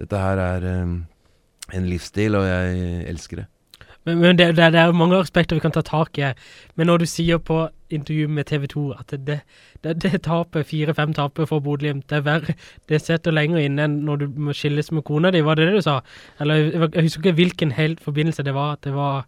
dette 0.00 0.24
her 0.24 0.40
er 0.40 0.66
en 0.72 1.88
livsstil, 1.92 2.38
og 2.38 2.48
jeg 2.48 3.04
elsker 3.12 3.42
det. 3.42 3.48
Men, 4.08 4.22
men 4.24 4.38
det, 4.40 4.54
det, 4.56 4.72
det 4.72 4.80
er 4.80 4.94
mange 4.96 5.20
aspekter 5.20 5.58
vi 5.58 5.64
kan 5.64 5.74
ta 5.74 5.84
tak 5.84 6.18
i. 6.18 6.32
Men 6.80 6.88
når 6.88 7.04
du 7.04 7.10
sier 7.10 7.42
på 7.42 7.66
intervju 7.92 8.28
med 8.28 8.46
TV 8.48 8.66
2 8.68 8.82
at 8.92 9.12
det, 9.24 9.38
det, 9.84 10.10
tapet, 10.24 10.66
fire-fem 10.68 11.14
taper 11.16 11.48
for 11.48 11.64
Bodø-Glimt, 11.64 12.08
det 12.10 12.18
er 12.18 12.24
verre, 12.26 12.54
det 12.88 13.00
sitter 13.00 13.34
lenger 13.34 13.62
inne 13.64 13.86
enn 13.86 14.00
når 14.06 14.22
du 14.22 14.26
må 14.48 14.56
skilles 14.56 14.90
med 14.92 15.06
kona 15.08 15.32
di, 15.32 15.40
var 15.44 15.58
det 15.58 15.68
det 15.68 15.78
du 15.78 15.84
sa? 15.84 16.00
Eller 16.42 16.68
jeg, 16.68 16.90
husker 16.96 17.22
ikke 17.22 17.38
hvilken 17.38 17.72
helt 17.78 18.02
forbindelse 18.04 18.44
det 18.44 18.54
var. 18.56 18.76
at 18.76 18.84
det 18.84 18.94
var 18.96 19.24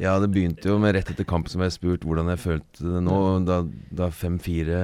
Ja, 0.00 0.18
det 0.22 0.30
begynte 0.32 0.70
jo 0.70 0.78
med 0.82 0.94
rett 0.96 1.10
etter 1.12 1.28
kamp 1.28 1.50
som 1.52 1.62
jeg 1.62 1.74
spurte 1.76 2.08
hvordan 2.08 2.32
jeg 2.32 2.42
følte 2.42 2.94
det 2.96 3.04
nå. 3.06 3.20
Da, 3.46 3.60
da 4.02 4.10
5-4 4.10 4.82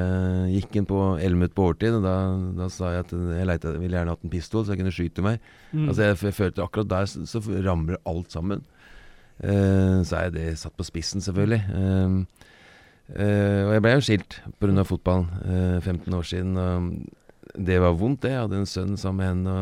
gikk 0.54 0.78
inn 0.78 0.88
på 0.88 1.02
11 1.16 1.34
minutter 1.34 1.56
på 1.56 1.66
overtid, 1.66 1.98
da, 2.04 2.16
da 2.60 2.70
sa 2.72 2.94
jeg 2.94 3.06
at 3.06 3.14
jeg 3.16 3.50
lette, 3.50 3.74
jeg 3.74 3.82
ville 3.82 3.98
gjerne 3.98 4.16
hatt 4.16 4.26
en 4.26 4.34
pistol 4.36 4.64
så 4.64 4.74
jeg 4.74 4.84
kunne 4.84 4.94
skyte 4.94 5.26
meg. 5.26 5.42
mm. 5.72 5.88
Altså 5.88 6.02
jeg, 6.02 6.22
jeg 6.30 6.40
følte 6.40 6.66
akkurat 6.66 6.94
der 6.94 7.10
så, 7.10 7.26
så 7.26 7.42
ramler 7.66 8.02
alt 8.06 8.32
sammen. 8.34 8.64
Eh, 9.44 10.00
så 10.06 10.22
er 10.22 10.32
det 10.32 10.46
satt 10.60 10.76
på 10.76 10.86
spissen, 10.86 11.20
selvfølgelig. 11.24 11.60
Eh, 11.76 12.44
eh, 13.20 13.62
og 13.66 13.74
jeg 13.74 13.84
ble 13.84 13.94
jo 13.94 14.04
skilt 14.04 14.38
pga. 14.60 14.84
fotballen. 14.84 15.28
eh, 15.44 15.80
15 15.80 16.14
år 16.14 16.22
siden. 16.24 16.56
Og 16.56 17.64
det 17.66 17.80
var 17.80 17.92
vondt, 17.92 18.22
det. 18.22 18.30
Jeg 18.32 18.40
hadde 18.40 18.56
en 18.56 18.66
sønn 18.66 18.96
sammen 18.96 19.16
med 19.16 19.28
henne 19.32 19.52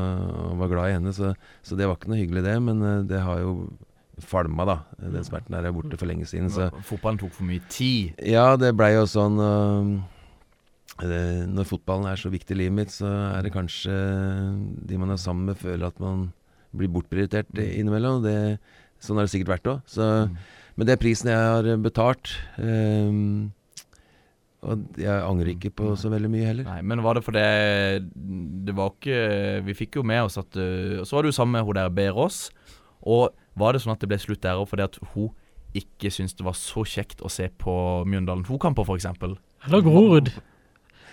og, 0.51 0.59
var 0.59 0.68
glad 0.68 0.90
i 0.90 0.94
henne, 0.98 1.12
så, 1.12 1.34
så 1.62 1.76
det 1.76 1.86
var 1.86 1.96
ikke 1.96 2.11
noe 2.11 2.22
hyggelig, 2.22 2.44
det. 2.44 2.62
Men 2.62 3.07
det 3.07 3.20
har 3.20 3.40
jo 3.40 3.68
falma, 4.22 4.64
da. 4.64 4.78
Den 4.98 5.26
smerten 5.26 5.55
der 5.55 5.66
er 5.66 5.74
borte 5.74 5.98
for 5.98 6.07
lenge 6.07 6.26
siden. 6.26 6.51
Så 6.51 6.70
Fotballen 6.86 7.18
tok 7.18 7.34
for 7.34 7.44
mye 7.44 7.62
tid. 7.68 8.14
ja, 8.22 8.57
det 8.57 8.74
blei 8.76 8.94
jo 8.94 9.07
sånn 9.11 9.38
det, 11.03 11.48
Når 11.51 11.66
fotballen 11.66 12.07
er 12.07 12.16
så 12.16 12.30
viktig 12.30 12.55
i 12.55 12.61
livet 12.62 12.78
mitt, 12.78 12.94
så 12.94 13.11
er 13.34 13.42
det 13.42 13.53
kanskje 13.55 13.94
de 14.86 14.98
man 14.98 15.11
er 15.11 15.18
sammen 15.18 15.51
med, 15.51 15.59
føler 15.59 15.88
at 15.88 15.98
man 15.98 16.28
blir 16.74 16.90
bortprioritert 16.90 17.51
innimellom. 17.59 18.22
Det, 18.22 18.59
sånn 19.05 19.20
har 19.20 19.28
det 19.28 19.34
sikkert 19.34 19.55
vært 19.57 19.70
òg. 19.74 19.98
Men 20.74 20.88
det 20.88 20.96
er 20.96 21.02
prisen 21.02 21.30
jeg 21.30 21.38
har 21.38 21.68
betalt. 21.82 22.32
Um, 22.59 23.52
og 24.64 24.98
jeg 24.98 25.12
angrer 25.12 25.52
ikke 25.52 25.72
på 25.76 25.92
så 26.00 26.11
veldig 26.12 26.30
mye 26.32 26.48
heller. 26.48 26.66
Nei, 26.68 26.80
men 26.88 27.02
var 27.05 27.18
det 27.18 27.24
fordi 27.26 27.44
Det 28.64 28.74
var 28.76 28.94
ikke 28.94 29.18
Vi 29.66 29.76
fikk 29.76 29.98
jo 29.98 30.05
med 30.09 30.22
oss 30.24 30.38
at 30.40 30.57
øh, 30.57 31.02
Så 31.05 31.18
var 31.18 31.26
du 31.26 31.34
sammen 31.36 31.59
med 31.59 31.66
hun 31.68 31.76
der 31.76 31.92
Berås. 31.92 32.46
Og 33.05 33.34
var 33.61 33.74
det 33.74 33.82
sånn 33.84 33.92
at 33.92 34.00
det 34.00 34.09
ble 34.09 34.18
slutt 34.22 34.42
der 34.42 34.57
òg 34.59 34.70
fordi 34.70 34.86
at 34.86 34.96
hun 35.12 35.34
ikke 35.76 36.11
syntes 36.14 36.36
det 36.38 36.46
var 36.46 36.55
så 36.57 36.84
kjekt 36.86 37.22
å 37.26 37.28
se 37.30 37.48
på 37.59 37.72
Mjøndalen 38.07 38.44
2-kamper, 38.46 38.86
f.eks.? 38.86 39.09
Eller 39.66 39.82
Grorud. 39.82 40.30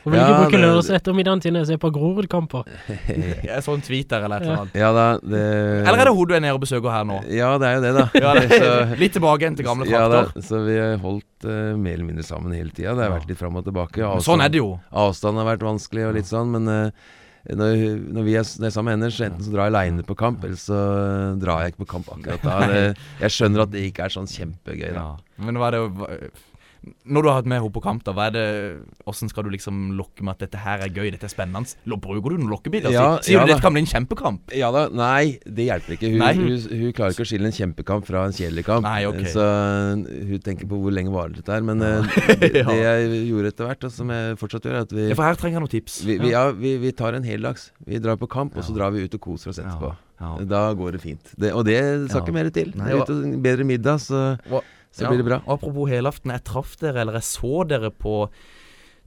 Hun 0.03 0.13
vil 0.13 0.19
ikke 0.19 0.29
Ja, 0.31 0.37
bruke 0.41 0.51
det- 0.57 0.61
lørdagsettermiddagen 0.65 1.41
sin 1.43 1.53
til 1.53 1.61
å 1.61 1.67
se 1.69 1.77
på 1.77 1.91
Grorud-kamper. 1.93 2.63
Jeg 3.49 3.61
så 3.65 3.75
en 3.77 3.83
tweet 3.85 4.07
der 4.09 4.23
eller 4.25 4.41
et 4.41 4.47
eller 4.47 4.63
annet. 4.63 4.75
Ja 4.81 4.89
da, 4.97 5.05
det 5.21 5.41
Eller 5.85 6.01
er 6.01 6.09
det 6.09 6.15
hun 6.17 6.27
du 6.27 6.33
er 6.33 6.41
nede 6.41 6.55
og 6.57 6.63
besøker 6.63 6.89
her 6.89 7.05
nå? 7.05 7.19
Ja, 7.29 7.51
det 7.61 7.69
er 7.69 7.75
jo 7.77 7.83
det, 7.85 7.93
da. 7.99 8.05
Ja, 8.25 8.33
det, 8.39 8.49
Så- 8.63 8.99
litt 9.01 9.13
tilbake 9.13 9.45
igjen 9.45 9.57
til 9.61 9.67
gamle 9.69 9.85
ja, 9.91 10.07
da, 10.09 10.23
så 10.41 10.63
vi 10.65 10.79
har 10.81 10.97
holdt 11.05 11.45
uh, 11.45 11.77
mer 11.77 11.93
eller 11.99 12.07
mindre 12.09 12.25
sammen 12.25 12.53
hele 12.57 12.73
tida. 12.73 12.95
Det 12.97 13.05
har 13.05 13.11
Ja. 13.11 13.17
vært 13.19 13.29
litt 13.29 13.37
fram 13.41 13.55
og 13.61 13.65
tilbake. 13.69 14.01
Avstand, 14.01 14.25
sånn 14.31 14.45
er 14.45 14.49
det 14.53 14.61
jo. 14.63 14.71
Avstanden 14.91 15.43
har 15.45 15.51
vært 15.55 15.65
vanskelig 15.69 16.07
og 16.09 16.15
litt 16.17 16.29
sånn, 16.33 16.49
men 16.57 16.67
uh, 16.67 17.09
når, 17.49 17.79
når, 18.13 18.23
vi 18.25 18.35
er, 18.37 18.45
når 18.45 18.67
jeg 18.67 18.69
er 18.69 18.73
sammen 18.75 18.91
med 18.91 18.99
henne, 18.99 19.13
så 19.15 19.23
enten 19.25 19.45
så 19.45 19.49
drar 19.53 19.65
jeg 19.65 19.73
aleine 19.73 20.03
på 20.05 20.13
kamp, 20.17 20.43
eller 20.45 20.59
så 20.61 20.77
drar 21.41 21.63
jeg 21.65 21.73
ikke 21.73 21.85
på 21.85 21.91
kamp 21.95 22.11
akkurat 22.13 22.43
da. 22.45 22.57
Det, 22.69 22.83
jeg 23.23 23.33
skjønner 23.37 23.63
at 23.65 23.71
det 23.73 23.81
ikke 23.89 24.05
er 24.05 24.13
sånn 24.13 24.29
kjempegøy, 24.29 24.91
da. 24.93 25.05
Ja. 25.07 25.45
Men 25.47 25.57
hva 25.57 25.71
er 25.71 25.77
det 25.79 26.29
Når 26.81 27.21
du 27.21 27.27
har 27.29 27.35
hatt 27.37 27.47
med 27.49 27.59
henne 27.59 27.73
på 27.75 27.81
kamp, 27.83 28.01
da, 28.07 28.13
hva 28.17 28.23
er 28.31 28.33
det 28.33 28.45
Hvordan 29.05 29.29
skal 29.29 29.45
du 29.45 29.51
liksom 29.53 29.91
lokke 29.99 30.25
med 30.25 30.33
at 30.33 30.47
dette 30.47 30.61
her 30.63 30.81
er 30.81 30.89
gøy, 30.89 31.11
dette 31.13 31.27
er 31.27 31.31
spennende? 31.33 31.69
Bruker 31.85 32.33
du 32.33 32.39
noen 32.41 32.49
lokkebiter? 32.49 32.89
Ja, 32.93 33.19
Sier 33.21 33.37
ja 33.37 33.43
du 33.45 33.51
dette 33.53 33.61
kan 33.61 33.75
bli 33.75 33.83
en 33.83 33.89
kjempekamp? 33.91 34.55
Ja 34.57 34.71
da, 34.73 34.87
nei, 34.89 35.37
det 35.45 35.67
hjelper 35.67 35.97
ikke. 35.97 36.09
Hun, 36.15 36.25
hun, 36.39 36.65
hun 36.81 36.95
klarer 36.97 37.13
ikke 37.13 37.27
å 37.27 37.29
skille 37.29 37.51
en 37.51 37.55
kjempekamp 37.55 38.09
fra 38.09 38.25
en 38.25 38.33
kjedelig 38.33 38.65
kamp. 38.65 38.87
Nei, 38.87 39.05
okay. 39.09 39.29
Så 39.29 39.45
eh, 39.45 40.25
hun 40.31 40.41
tenker 40.41 40.69
på 40.71 40.81
hvor 40.81 40.95
lenge 40.95 41.13
varer 41.13 41.37
dette 41.37 41.53
her. 41.53 41.65
Men 41.69 41.85
ja. 41.85 42.01
det, 42.41 42.51
det 42.57 42.79
jeg 42.79 43.23
gjorde 43.29 43.53
etter 43.53 43.69
hvert, 43.69 43.87
og 43.87 43.95
som 44.01 44.15
jeg 44.17 44.41
fortsatt 44.41 44.65
gjør, 44.65 44.79
er 44.81 44.89
at 44.89 44.97
vi 44.97 45.07
Ja, 45.11 45.19
for 45.21 45.29
her 45.29 45.37
trenger 45.37 45.59
jeg 45.59 45.67
noen 45.67 45.75
tips. 45.77 46.01
vi, 46.07 46.17
vi, 46.23 46.33
ja, 46.33 46.47
vi, 46.57 46.75
vi 46.81 46.95
tar 46.97 47.17
en 47.19 47.27
heldags. 47.29 47.69
Vi 47.85 48.01
drar 48.01 48.17
på 48.17 48.29
kamp, 48.31 48.57
og 48.57 48.65
så 48.65 48.73
drar 48.73 48.95
vi 48.97 49.05
ut 49.05 49.21
og 49.21 49.27
koser 49.29 49.53
oss 49.53 49.61
etterpå. 49.61 49.93
Da 50.49 50.67
går 50.77 50.97
det 50.97 51.05
fint. 51.05 51.33
Det, 51.37 51.53
og 51.53 51.65
det 51.65 51.79
skal 52.09 52.25
ikke 52.25 52.35
mer 52.35 52.49
til. 52.53 52.73
Nei, 52.77 52.93
ute 52.97 53.13
og 53.13 53.41
bedre 53.45 53.65
middag, 53.67 54.01
så, 54.01 54.31
så 54.91 55.05
Ja, 55.05 55.09
blir 55.13 55.21
det 55.23 55.27
bra. 55.29 55.41
og 55.45 55.53
Apropos 55.59 55.89
helaften, 55.89 56.31
jeg 56.35 56.43
traff 56.43 56.75
dere, 56.81 57.01
eller 57.01 57.13
jeg 57.19 57.23
så 57.29 57.63
dere 57.67 57.91
på 57.91 58.29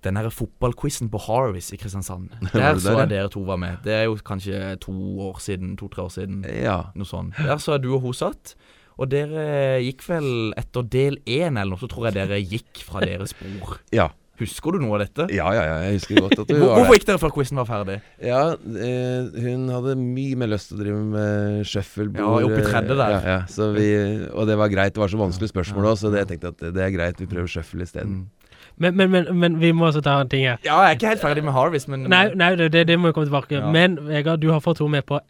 den 0.05 0.17
her 0.21 0.29
fotballquizen 0.29 1.09
på 1.13 1.21
Harvis 1.27 1.71
i 1.73 1.79
Kristiansand. 1.81 2.31
Der 2.53 2.77
så 2.81 2.99
jeg 3.01 3.09
dere 3.13 3.29
to 3.33 3.41
var 3.45 3.57
med. 3.61 3.79
Det 3.85 3.93
er 3.93 4.03
jo 4.05 4.17
kanskje 4.21 4.79
to 4.85 4.93
år 5.31 5.41
siden, 5.41 5.77
to-tre 5.81 6.05
år 6.05 6.13
siden. 6.13 6.43
Ja. 6.49 6.79
Noe 6.95 7.09
sånt. 7.09 7.37
Der 7.41 7.57
så 7.63 7.77
jeg 7.79 7.87
du 7.87 7.95
og 7.97 8.03
hun 8.05 8.17
satt. 8.17 8.55
Og 9.01 9.09
dere 9.11 9.81
gikk 9.83 10.05
vel 10.07 10.53
etter 10.61 10.85
del 10.87 11.17
én 11.27 11.57
eller 11.59 11.73
noe, 11.73 11.81
så 11.81 11.89
tror 11.91 12.11
jeg 12.11 12.15
dere 12.21 12.37
gikk 12.39 12.85
fra 12.87 13.01
deres 13.03 13.33
spor. 13.35 13.79
Ja. 13.97 14.11
Husker 14.41 14.75
du 14.75 14.83
noe 14.83 14.97
av 14.99 15.05
dette? 15.05 15.29
ja, 15.31 15.47
ja, 15.55 15.63
ja, 15.63 15.75
jeg 15.87 15.99
husker 16.01 16.21
godt 16.25 16.41
at 16.43 16.49
du 16.51 16.57
var 16.59 16.81
hvorfor 16.81 16.97
gikk 16.99 17.07
dere 17.07 17.21
før 17.23 17.35
quizen 17.37 17.61
var 17.61 17.69
ferdig? 17.69 17.99
Ja, 18.19 18.41
eh, 18.59 19.43
hun 19.45 19.69
hadde 19.71 19.95
mye 20.01 20.39
mer 20.41 20.51
lyst 20.51 20.73
til 20.73 20.81
å 20.81 20.83
drive 20.83 21.03
med 21.13 21.69
shuffleboard. 21.71 22.43
Ja, 22.43 22.49
oppi 22.49 22.65
tredje 22.67 22.97
der. 22.99 23.15
Ja, 23.15 23.21
ja, 23.31 23.37
så 23.51 23.71
vi, 23.77 23.91
og 24.33 24.49
det 24.51 24.59
var 24.59 24.73
greit. 24.73 24.97
Det 24.97 25.05
var 25.05 25.13
så 25.13 25.21
vanskelig 25.21 25.53
spørsmål 25.53 25.93
òg, 25.93 26.01
så 26.01 26.11
det, 26.11 26.25
jeg 26.25 26.33
tenkte 26.33 26.55
at 26.55 26.67
det 26.75 26.83
er 26.83 26.91
greit. 26.97 27.23
Vi 27.23 27.31
prøver 27.31 27.51
shuffle 27.55 27.87
isteden. 27.87 28.25
Mm. 28.25 28.45
Men, 28.77 28.97
men, 28.97 29.11
men, 29.11 29.31
men 29.39 29.61
vi 29.61 29.71
må 29.73 29.87
også 29.87 30.03
ta 30.03 30.17
en 30.19 30.31
ting 30.31 30.49
her. 30.49 30.59
Ja, 30.67 30.81
jeg 30.83 30.97
er 30.97 30.99
ikke 30.99 31.13
helt 31.13 31.23
ferdig 31.23 31.45
med 31.47 31.55
Harvest, 31.55 31.89
men 31.89 32.09
Nei, 32.11 32.27
nei 32.35 32.55
det, 32.59 32.73
det, 32.75 32.99
må 32.99 33.13
vi 33.13 33.17
komme 33.17 33.31
tilbake 33.31 33.55
Ja. 33.55 33.71
Men 33.71 34.01
Vegard, 34.09 34.43
du 34.43 34.51
har 34.51 34.63
fått 34.65 34.83
henne 34.83 34.99
med 34.99 35.07
på 35.07 35.21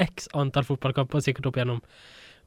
x 0.00 0.28
antall 0.34 0.64
fotballkamper 0.66 1.22
sikkert 1.22 1.50
opp 1.50 1.58
igjennom. 1.60 1.82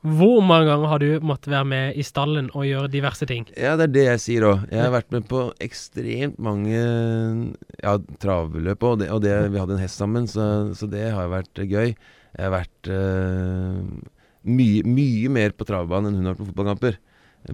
Hvor 0.06 0.44
mange 0.46 0.68
ganger 0.70 0.92
har 0.92 1.02
du 1.02 1.08
måttet 1.26 1.50
være 1.52 1.68
med 1.68 1.98
i 1.98 2.04
stallen 2.06 2.52
og 2.54 2.68
gjøre 2.68 2.92
diverse 2.94 3.26
ting? 3.28 3.48
Ja, 3.58 3.74
det 3.80 3.88
er 3.88 3.94
det 3.96 4.04
jeg 4.06 4.22
sier 4.24 4.46
òg. 4.46 4.68
Jeg 4.70 4.84
har 4.84 4.94
vært 4.94 5.10
med 5.16 5.26
på 5.30 5.48
ekstremt 5.64 6.38
mange 6.38 6.78
ja, 6.78 7.96
travløp, 8.22 8.86
og, 8.86 9.00
det, 9.02 9.10
og 9.12 9.24
det, 9.26 9.34
vi 9.54 9.60
hadde 9.62 9.76
en 9.76 9.82
hest 9.82 9.98
sammen, 10.00 10.30
så, 10.30 10.70
så 10.78 10.90
det 10.92 11.10
har 11.16 11.34
vært 11.34 11.64
gøy. 11.66 11.96
Jeg 11.98 12.46
har 12.46 12.54
vært 12.54 12.92
uh, 12.94 13.82
mye, 14.48 14.86
mye 14.86 15.34
mer 15.34 15.58
på 15.58 15.66
travbanen 15.68 16.14
enn 16.14 16.22
hun 16.22 16.30
har 16.30 16.38
vært 16.38 16.44
på 16.46 16.50
fotballkamper. 16.52 17.00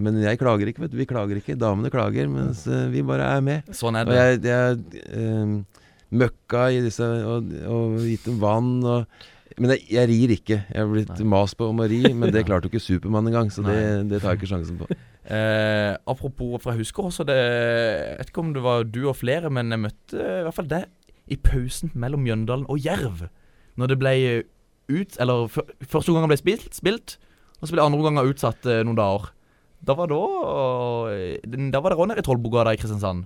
Men 0.04 0.18
jeg 0.20 0.40
klager 0.40 0.68
ikke, 0.68 0.84
vet 0.84 0.92
du. 0.92 0.98
Vi 0.98 1.08
klager 1.08 1.38
ikke. 1.38 1.56
Damene 1.60 1.90
klager, 1.92 2.26
mens 2.30 2.64
eh, 2.66 2.88
vi 2.90 3.04
bare 3.06 3.28
er 3.36 3.42
med. 3.46 3.68
sånn 3.76 3.94
er 4.00 4.08
Og 4.08 4.14
det. 4.14 4.22
jeg, 4.22 4.40
jeg 4.50 5.04
uh, 5.14 5.84
møkka 6.14 6.66
i 6.74 6.80
disse 6.84 7.06
og, 7.26 7.52
og 7.70 8.00
gitt 8.02 8.26
dem 8.28 8.40
vann 8.42 8.76
og 8.82 9.22
Men 9.60 9.74
jeg, 9.74 9.84
jeg 9.94 10.08
rir 10.10 10.32
ikke. 10.34 10.56
Jeg 10.66 10.80
har 10.80 10.88
blitt 10.90 11.10
Nei. 11.14 11.26
mast 11.30 11.56
på 11.58 11.68
om 11.70 11.82
å 11.84 11.88
ri, 11.90 12.00
men 12.16 12.30
det 12.34 12.42
klarte 12.48 12.66
jo 12.66 12.72
ikke 12.72 12.82
Supermann 12.82 13.28
engang, 13.30 13.50
så 13.54 13.62
det, 13.66 13.76
det 14.10 14.22
tar 14.22 14.34
jeg 14.34 14.42
ikke 14.42 14.52
sjansen 14.54 14.80
på. 14.80 14.88
Eh, 15.24 15.94
apropos, 16.04 16.58
for 16.60 16.74
jeg 16.74 16.82
husker 16.82 17.06
også 17.08 17.24
det 17.24 17.32
Jeg 17.38 18.18
vet 18.18 18.28
ikke 18.28 18.42
om 18.42 18.50
det 18.52 18.60
var 18.60 18.82
du 18.84 18.98
og 19.08 19.14
flere, 19.16 19.48
men 19.48 19.70
jeg 19.72 19.80
møtte 19.80 20.18
i 20.20 20.42
hvert 20.44 20.52
fall 20.58 20.66
deg 20.68 21.32
i 21.32 21.38
pausen 21.40 21.88
mellom 21.96 22.20
Mjøndalen 22.26 22.66
og 22.68 22.76
Jerv. 22.84 23.22
Når 23.80 23.88
det 23.94 23.96
ble 24.02 24.12
ut 24.92 25.16
Eller 25.24 25.48
før- 25.48 25.72
første 25.94 26.12
gangen 26.12 26.28
ble 26.28 26.36
spilt, 26.36 26.68
spilt 26.76 27.14
og 27.56 27.70
så 27.70 27.72
ble 27.72 27.86
andre 27.86 28.04
gangen 28.04 28.28
utsatt 28.34 28.68
eh, 28.68 28.82
noen 28.84 28.98
dager. 29.00 29.30
Da 29.80 29.96
var, 29.96 30.12
da, 30.12 30.20
eh, 31.16 31.40
da 31.72 31.80
var 31.80 31.94
det 31.94 32.00
òg 32.04 32.10
nede 32.12 32.20
i 32.20 32.26
Trollbogata 32.28 32.76
i 32.76 32.82
Kristiansand. 32.84 33.24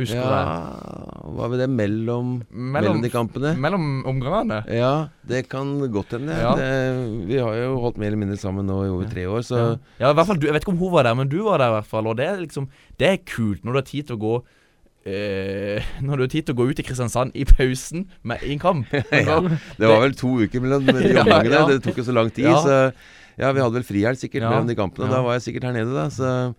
Husker 0.00 0.16
du 0.16 0.24
det? 0.24 0.36
Ja, 0.40 1.32
hva 1.36 1.48
med 1.52 1.58
det 1.60 1.66
mellom, 1.68 2.28
mellom 2.50 3.02
de 3.04 3.10
kampene? 3.12 3.50
mellom 3.60 4.04
omgangene. 4.08 4.62
Ja, 4.72 5.08
det 5.28 5.42
kan 5.52 5.74
godt 5.92 6.14
hende. 6.16 6.32
Ja. 6.32 6.54
Det- 6.56 7.26
Vi 7.28 7.36
har 7.38 7.54
jo 7.60 7.74
holdt 7.78 7.98
mer 8.00 8.06
eller 8.08 8.16
mindre 8.22 8.38
sammen 8.40 8.64
nå 8.66 8.78
i 8.86 8.88
over 8.88 9.04
tre 9.10 9.26
år, 9.28 9.40
så 9.44 9.58
Ja. 9.58 9.76
ja, 10.00 10.10
i 10.10 10.14
hvert 10.14 10.26
fall 10.26 10.36
du, 10.40 10.46
Jeg 10.46 10.54
vet 10.54 10.62
ikke 10.64 10.72
om 10.72 10.78
hun 10.78 10.92
var 10.92 11.02
der, 11.04 11.14
men 11.14 11.28
du 11.28 11.42
var 11.44 11.58
der 11.58 11.68
i 11.68 11.76
hvert 11.76 11.86
fall. 11.86 12.06
Og 12.06 12.16
det 12.16 12.26
er 12.26 12.36
liksom 12.40 12.68
Det 12.98 13.06
er 13.08 13.16
kult 13.18 13.62
når 13.64 13.72
du 13.72 13.78
har 13.78 13.88
tid 13.92 14.06
til 14.06 14.16
å 14.16 14.20
gå 14.20 14.42
eh, 15.04 15.82
Når 16.02 16.16
du 16.16 16.22
har 16.22 16.28
tid 16.28 16.46
til 16.46 16.54
å 16.54 16.58
gå 16.62 16.70
ut 16.70 16.78
i 16.80 16.82
Kristiansand 16.86 17.32
i 17.36 17.44
pausen 17.44 18.06
med 18.24 18.42
en 18.42 18.58
kamp. 18.58 18.86
Ja. 19.12 19.40
Det 19.76 19.86
var 19.88 20.00
vel 20.06 20.14
to 20.14 20.38
uker 20.40 20.60
mellom 20.64 20.86
de 20.86 20.92
omgangene. 20.92 21.50
ja. 21.52 21.66
Det 21.68 21.82
tok 21.84 21.96
jo 22.00 22.04
så 22.08 22.14
lang 22.16 22.30
tid, 22.32 22.48
Ja. 22.48 22.56
så 22.62 22.92
ja, 23.38 23.52
vi 23.52 23.60
hadde 23.60 23.72
vel 23.74 23.84
frihelg 23.88 24.16
sikkert 24.20 24.42
Ja. 24.44 24.50
mellom 24.50 24.68
de 24.68 24.74
kampene. 24.76 25.08
Ja. 25.08 25.16
Da 25.16 25.22
var 25.22 25.32
jeg 25.38 25.42
sikkert 25.48 25.64
her 25.68 25.72
nede, 25.72 25.92
da. 25.92 26.08
Så 26.12 26.54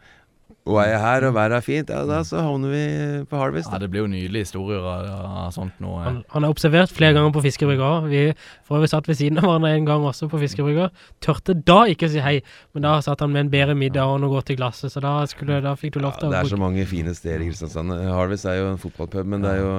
og 0.64 0.78
er 0.80 0.94
jeg 0.94 1.00
her, 1.04 1.26
og 1.28 1.34
været 1.36 1.56
er 1.58 1.64
fint, 1.66 1.90
ja, 1.92 2.06
da 2.08 2.22
så 2.24 2.40
havner 2.40 2.72
vi 2.72 2.84
på 3.28 3.36
Harvest. 3.36 3.68
Ja, 3.74 3.82
Det 3.84 3.90
blir 3.92 4.06
jo 4.06 4.08
nydelige 4.08 4.46
historier 4.46 4.86
av, 4.88 5.50
sånt 5.52 5.76
nå. 5.84 5.98
Han, 6.00 6.22
han 6.32 6.46
er 6.48 6.54
observert 6.54 6.94
flere 6.96 7.18
ganger 7.18 7.34
på 7.36 7.42
fiskebrygga. 7.44 7.90
Vi 8.08 8.22
for 8.64 8.80
øvrig 8.80 8.92
satt 8.94 9.10
ved 9.12 9.20
siden 9.20 9.42
av 9.42 9.50
hverandre 9.50 9.74
en 9.76 9.90
gang 9.90 10.06
også 10.08 10.30
på 10.32 10.40
fiskebrygga. 10.40 10.88
Tørte 11.24 11.58
da 11.68 11.82
ikke 11.92 12.08
å 12.08 12.14
si 12.14 12.24
hei, 12.24 12.38
men 12.72 12.88
da 12.88 12.96
satt 13.04 13.26
han 13.26 13.34
med 13.36 13.46
en 13.46 13.52
bedre 13.52 13.76
middag 13.76 14.08
og 14.08 14.22
noe 14.24 14.32
godt 14.38 14.54
i 14.56 14.58
glasset, 14.62 14.94
så 14.94 15.04
da, 15.04 15.18
skulle, 15.28 15.60
da 15.66 15.76
fikk 15.76 15.98
du 15.98 16.00
lov 16.06 16.16
til 16.16 16.30
Ja, 16.30 16.32
til 16.32 16.38
det 16.38 16.40
å 16.40 16.48
er 16.48 16.54
så 16.56 16.62
mange 16.64 16.88
fine 16.88 17.16
steder 17.18 17.44
i 17.44 17.52
Kristiansand. 17.52 17.92
Harvest 18.14 18.48
er 18.48 18.62
jo 18.62 18.72
en 18.72 18.80
fotballpub, 18.80 19.28
men 19.36 19.44
det 19.44 19.58
er 19.58 19.62
jo 19.66 19.74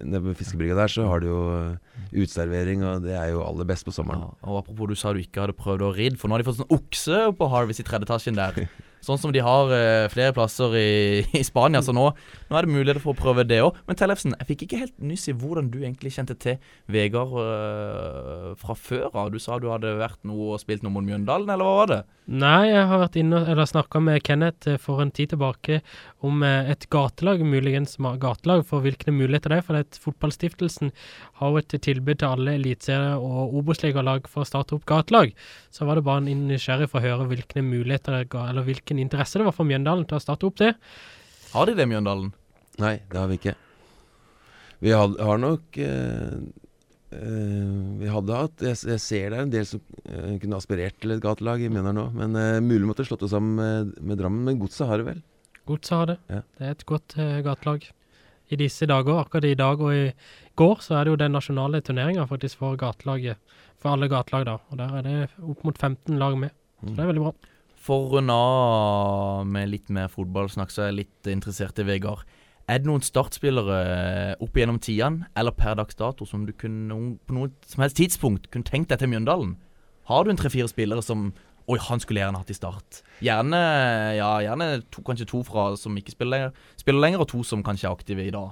nede 0.00 0.24
ved 0.30 0.40
fiskebrygga 0.40 0.80
der 0.80 0.96
så 0.96 1.04
har 1.10 1.20
du 1.20 1.28
jo 1.34 1.44
uteservering, 2.12 2.84
og 2.86 3.06
det 3.06 3.16
er 3.16 3.32
jo 3.34 3.44
aller 3.46 3.68
best 3.68 3.88
på 3.88 3.94
sommeren. 3.94 4.26
Ja, 4.28 4.36
og 4.48 4.62
apropos 4.62 4.90
du 4.90 4.98
sa 4.98 5.14
du 5.14 5.22
ikke 5.22 5.44
hadde 5.44 5.58
prøvd 5.58 5.86
å 5.86 5.94
ridde, 5.96 6.20
for 6.20 6.28
nå 6.28 6.36
har 6.36 6.44
de 6.44 6.50
fått 6.50 6.60
sånn 6.62 6.78
okse 6.78 7.26
på 7.38 7.50
Harvest 7.52 7.82
i 7.82 7.86
tredje 7.86 8.08
etasjen 8.08 8.38
der. 8.38 8.64
Sånn 9.00 9.16
som 9.16 9.32
de 9.32 9.40
har 9.40 9.70
eh, 9.72 10.10
flere 10.12 10.34
plasser 10.36 10.74
i, 10.76 10.88
i 11.40 11.44
Spania, 11.46 11.80
så 11.80 11.94
nå, 11.96 12.10
nå 12.50 12.56
er 12.56 12.66
det 12.66 12.74
muligheter 12.74 13.00
for 13.00 13.14
å 13.14 13.20
prøve 13.20 13.46
det 13.48 13.62
òg. 13.64 13.78
Men 13.88 13.96
Tellefsen, 13.96 14.34
jeg 14.36 14.48
fikk 14.50 14.64
ikke 14.66 14.80
helt 14.82 14.96
nyss 15.00 15.30
i 15.32 15.36
hvordan 15.40 15.70
du 15.72 15.78
egentlig 15.80 16.12
kjente 16.12 16.36
til 16.40 16.58
Vegard 16.92 17.32
øh, 17.40 18.50
fra 18.60 18.76
før 18.76 19.08
av. 19.14 19.32
Du 19.32 19.40
sa 19.40 19.56
du 19.56 19.70
hadde 19.72 19.96
vært 20.00 20.20
noe 20.28 20.52
og 20.54 20.60
spilt 20.60 20.84
noe 20.84 20.92
mot 20.92 21.06
Mjøndalen, 21.06 21.48
eller 21.48 21.64
hva 21.64 21.78
var 21.80 21.92
det? 21.94 22.00
Nei, 22.30 22.68
jeg 22.68 22.86
har 22.86 23.00
vært 23.00 23.16
inne 23.18 23.40
eller 23.50 23.66
snakka 23.66 23.98
med 24.06 24.20
Kenneth 24.22 24.68
eh, 24.70 24.78
for 24.78 25.02
en 25.02 25.10
tid 25.10 25.32
tilbake 25.32 25.80
om 26.26 26.44
eh, 26.46 26.68
et 26.70 26.84
gatelag, 26.92 27.40
muligens 27.42 27.96
gatelag, 28.22 28.66
for 28.68 28.84
hvilke 28.84 29.10
muligheter 29.10 29.50
det 29.50 29.62
er. 29.62 29.64
For 29.66 29.78
det 29.78 29.86
er 29.86 30.04
Fotballstiftelsen 30.04 30.92
har 31.40 31.50
jo 31.50 31.58
et 31.58 31.72
tilbud 31.90 32.22
til 32.22 32.30
alle 32.30 32.56
eliteserie- 32.56 33.20
og 33.20 33.54
Obos-ligalag 33.60 34.28
for 34.30 34.44
å 34.44 34.48
starte 34.48 34.78
opp 34.78 34.88
gatelag. 34.88 35.34
Så 35.74 35.86
var 35.88 36.00
det 36.00 36.06
bare 36.08 36.24
en 36.24 36.46
nysgjerrig 36.48 36.88
for 36.90 37.02
å 37.02 37.06
høre 37.06 37.28
hvilke 37.30 37.64
muligheter 37.66 38.16
det 38.16 38.30
ga, 38.32 38.48
eller 38.48 38.66
hvilken 38.66 39.02
interesse 39.02 39.40
det 39.40 39.48
var 39.50 39.56
for 39.56 39.68
Mjøndalen 39.68 40.08
til 40.08 40.20
å 40.20 40.24
starte 40.24 40.48
opp 40.48 40.60
det. 40.62 40.74
Har 41.50 41.66
de 41.66 41.76
det, 41.76 41.88
Mjøndalen? 41.90 42.32
Nei, 42.80 42.96
det 43.10 43.18
har 43.20 43.28
vi 43.30 43.38
ikke. 43.40 43.56
Vi 44.80 44.92
had, 44.96 45.16
har 45.20 45.40
nok 45.40 45.76
eh, 45.76 46.36
eh, 47.12 47.72
Vi 48.00 48.08
hadde 48.08 48.38
hatt 48.38 48.62
jeg, 48.64 48.78
jeg 48.94 49.02
ser 49.04 49.26
det 49.28 49.40
er 49.40 49.44
en 49.44 49.52
del 49.52 49.66
som 49.68 49.82
eh, 50.06 50.36
kunne 50.40 50.60
aspirert 50.60 50.96
til 51.02 51.12
et 51.12 51.22
gatelag 51.22 51.66
i 51.66 51.68
Mjøndalen 51.72 52.00
nå. 52.00 52.06
Men 52.16 52.38
uh, 52.38 52.62
mulig 52.64 52.88
måtte 52.88 53.04
slått 53.08 53.26
oss 53.26 53.34
sammen 53.34 53.58
med, 53.60 53.92
med 54.00 54.22
Drammen. 54.22 54.46
Men 54.46 54.60
Godset 54.62 54.88
har 54.88 55.02
det 55.02 55.10
vel? 55.10 55.24
Godset 55.68 55.96
har 55.96 56.12
det. 56.12 56.18
Ja. 56.32 56.42
Det 56.56 56.66
er 56.66 56.76
et 56.76 56.86
godt 56.88 57.16
eh, 57.20 57.40
gatelag. 57.46 57.90
i 58.50 58.56
disse 58.58 58.86
dager, 58.90 59.20
akkurat 59.20 59.44
i 59.46 59.54
dag 59.54 59.78
og 59.78 59.92
i 59.94 60.08
går, 60.60 60.82
så 60.84 60.98
er 60.98 61.06
det 61.06 61.14
jo 61.14 61.20
den 61.20 61.34
nasjonale 61.34 61.80
turneringa 61.84 62.26
faktisk 62.30 62.60
for 62.60 62.76
gatelaget. 62.80 63.40
For 63.80 63.94
alle 63.94 64.10
gatelag, 64.12 64.44
da. 64.48 64.58
Og 64.70 64.80
der 64.80 64.98
er 64.98 65.06
det 65.06 65.16
opp 65.40 65.64
mot 65.64 65.78
15 65.78 66.20
lag 66.20 66.36
med. 66.38 66.52
Så 66.84 66.94
det 66.94 67.04
er 67.04 67.10
veldig 67.10 67.24
bra. 67.24 67.32
For 67.80 68.04
å 68.04 68.10
runde 68.18 68.34
av 68.36 69.46
med 69.48 69.70
litt 69.72 69.88
mer 69.92 70.10
fotballsnakk, 70.12 70.72
så 70.72 70.84
er 70.84 70.90
jeg 70.90 70.98
litt 71.00 71.30
interessert 71.32 71.80
i 71.80 71.86
Vegard. 71.88 72.26
Er 72.70 72.78
det 72.78 72.86
noen 72.86 73.02
startspillere 73.02 74.36
opp 74.44 74.58
gjennom 74.58 74.78
tidene, 74.84 75.26
eller 75.38 75.56
per 75.56 75.78
dags 75.80 75.96
dato, 75.98 76.26
som 76.28 76.44
du 76.46 76.52
kunne, 76.52 77.16
på 77.26 77.34
noe 77.34 77.50
som 77.66 77.82
helst 77.82 77.98
tidspunkt 77.98 78.50
kunne 78.52 78.68
tenkt 78.68 78.92
deg 78.92 79.00
til 79.00 79.10
Mjøndalen? 79.10 79.56
Har 80.10 80.26
du 80.26 80.30
en 80.32 80.38
tre-fire 80.38 80.68
spillere 80.70 81.02
som 81.04 81.30
Oi, 81.70 81.76
han 81.86 82.00
skulle 82.02 82.18
gjerne 82.18 82.38
hatt 82.40 82.48
i 82.50 82.56
start. 82.56 82.96
Gjerne, 83.22 83.58
ja, 84.16 84.30
gjerne 84.42 84.80
to, 84.90 85.04
kanskje 85.06 85.28
to 85.30 85.42
fra 85.46 85.68
som 85.78 85.94
ikke 85.94 86.16
spiller 86.16 86.32
lenger, 86.32 86.64
spiller 86.80 87.04
lenger, 87.04 87.22
og 87.22 87.28
to 87.30 87.44
som 87.46 87.62
kanskje 87.62 87.86
er 87.86 87.94
aktive 87.94 88.24
i 88.24 88.32
dag. 88.34 88.48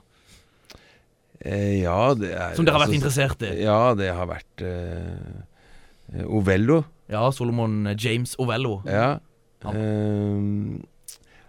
Eh, 1.45 1.83
ja, 1.83 2.15
det 2.19 2.33
er 2.35 2.55
Som 2.59 2.65
dere 2.67 2.75
har 2.75 2.83
vært 2.87 2.89
altså, 2.91 2.99
interessert 2.99 3.43
i? 3.47 3.63
Ja, 3.63 3.95
det 3.95 4.09
har 4.15 4.27
vært 4.27 4.63
eh, 4.67 6.25
Ovello. 6.27 6.83
Ja, 7.09 7.29
Solomon 7.33 7.95
James 7.99 8.35
Ovello. 8.39 8.81
Ja. 8.87 9.19
Han- 9.65 9.75
Ehm, 9.77 10.83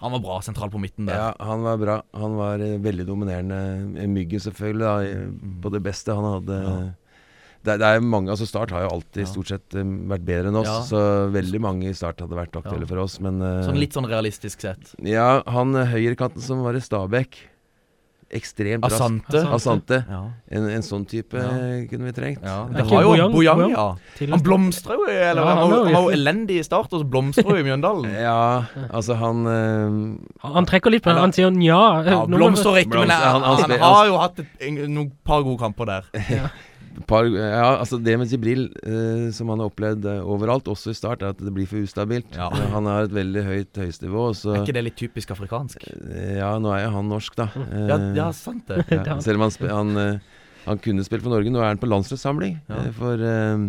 Han 0.01 0.11
var 0.13 0.19
bra 0.23 0.39
sentral 0.41 0.69
på 0.71 0.79
midten 0.79 1.05
der. 1.05 1.13
ja, 1.15 1.33
han 1.45 1.61
var 1.61 1.77
bra. 1.77 2.01
Han 2.13 2.37
var 2.37 2.59
eh, 2.63 2.77
veldig 2.79 3.05
dominerende. 3.05 3.99
Eh, 3.99 4.07
Myggen, 4.07 4.39
selvfølgelig, 4.39 4.79
da, 4.79 5.39
på 5.61 5.71
det 5.73 5.81
beste. 5.83 6.13
Han 6.15 6.23
hadde 6.39 6.61
Ja. 6.63 6.93
det, 7.65 7.79
det 7.79 7.81
er 7.81 7.99
mange, 7.99 8.29
altså 8.29 8.47
Start 8.47 8.71
har 8.71 8.83
jo 8.87 8.89
alltid 8.95 9.25
Ja. 9.25 9.25
stort 9.25 9.47
sett 9.47 9.75
eh, 9.75 9.83
vært 9.83 10.23
bedre 10.23 10.47
enn 10.47 10.55
oss, 10.55 10.67
Ja. 10.67 10.79
så 10.87 11.29
veldig 11.33 11.59
mange 11.59 11.89
i 11.89 11.93
Start 11.93 12.19
hadde 12.21 12.31
vært 12.31 12.55
aktuelle 12.55 12.87
for 12.87 12.97
oss. 12.99 13.19
Men 13.19 13.41
eh, 13.41 13.65
Sånn 13.67 13.77
litt 13.77 13.91
sånn 13.91 14.07
realistisk 14.07 14.61
sett. 14.61 14.95
Ja, 15.03 15.43
han 15.45 15.75
eh, 15.75 15.85
høyrekanten 15.91 16.39
som 16.39 16.63
var 16.63 16.75
i 16.75 16.79
Stabæk. 16.79 17.35
Ekstremt 18.29 18.83
rask. 18.85 18.93
Asante. 19.01 19.39
Asante. 19.55 19.97
Ja. 20.05 20.19
En, 20.53 20.67
en 20.69 20.83
sånn 20.85 21.05
type 21.09 21.33
Ja. 21.33 21.49
eh, 21.49 21.87
kunne 21.89 22.05
vi 22.05 22.11
trengt. 22.13 22.43
ja. 22.45 22.67
Det 22.69 22.83
har 22.85 23.01
jo 23.01 23.13
Bojang- 23.15 23.31
Bojang, 23.33 23.57
Bojang? 23.57 23.71
ja. 23.73 24.27
Han 24.35 24.43
blomstrer 24.45 24.93
jo, 24.99 25.07
eller 25.09 25.41
Ja, 25.41 25.47
han, 25.47 25.57
han 25.57 25.73
er 25.73 25.83
han 25.85 25.93
var 25.95 26.03
jo 26.05 26.13
elendig 26.13 26.59
i 26.59 26.63
start, 26.63 26.93
og 26.93 27.01
så 27.01 27.09
blomstrer 27.09 27.49
jo 27.49 27.57
i 27.57 27.65
Mjøndalen. 27.65 28.05
Ja, 28.29 28.65
altså 28.93 29.15
han 29.17 29.45
uh, 29.49 30.45
Han, 30.53 30.65
trekker 30.69 30.93
litt 30.93 31.01
på 31.03 31.09
den, 31.09 31.17
han 31.25 31.33
sier 31.33 31.49
nja. 31.49 31.81
Ja, 32.05 32.19
blomstrer 32.29 32.83
ikke, 32.83 32.99
men 33.01 33.07
Blomster, 33.09 33.25
han, 33.25 33.41
han- 33.41 33.61
han 33.65 33.71
han, 33.71 33.79
har 33.97 34.05
jo 34.11 34.17
hatt 34.21 34.39
et, 34.45 34.47
en, 34.61 34.77
noen 34.93 35.11
par 35.25 35.41
gode 35.41 35.57
kamper 35.65 35.85
der. 35.85 36.51
Par, 37.07 37.25
Ja, 37.29 37.77
altså 37.79 37.97
det 38.03 38.15
med 38.19 38.27
Jibril, 38.31 38.65
eh, 38.83 39.31
som 39.35 39.49
han 39.49 39.59
har 39.59 39.69
opplevd 39.69 40.05
eh, 40.05 40.21
overalt, 40.25 40.65
også 40.71 40.91
i 40.91 40.97
start, 40.97 41.21
er 41.21 41.29
at 41.33 41.37
det 41.43 41.53
blir 41.53 41.67
for 41.69 41.77
ustabilt. 41.83 42.35
Ja. 42.35 42.47
Eh, 42.51 42.69
Han 42.73 42.85
har 42.85 43.03
et 43.07 43.11
veldig 43.15 43.43
høyt 43.45 43.73
høyestenivå, 43.81 44.25
og 44.29 44.55
Er 44.55 44.63
ikke 44.65 44.73
det 44.79 44.83
litt 44.83 44.97
typisk 44.99 45.31
afrikansk? 45.35 45.83
eh, 46.11 46.37
Ja, 46.39 46.51
nå 46.59 46.71
er 46.75 46.85
jo 46.87 46.91
han 46.97 47.09
norsk, 47.09 47.35
da. 47.35 47.49
Ja, 47.55 47.97
Eh, 47.97 48.15
ja 48.15 48.31
sant 48.31 48.65
det. 48.67 48.85
ja, 48.91 49.03
Ja. 49.05 49.19
Selv 49.21 49.41
om 49.41 49.49
han, 49.49 49.69
han, 49.95 50.21
han 50.65 50.77
kunne 50.79 51.03
spilt 51.03 51.23
for 51.23 51.29
Norge. 51.33 51.49
Nå 51.51 51.59
er 51.61 51.71
han 51.73 51.77
på 51.81 51.87
landslagssamling 51.89 52.59
Ja. 52.69 52.75
eh, 52.85 52.91
for 52.91 53.13
eh, 53.21 53.67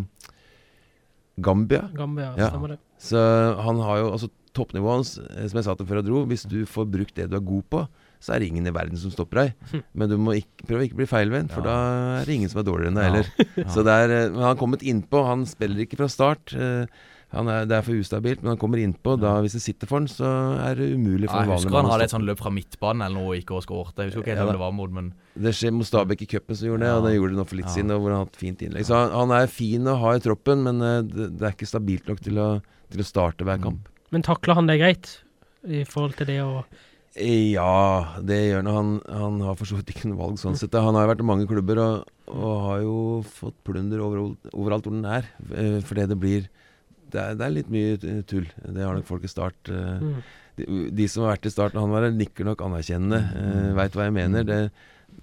Gambia. 1.41 1.89
Gambia, 1.97 2.35
Ja. 2.37 2.51
stemmer 2.51 2.69
det. 2.69 2.79
Så 2.99 3.17
han 3.63 3.79
har 3.81 3.99
jo 3.99 4.11
altså 4.13 4.29
toppnivået 4.53 4.97
hans, 4.97 5.15
som 5.15 5.57
jeg 5.59 5.65
sa 5.65 5.75
til 5.75 5.87
før 5.87 6.01
jeg 6.03 6.07
dro 6.11 6.27
Hvis 6.27 6.43
du 6.49 6.67
får 6.67 6.91
brukt 6.91 7.15
det 7.15 7.31
du 7.31 7.37
er 7.37 7.41
god 7.41 7.63
på, 7.71 7.87
så 8.21 8.35
er 8.35 8.41
det 8.43 8.49
ingen 8.53 8.67
i 8.69 8.75
verden 8.77 8.97
som 9.01 9.11
stopper 9.15 9.41
deg. 9.47 9.55
Hm. 9.73 9.83
Men 9.95 10.09
du 10.13 10.17
må 10.21 10.35
ikke, 10.37 10.67
prøve 10.69 10.83
å 10.83 10.89
ikke 10.91 11.01
bli 11.01 11.07
feilvendt, 11.09 11.55
for 11.57 11.65
Ja. 11.65 11.71
da 11.71 12.21
er 12.21 12.27
det 12.29 12.35
ingen 12.37 12.51
som 12.53 12.61
er 12.61 12.69
dårligere 12.69 12.93
enn 12.93 13.01
deg 13.01 13.09
heller. 13.11 13.31
Ja. 13.65 13.69
Så 13.73 13.83
det 13.87 13.95
er, 13.97 14.11
eh, 14.11 14.29
men 14.31 14.41
han 14.45 14.51
har 14.55 14.61
kommet 14.61 14.83
innpå. 14.85 15.25
Han 15.27 15.47
spiller 15.49 15.81
ikke 15.87 15.97
fra 16.03 16.09
start. 16.13 16.53
eh, 16.55 16.85
Han 17.33 17.47
er, 17.47 17.63
det 17.65 17.77
er 17.79 17.83
for 17.87 17.95
ustabilt, 17.95 18.41
men 18.43 18.51
han 18.51 18.59
kommer 18.59 18.81
innpå. 18.83 19.13
Da, 19.23 19.37
hvis 19.41 19.53
det 19.55 19.61
sitter 19.63 19.87
for 19.87 20.01
han, 20.01 20.09
så 20.11 20.27
er 20.67 20.75
det 20.75 20.89
umulig 20.99 21.29
Ja, 21.29 21.31
for 21.31 21.39
mann. 21.39 21.47
jeg 21.47 21.47
vanlig 21.47 21.63
husker 21.63 21.77
han 21.79 21.91
hadde 21.93 22.03
et 22.03 22.11
sånt 22.11 22.19
sånn 22.25 22.27
løp 22.27 22.41
fra 22.43 22.51
midtbanen 22.51 23.05
eller 23.07 23.15
noe 23.21 23.29
og 23.31 23.37
ikke 23.39 23.61
skåret. 23.63 23.95
Jeg 24.03 24.11
husker 24.11 24.21
ikke 24.25 24.33
helt 24.35 24.41
Ja, 24.43 24.47
om 24.49 24.51
det 24.57 24.63
var 24.65 24.73
mot, 24.75 24.91
men 24.91 25.13
Det 25.39 25.53
skjer 25.55 25.71
mot 25.73 25.87
Stabæk 25.87 26.23
i 26.23 26.27
cupen 26.27 26.57
som 26.59 26.67
gjorde 26.69 26.81
det, 26.83 26.91
og 26.91 26.99
Ja. 27.05 27.07
det 27.07 27.15
gjorde 27.21 27.31
det 27.31 27.39
nå 27.39 27.47
for 27.47 27.57
litt 27.61 27.71
Ja. 27.71 27.75
siden, 27.77 27.91
og 27.95 28.01
hvor 28.03 28.11
han 28.11 28.19
har 28.19 28.25
hatt 28.27 28.35
fint 28.43 28.59
innlegg. 28.67 28.83
Så 28.85 28.95
han, 28.99 29.11
han 29.15 29.31
er 29.31 29.47
fin 29.47 29.85
å 29.87 29.95
ha 30.03 30.11
i 30.17 30.19
troppen, 30.27 30.65
men 30.67 30.83
eh, 30.83 31.03
det, 31.07 31.39
det 31.39 31.43
er 31.47 31.55
ikke 31.55 31.71
stabilt 31.71 32.09
nok 32.11 32.19
til 32.21 32.35
å, 32.43 32.49
til 32.91 33.01
å 33.01 33.07
starte 33.07 33.47
hver 33.47 33.63
kamp. 33.63 33.87
Men 34.11 34.23
takler 34.27 34.55
han 34.59 34.67
det 34.67 34.81
greit? 34.83 35.21
I 35.71 35.85
forhold 35.87 36.17
til 36.19 36.27
det 36.27 36.41
å 36.43 36.65
Ja, 37.19 38.21
det 38.23 38.37
gjør 38.39 38.61
han. 38.63 38.71
Han, 38.71 38.91
han 39.11 39.41
har 39.43 39.57
for 39.59 39.67
så 39.67 39.81
vidt 39.81 39.91
ikke 39.91 40.11
noe 40.13 40.21
valg 40.21 40.39
sånn 40.39 40.55
sett. 40.59 40.77
Han 40.79 40.95
har 40.95 41.09
jo 41.09 41.11
vært 41.11 41.25
i 41.25 41.27
mange 41.27 41.49
klubber 41.51 41.81
og, 41.83 42.11
og 42.31 42.53
har 42.69 42.83
jo 42.85 42.97
fått 43.27 43.57
plunder 43.67 44.03
over, 44.05 44.29
overalt 44.53 44.87
hvor 44.87 44.95
den 44.95 45.09
er. 45.11 45.27
eh, 45.51 45.81
Fordi 45.87 46.07
det 46.13 46.19
blir 46.23 46.47
det 47.11 47.19
er, 47.19 47.35
det 47.35 47.43
er 47.47 47.57
litt 47.57 47.73
mye 47.73 47.97
eh, 47.99 48.21
tull. 48.31 48.47
Det 48.63 48.85
har 48.87 48.95
nok 48.95 49.09
folk 49.09 49.27
i 49.27 49.33
Start. 49.33 49.59
eh, 49.73 50.05
mm. 50.07 50.21
De, 50.61 50.69
de 50.95 51.09
som 51.11 51.25
har 51.25 51.35
vært 51.35 51.51
i 51.51 51.53
starten, 51.55 51.81
han 51.83 51.91
var 51.91 52.07
nikker 52.15 52.47
nok 52.47 52.63
anerkjennende. 52.67 53.21
Uh, 53.35 53.69
Veit 53.79 53.95
hva 53.97 54.07
jeg 54.07 54.15
mener. 54.15 54.47
Det, 54.47 54.61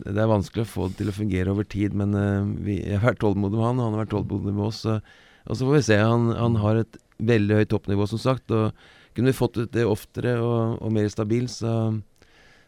det 0.04 0.20
er 0.20 0.30
vanskelig 0.32 0.66
å 0.66 0.70
få 0.72 0.88
det 0.90 1.00
til 1.00 1.12
å 1.12 1.16
fungere 1.16 1.54
over 1.54 1.68
tid, 1.68 1.96
men 1.96 2.16
eh, 2.18 2.52
vi, 2.68 2.78
jeg 2.82 3.00
har 3.00 3.14
vært 3.14 3.22
tålmodig 3.24 3.60
med 3.60 3.68
han, 3.70 3.80
og 3.80 3.88
han 3.88 3.96
har 3.96 4.04
vært 4.04 4.14
tålmodig 4.16 4.56
med 4.56 4.66
oss. 4.68 4.84
og 4.90 5.54
så 5.54 5.62
får 5.64 5.76
vi 5.78 5.84
se. 5.88 6.00
Han, 6.04 6.32
han 6.36 6.58
har 6.64 6.82
et 6.84 7.00
veldig 7.32 7.62
høyt 7.62 7.72
toppnivå, 7.72 8.08
som 8.12 8.20
sagt. 8.22 8.52
og 8.52 8.76
Kunne 9.18 9.34
vi 9.34 9.38
fått 9.40 9.58
ut 9.58 9.72
det 9.74 9.84
oftere 9.90 10.36
og, 10.38 10.78
og 10.86 10.92
mer 10.94 11.08
stabilt, 11.10 11.50
så, 11.50 11.72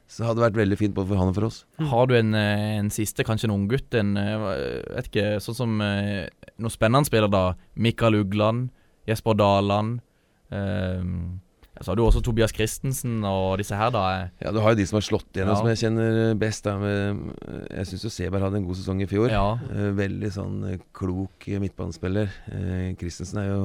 så 0.09 0.25
hadde 0.25 0.39
det 0.41 0.47
vært 0.47 0.57
veldig 0.63 0.77
fint 0.79 0.95
både 0.97 1.11
for 1.11 1.21
han 1.21 1.29
og 1.29 1.37
for 1.37 1.45
oss. 1.51 1.59
har 1.91 2.09
du 2.09 2.15
en, 2.17 2.33
eh, 2.33 2.79
en 2.79 2.89
siste, 2.93 3.21
kanskje 3.27 3.45
en 3.51 3.53
unggutt? 3.59 3.93
En 4.01 4.15
eh, 4.17 4.47
vet 4.95 5.11
ikke, 5.11 5.27
sånn 5.45 5.59
som 5.61 5.77
Noe 5.79 6.29
noen 6.59 6.73
spennende 6.73 7.07
spiller 7.07 7.29
da. 7.31 7.43
Mikael 7.77 8.17
Ugland, 8.23 8.71
Jesper 9.07 9.37
Daland. 9.37 10.01
Um, 10.49 11.37
så 11.79 11.91
har 11.93 11.95
du 11.95 12.01
også 12.03 12.19
Tobias 12.25 12.51
Christensen 12.51 13.21
og 13.23 13.53
disse 13.61 13.77
her, 13.77 13.91
da. 13.93 14.01
Ja, 14.43 14.51
Du 14.51 14.59
har 14.59 14.73
jo 14.73 14.79
de 14.81 14.85
som 14.89 14.97
har 14.97 15.05
slått 15.05 15.29
igjennom, 15.31 15.53
Ja. 15.53 15.59
som 15.61 15.69
jeg 15.69 15.79
kjenner 15.79 16.35
best. 16.35 16.65
Da, 16.65 16.73
jeg 16.81 17.85
syns 17.87 18.03
jo 18.03 18.11
Seberg 18.11 18.43
hadde 18.43 18.57
en 18.59 18.65
god 18.67 18.75
sesong 18.75 18.99
i 19.01 19.07
fjor. 19.07 19.29
Ja. 19.31 19.53
Eh, 19.71 19.93
veldig 19.95 20.31
sånn 20.35 20.57
eh, 20.73 20.81
klok 20.91 21.47
eh, 21.47 21.61
midtbanespiller. 21.63 22.27
Eh, 22.51 22.89
Christensen 22.99 23.39
er 23.45 23.47
jo, 23.53 23.61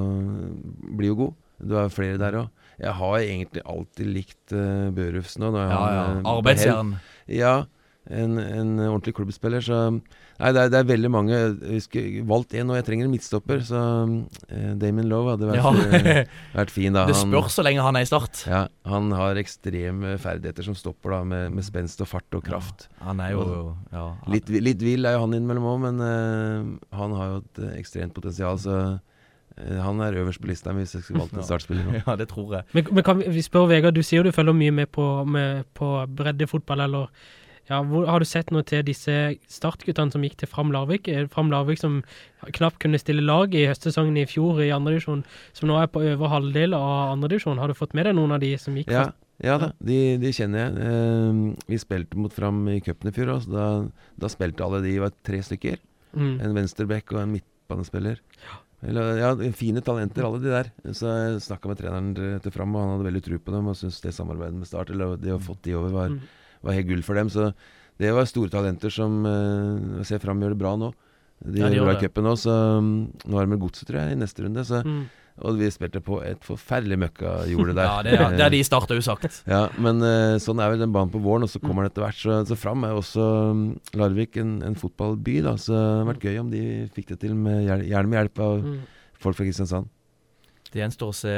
blir 0.94 1.10
jo 1.10 1.16
god. 1.24 1.34
Du 1.66 1.74
har 1.74 1.90
flere 1.90 2.20
der 2.22 2.38
òg. 2.44 2.48
Jeg 2.80 2.92
har 2.98 3.18
egentlig 3.20 3.62
alltid 3.64 4.06
likt 4.16 4.52
uh, 4.56 4.90
Børufs 4.96 5.38
nå. 5.38 5.52
Nå 5.54 5.62
er 5.62 5.70
ja, 5.70 5.84
ja. 5.94 6.04
eh. 6.18 6.28
Arbeidsjern. 6.34 6.94
Ja, 7.30 7.54
en, 8.10 8.34
en 8.42 8.74
ordentlig 8.90 9.14
klubbspiller. 9.16 9.62
Så 9.64 9.76
Nei, 10.34 10.48
det 10.50 10.64
er, 10.64 10.70
det 10.72 10.78
er 10.80 10.86
veldig 10.88 11.08
mange. 11.14 11.36
Jeg 11.70 11.82
skulle 11.84 12.24
valgt 12.26 12.56
én, 12.58 12.66
og 12.66 12.74
jeg 12.74 12.84
trenger 12.88 13.06
en 13.06 13.12
midtstopper. 13.14 13.60
Så 13.62 13.78
uh, 13.78 14.72
Damon 14.82 15.06
Lowe 15.06 15.36
hadde 15.36 15.46
vært, 15.46 15.60
Ja. 15.62 16.24
vært 16.56 16.72
fin, 16.74 16.90
da. 16.96 17.04
Det 17.12 17.14
spørs 17.20 17.54
så 17.54 17.62
lenge 17.62 17.84
han 17.86 17.94
er 17.94 18.02
i 18.02 18.10
start. 18.10 18.42
ja, 18.50 18.64
han 18.90 19.14
har 19.14 19.38
ekstreme 19.38 20.16
ferdigheter 20.18 20.66
som 20.66 20.74
stopper 20.74 21.14
da 21.14 21.20
med, 21.30 21.54
med 21.54 21.64
spenst 21.64 22.02
og 22.02 22.10
fart 22.10 22.34
og 22.34 22.42
kraft. 22.50 22.88
Han 23.06 23.22
er 23.22 23.36
jo 23.36 23.46
ja, 23.94 24.08
Litt, 24.34 24.50
vi- 24.50 24.64
litt 24.66 24.82
vill 24.82 25.06
er 25.06 25.14
jo 25.14 25.22
han 25.28 25.38
innimellom 25.38 25.70
òg, 25.76 25.80
men 25.86 26.02
uh, 26.02 26.98
han 26.98 27.14
har 27.20 27.30
jo 27.36 27.40
et 27.44 27.62
ekstremt 27.78 28.12
potensial. 28.18 28.58
Så 28.58 28.80
han 29.56 30.00
er 30.02 30.16
øverst 30.18 30.40
på 30.42 30.48
lista 30.50 30.72
hvis 30.74 30.94
jeg 30.96 31.02
skulle 31.04 31.20
valgt 31.22 31.32
en 31.36 31.38
Ja. 31.44 31.46
startspiller 31.46 31.84
nå. 31.86 32.00
Ja, 32.06 32.16
det 32.18 32.28
tror 32.32 32.54
jeg. 32.56 32.64
Men, 32.74 32.88
men 32.92 33.04
kan 33.06 33.22
vi, 33.22 33.42
spør 33.42 33.68
Vegard, 33.70 33.94
du 33.94 34.02
sier 34.02 34.22
jo 34.22 34.28
du 34.28 34.34
følger 34.34 34.56
mye 34.56 34.72
med 34.74 34.90
på, 34.90 35.06
med, 35.24 35.64
på 35.78 35.94
breddefotball, 36.16 36.80
eller 36.88 37.08
ja, 37.70 37.78
hvor, 37.80 38.04
Har 38.04 38.20
du 38.20 38.26
sett 38.28 38.50
noe 38.52 38.60
til 38.68 38.82
disse 38.84 39.12
startguttene 39.48 40.12
som 40.12 40.20
gikk 40.26 40.34
til 40.42 40.48
Fram 40.52 40.68
Larvik? 40.74 41.06
Eh, 41.08 41.24
Fram 41.32 41.48
Larvik 41.48 41.78
som 41.80 42.02
knapt 42.52 42.76
kunne 42.82 42.98
stille 43.00 43.22
lag 43.24 43.54
i 43.56 43.62
høstsesongen 43.70 44.18
i 44.20 44.26
fjor 44.28 44.60
i 44.60 44.68
andredivisjon, 44.74 45.22
som 45.56 45.70
nå 45.70 45.78
er 45.80 45.88
på 45.88 46.02
øvre 46.04 46.28
halvdel 46.28 46.74
av 46.76 47.14
andredivisjon. 47.14 47.56
Har 47.62 47.72
du 47.72 47.78
fått 47.78 47.94
med 47.96 48.04
deg 48.10 48.18
noen 48.18 48.34
av 48.36 48.42
de 48.44 48.50
som 48.60 48.76
gikk 48.76 48.92
Ja, 48.92 49.06
ja 49.40 49.56
da, 49.62 49.70
de, 49.80 49.96
de 50.20 50.34
kjenner 50.36 50.66
jeg. 50.66 50.90
Eh, 50.90 51.64
vi 51.72 51.80
spilte 51.80 52.20
mot 52.20 52.36
Fram 52.36 52.60
i 52.68 52.80
cupen 52.84 53.08
i 53.08 53.14
fjor, 53.16 53.32
også, 53.38 53.54
da, 53.56 53.70
da 54.20 54.28
spilte 54.34 54.66
alle 54.66 54.82
de 54.84 54.98
var 55.06 55.16
tre 55.24 55.40
stykker. 55.48 55.80
mm. 56.12 56.34
En 56.44 56.54
venstreback 56.60 57.16
og 57.16 57.22
en 57.22 57.32
midtbanespiller. 57.38 58.20
Eller, 58.84 59.16
ja, 59.16 59.30
fine 59.56 59.80
talenter, 59.84 60.26
alle 60.26 60.40
de 60.42 60.50
der. 60.52 60.68
Så 60.92 61.08
jeg 61.08 61.40
snakka 61.46 61.70
med 61.70 61.78
treneren 61.80 62.40
til 62.44 62.52
Fram, 62.52 62.74
og 62.76 62.82
han 62.84 62.90
hadde 62.94 63.06
veldig 63.08 63.22
tro 63.24 63.38
på 63.40 63.54
dem. 63.54 63.70
Og 63.72 63.78
syntes 63.80 64.02
det 64.04 64.12
samarbeidet 64.16 64.58
med 64.60 64.68
Start, 64.68 64.90
eller 64.92 65.16
det 65.16 65.32
å 65.32 65.40
fått 65.40 65.62
de 65.64 65.74
over, 65.78 65.90
var, 65.94 66.08
Mm. 66.12 66.20
var 66.62 66.72
helt 66.76 66.88
gull 66.88 67.02
for 67.02 67.14
dem. 67.14 67.28
Så 67.32 67.54
det 67.98 68.12
var 68.12 68.24
store 68.28 68.50
talenter 68.50 68.90
som 68.90 69.24
uh, 69.24 69.98
Jeg 70.02 70.06
ser 70.06 70.18
Fram 70.20 70.40
gjør 70.42 70.52
det 70.52 70.58
bra 70.60 70.74
nå. 70.76 70.92
De 71.44 71.60
Ja, 71.60 71.68
de 71.68 71.76
gjør 71.76 71.82
gjør 71.82 71.90
bra 71.90 71.94
i 71.98 72.02
cupen 72.06 72.24
nå, 72.24 72.32
så 72.40 72.54
um, 72.78 72.88
nå 73.28 73.36
er 73.38 73.44
de 73.44 73.50
med 73.52 73.60
Godset, 73.60 73.84
tror 73.88 74.00
jeg, 74.00 74.12
i 74.16 74.20
neste 74.22 74.42
runde. 74.46 74.64
Så, 74.64 74.80
Mm. 74.84 75.02
og 75.44 75.56
vi 75.58 75.66
spilte 75.74 76.00
på 76.00 76.20
et 76.24 76.40
forferdelig 76.46 76.96
møkkajorde 77.02 77.74
der. 77.74 77.84
Ja, 77.90 78.02
det, 78.06 78.12
er- 78.20 78.36
det 78.38 78.44
er 78.46 78.50
de 78.54 78.62
starta 78.64 78.94
usagt. 78.96 79.42
Ja, 79.50 79.68
men 79.78 80.00
uh, 80.00 80.38
sånn 80.40 80.60
er 80.62 80.70
vel 80.72 80.80
den 80.84 80.92
banen 80.94 81.10
på 81.12 81.20
våren, 81.20 81.42
og 81.44 81.50
så 81.52 81.60
kommer 81.60 81.82
den 81.84 81.90
etter 81.92 82.06
hvert. 82.06 82.16
Så, 82.22 82.38
så 82.48 82.56
Fram 82.56 82.84
er 82.88 82.94
også 82.96 83.26
um, 83.52 83.64
Larvik 83.98 84.36
en, 84.40 84.62
en 84.64 84.74
fotballby, 84.78 85.40
da, 85.44 85.56
så 85.60 85.74
det 85.74 85.82
hadde 85.84 86.08
vært 86.14 86.24
gøy 86.30 86.38
om 86.44 86.50
de 86.54 86.62
fikk 86.94 87.12
det 87.12 87.20
til, 87.26 87.34
med, 87.34 87.66
gjerne 87.68 88.08
med 88.08 88.20
hjelp 88.22 88.38
av 88.46 88.56
Mm. 88.64 88.78
folk 89.20 89.36
fra 89.36 89.44
Kristiansand. 89.50 89.90
Det 90.72 90.80
gjenstår 90.82 91.12
å 91.12 91.14
se. 91.14 91.32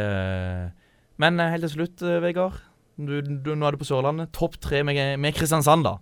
Men 1.20 1.40
eh, 1.40 1.50
helt 1.52 1.64
til 1.66 1.74
slutt, 1.80 2.02
eh, 2.04 2.20
Vegard. 2.24 2.56
Du, 2.96 3.18
du, 3.20 3.50
nå 3.56 3.66
er 3.68 3.74
du 3.76 3.80
på 3.82 3.88
Sørlandet. 3.88 4.30
Topp 4.32 4.54
tre 4.64 4.80
med, 4.86 4.96
med 5.20 5.34
Kristiansand, 5.36 5.84
da. 5.84 5.96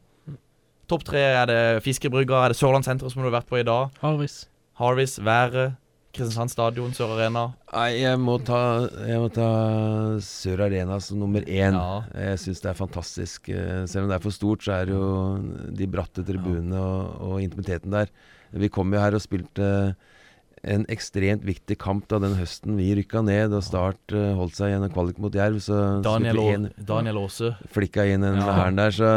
Topp 0.90 1.04
tre 1.08 1.20
er 1.40 1.46
det 1.48 1.60
Fiskebrygga, 1.84 2.42
er 2.44 2.52
det 2.52 2.58
Sørlandssenteret 2.60 3.12
som 3.14 3.22
du 3.22 3.28
har 3.30 3.38
vært 3.40 3.48
på 3.48 3.56
i 3.60 3.64
dag? 3.66 3.88
Harvis. 4.02 4.44
Harvis, 4.80 5.16
Været, 5.24 5.76
Kristiansand 6.14 6.52
stadion, 6.52 6.92
Sør 6.94 7.14
Arena. 7.16 7.46
Nei, 7.72 7.88
jeg 8.04 8.18
må 8.22 8.36
ta, 8.46 8.58
jeg 9.08 9.18
må 9.22 9.30
ta 9.34 9.48
Sør 10.22 10.62
Arena 10.68 11.00
som 11.02 11.18
nummer 11.22 11.42
én. 11.48 11.74
Ja. 11.74 12.02
Jeg 12.28 12.42
syns 12.44 12.62
det 12.62 12.70
er 12.70 12.78
fantastisk. 12.78 13.48
Eh, 13.50 13.82
Selv 13.90 14.04
om 14.06 14.12
det 14.12 14.18
er 14.20 14.22
for 14.26 14.34
stort, 14.36 14.62
så 14.66 14.76
er 14.76 14.90
det 14.90 14.94
jo 14.94 15.08
de 15.74 15.88
bratte 15.90 16.22
tribunene 16.26 16.78
og, 16.78 17.16
og 17.32 17.42
intimiteten 17.42 17.94
der. 17.96 18.12
Vi 18.54 18.70
kom 18.70 18.92
jo 18.94 19.00
her 19.02 19.16
og 19.18 19.24
spilte 19.24 19.66
en 20.64 20.86
ekstremt 20.88 21.42
viktig 21.44 21.76
kamp 21.78 22.06
da 22.08 22.18
den 22.22 22.34
høsten 22.38 22.76
vi 22.78 22.86
rykka 22.96 23.20
ned, 23.24 23.52
og 23.52 23.62
Start 23.66 24.14
uh, 24.16 24.32
holdt 24.38 24.56
seg 24.56 24.70
gjennom 24.72 24.86
en 24.88 24.94
kvalik 24.94 25.18
mot 25.20 25.34
Jerv. 25.36 25.58
Så 25.60 25.76
Daniel, 26.04 26.38
en- 26.54 26.70
Daniel 26.88 27.18
Aase. 27.20 27.50
flikka 27.74 28.06
inn 28.08 28.24
en 28.24 28.38
Ja. 28.40 28.70
der. 28.72 28.90
Så 28.96 29.10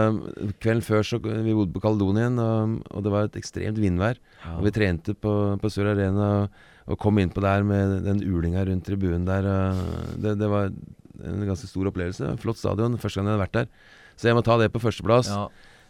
kvelden 0.59 0.83
før 0.83 1.03
så 1.07 1.19
Vi 1.23 1.53
bodde 1.55 1.71
på 1.73 1.81
Kaledonien, 1.81 2.37
og, 2.39 2.81
og 2.91 3.03
det 3.03 3.11
var 3.13 3.23
et 3.29 3.37
ekstremt 3.39 3.79
vindvær. 3.79 4.17
Og 4.57 4.63
vi 4.67 4.71
trente 4.75 5.15
på, 5.15 5.33
på 5.61 5.71
Sør 5.71 5.93
Arena 5.95 6.43
og, 6.43 6.49
og 6.87 6.99
kom 6.99 7.17
innpå 7.19 7.41
der 7.41 7.63
med 7.63 8.03
den 8.03 8.19
ulinga 8.27 8.65
rundt 8.67 8.85
tribunen 8.85 9.25
der. 9.25 9.47
Det, 10.19 10.37
det 10.39 10.49
var 10.51 10.69
en 11.23 11.47
ganske 11.47 11.67
stor 11.67 11.87
opplevelse. 11.89 12.35
Flott 12.43 12.57
stadion. 12.59 12.97
Første 12.99 13.19
gang 13.21 13.27
jeg 13.31 13.37
hadde 13.37 13.45
vært 13.47 13.57
der. 13.61 13.67
Så 14.17 14.27
jeg 14.29 14.35
må 14.37 14.43
ta 14.45 14.57
det 14.59 14.71
på 14.73 14.79
førsteplass. 14.83 15.31
Ja. 15.31 15.47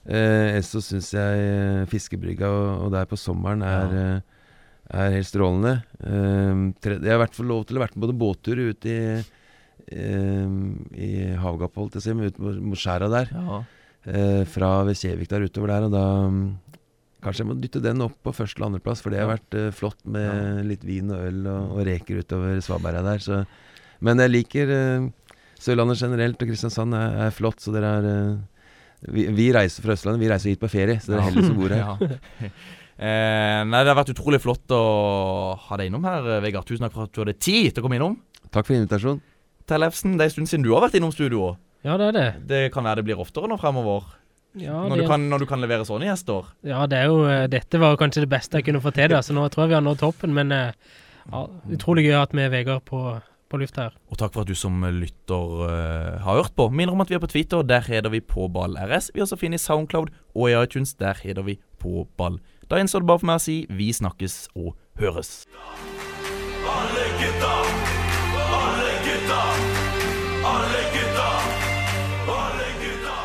Eh, 0.07 0.61
så 0.63 0.79
syns 0.79 1.09
jeg 1.11 1.41
eh, 1.43 1.85
Fiskebrygga 1.91 2.47
og, 2.47 2.85
og 2.85 2.91
der 2.93 3.05
på 3.09 3.17
sommeren 3.19 3.61
er, 3.65 3.91
Ja. 3.91 4.19
Er 4.87 5.15
helt 5.17 5.29
strålende. 5.29 5.73
Eh, 6.03 6.61
jeg 6.87 7.01
har 7.03 7.17
i 7.17 7.23
hvert 7.23 7.35
fall 7.37 7.49
lov 7.51 7.65
til 7.67 7.77
å 7.77 7.81
ha 7.81 7.87
vært 7.87 7.97
med 7.97 8.05
både 8.05 8.19
båttur 8.21 8.61
ute 8.69 8.91
i, 8.91 8.99
eh, 9.91 10.53
i 10.95 11.11
havgapet, 11.39 11.81
holdt 11.81 11.99
jeg 11.99 12.15
på 12.15 12.29
ut 12.31 12.39
mot, 12.61 12.79
skjæra 12.79 13.09
der. 13.11 13.33
Ja. 13.33 13.63
Eh, 14.07 14.43
fra 14.47 14.71
ved 14.87 14.95
Kjevik 14.95 15.27
der 15.31 15.43
utover 15.43 15.73
der, 15.73 15.89
og 15.89 15.91
da 15.95 16.05
mm, 16.31 16.47
Kanskje 17.17 17.41
jeg 17.41 17.47
må 17.49 17.55
dytte 17.57 17.79
den 17.81 18.03
opp 18.05 18.13
på 18.23 18.31
første 18.31 18.59
eller 18.59 18.69
andreplass, 18.69 18.99
for 19.01 19.11
det 19.11 19.17
har 19.19 19.31
vært 19.31 19.55
eh, 19.57 19.71
flott 19.73 19.97
med 20.05 20.67
litt 20.69 20.83
vin 20.85 21.09
og 21.09 21.23
øl 21.25 21.39
og, 21.49 21.71
og 21.73 21.87
reker 21.87 22.19
utover 22.21 22.59
svaberga 22.61 23.01
der. 23.01 23.23
Så. 23.25 23.39
Men 24.05 24.21
jeg 24.21 24.31
liker 24.35 24.69
eh, 24.71 25.07
Sørlandet 25.57 25.97
generelt, 25.97 26.37
og 26.37 26.51
Kristiansand 26.51 26.93
er, 26.93 27.17
er 27.25 27.33
flott, 27.33 27.57
så 27.63 27.73
dere 27.73 27.89
er 27.97 28.05
vi, 29.01 29.27
vi 29.33 29.47
reiser 29.53 29.85
fra 29.85 29.93
Østlandet, 29.97 30.21
vi 30.23 30.29
reiser 30.31 30.53
hit 30.53 30.61
på 30.61 30.69
ferie, 30.71 30.97
så 31.01 31.13
dere 31.13 31.23
er 31.23 31.29
heldige 31.31 31.49
som 31.49 31.59
bor 31.59 31.73
her. 31.73 31.81
Ja. 32.47 32.51
Eh, 32.97 33.61
nei, 33.69 33.83
Det 33.83 33.91
har 33.93 33.99
vært 33.99 34.13
utrolig 34.15 34.41
flott 34.41 34.73
å 34.73 34.81
ha 35.67 35.77
deg 35.77 35.91
innom 35.91 36.05
her, 36.07 36.41
Vegard. 36.41 36.65
Tusen 36.65 36.87
takk 36.87 36.95
for 36.95 37.05
at 37.05 37.13
du 37.13 37.21
hadde 37.21 37.37
tid 37.37 37.73
til 37.73 37.83
å 37.83 37.85
komme 37.85 37.99
innom. 37.99 38.17
Takk 38.49 38.65
for 38.65 38.77
invitasjonen. 38.77 39.21
Tellefsen, 39.67 40.15
det 40.17 40.23
er 40.25 40.29
en 40.31 40.35
stund 40.37 40.49
siden 40.49 40.65
du 40.65 40.71
har 40.73 40.85
vært 40.85 40.97
innom 40.97 41.11
studio. 41.13 41.57
Ja, 41.85 41.97
det 41.99 42.09
er 42.09 42.15
det. 42.15 42.29
Det 42.47 42.61
kan 42.73 42.87
være 42.87 43.01
det 43.01 43.09
blir 43.09 43.21
oftere 43.21 43.49
nå 43.51 43.59
fremover. 43.61 44.07
Ja, 44.57 44.79
Når, 44.87 45.03
du 45.03 45.07
kan, 45.07 45.25
når 45.29 45.43
du 45.43 45.45
kan 45.49 45.61
levere 45.61 45.85
sånne 45.85 46.07
gjester. 46.07 46.47
ja, 46.65 46.85
det 46.89 46.97
er 46.97 47.11
jo 47.11 47.25
eh, 47.29 47.43
Dette 47.51 47.77
var 47.77 47.97
kanskje 47.99 48.23
det 48.23 48.31
beste 48.31 48.57
jeg 48.57 48.65
kunne 48.65 48.81
få 48.81 48.89
til, 48.95 49.11
da, 49.11 49.19
så 49.21 49.35
nå 49.35 49.43
tror 49.53 49.67
jeg 49.67 49.75
vi 49.75 49.77
har 49.77 49.83
nådd 49.85 49.99
toppen. 50.01 50.33
Men 50.33 50.53
eh, 50.55 50.71
ja, 51.27 51.43
utrolig 51.75 52.07
gøy 52.07 52.15
å 52.15 52.21
ha 52.21 52.25
hatt 52.25 52.33
med 52.37 52.49
Vegard 52.55 52.85
på, 52.87 53.01
på 53.51 53.59
lufta 53.61 53.87
her. 53.87 53.97
Og 54.09 54.17
takk 54.17 54.33
for 54.33 54.47
at 54.47 54.49
du 54.49 54.57
som 54.57 54.81
lytter 54.81 55.53
uh, 55.67 56.17
har 56.23 56.41
hørt 56.41 56.55
på. 56.57 56.69
Minner 56.73 56.95
om 56.95 57.03
at 57.03 57.11
vi 57.11 57.19
er 57.19 57.21
på 57.21 57.29
Twitter, 57.29 57.61
der 57.67 57.85
heter 57.85 58.09
vi 58.13 58.23
på 58.23 58.47
ball 58.49 58.79
RS. 58.79 59.11
Vi 59.13 59.21
er 59.21 59.27
også 59.27 59.37
funnet 59.43 59.61
i 59.61 59.65
Soundcloud 59.67 60.09
og 60.33 60.49
i 60.49 60.55
iTunes, 60.57 60.95
der 60.97 61.19
heter 61.21 61.45
vi 61.45 61.59
på 61.77 62.07
ball. 62.17 62.39
Da 62.69 62.75
gjenstår 62.75 62.99
det 62.99 63.07
bare 63.07 63.19
for 63.21 63.29
meg 63.29 63.39
å 63.39 63.43
si 63.43 63.57
vi 63.71 63.87
snakkes 63.95 64.33
og 64.59 64.73
høres. 64.99 65.45
Alle 66.67 67.05
gutta, 67.21 67.53
alle 68.57 68.89
gutta, 69.05 69.39
alle 70.51 70.81
gutta, 70.97 71.29
alle 72.35 72.67
gutta. 72.83 73.15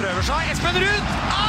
Prøver 0.00 0.26
seg. 0.32 0.56
Espen 0.56 0.82
Ruud! 0.86 1.47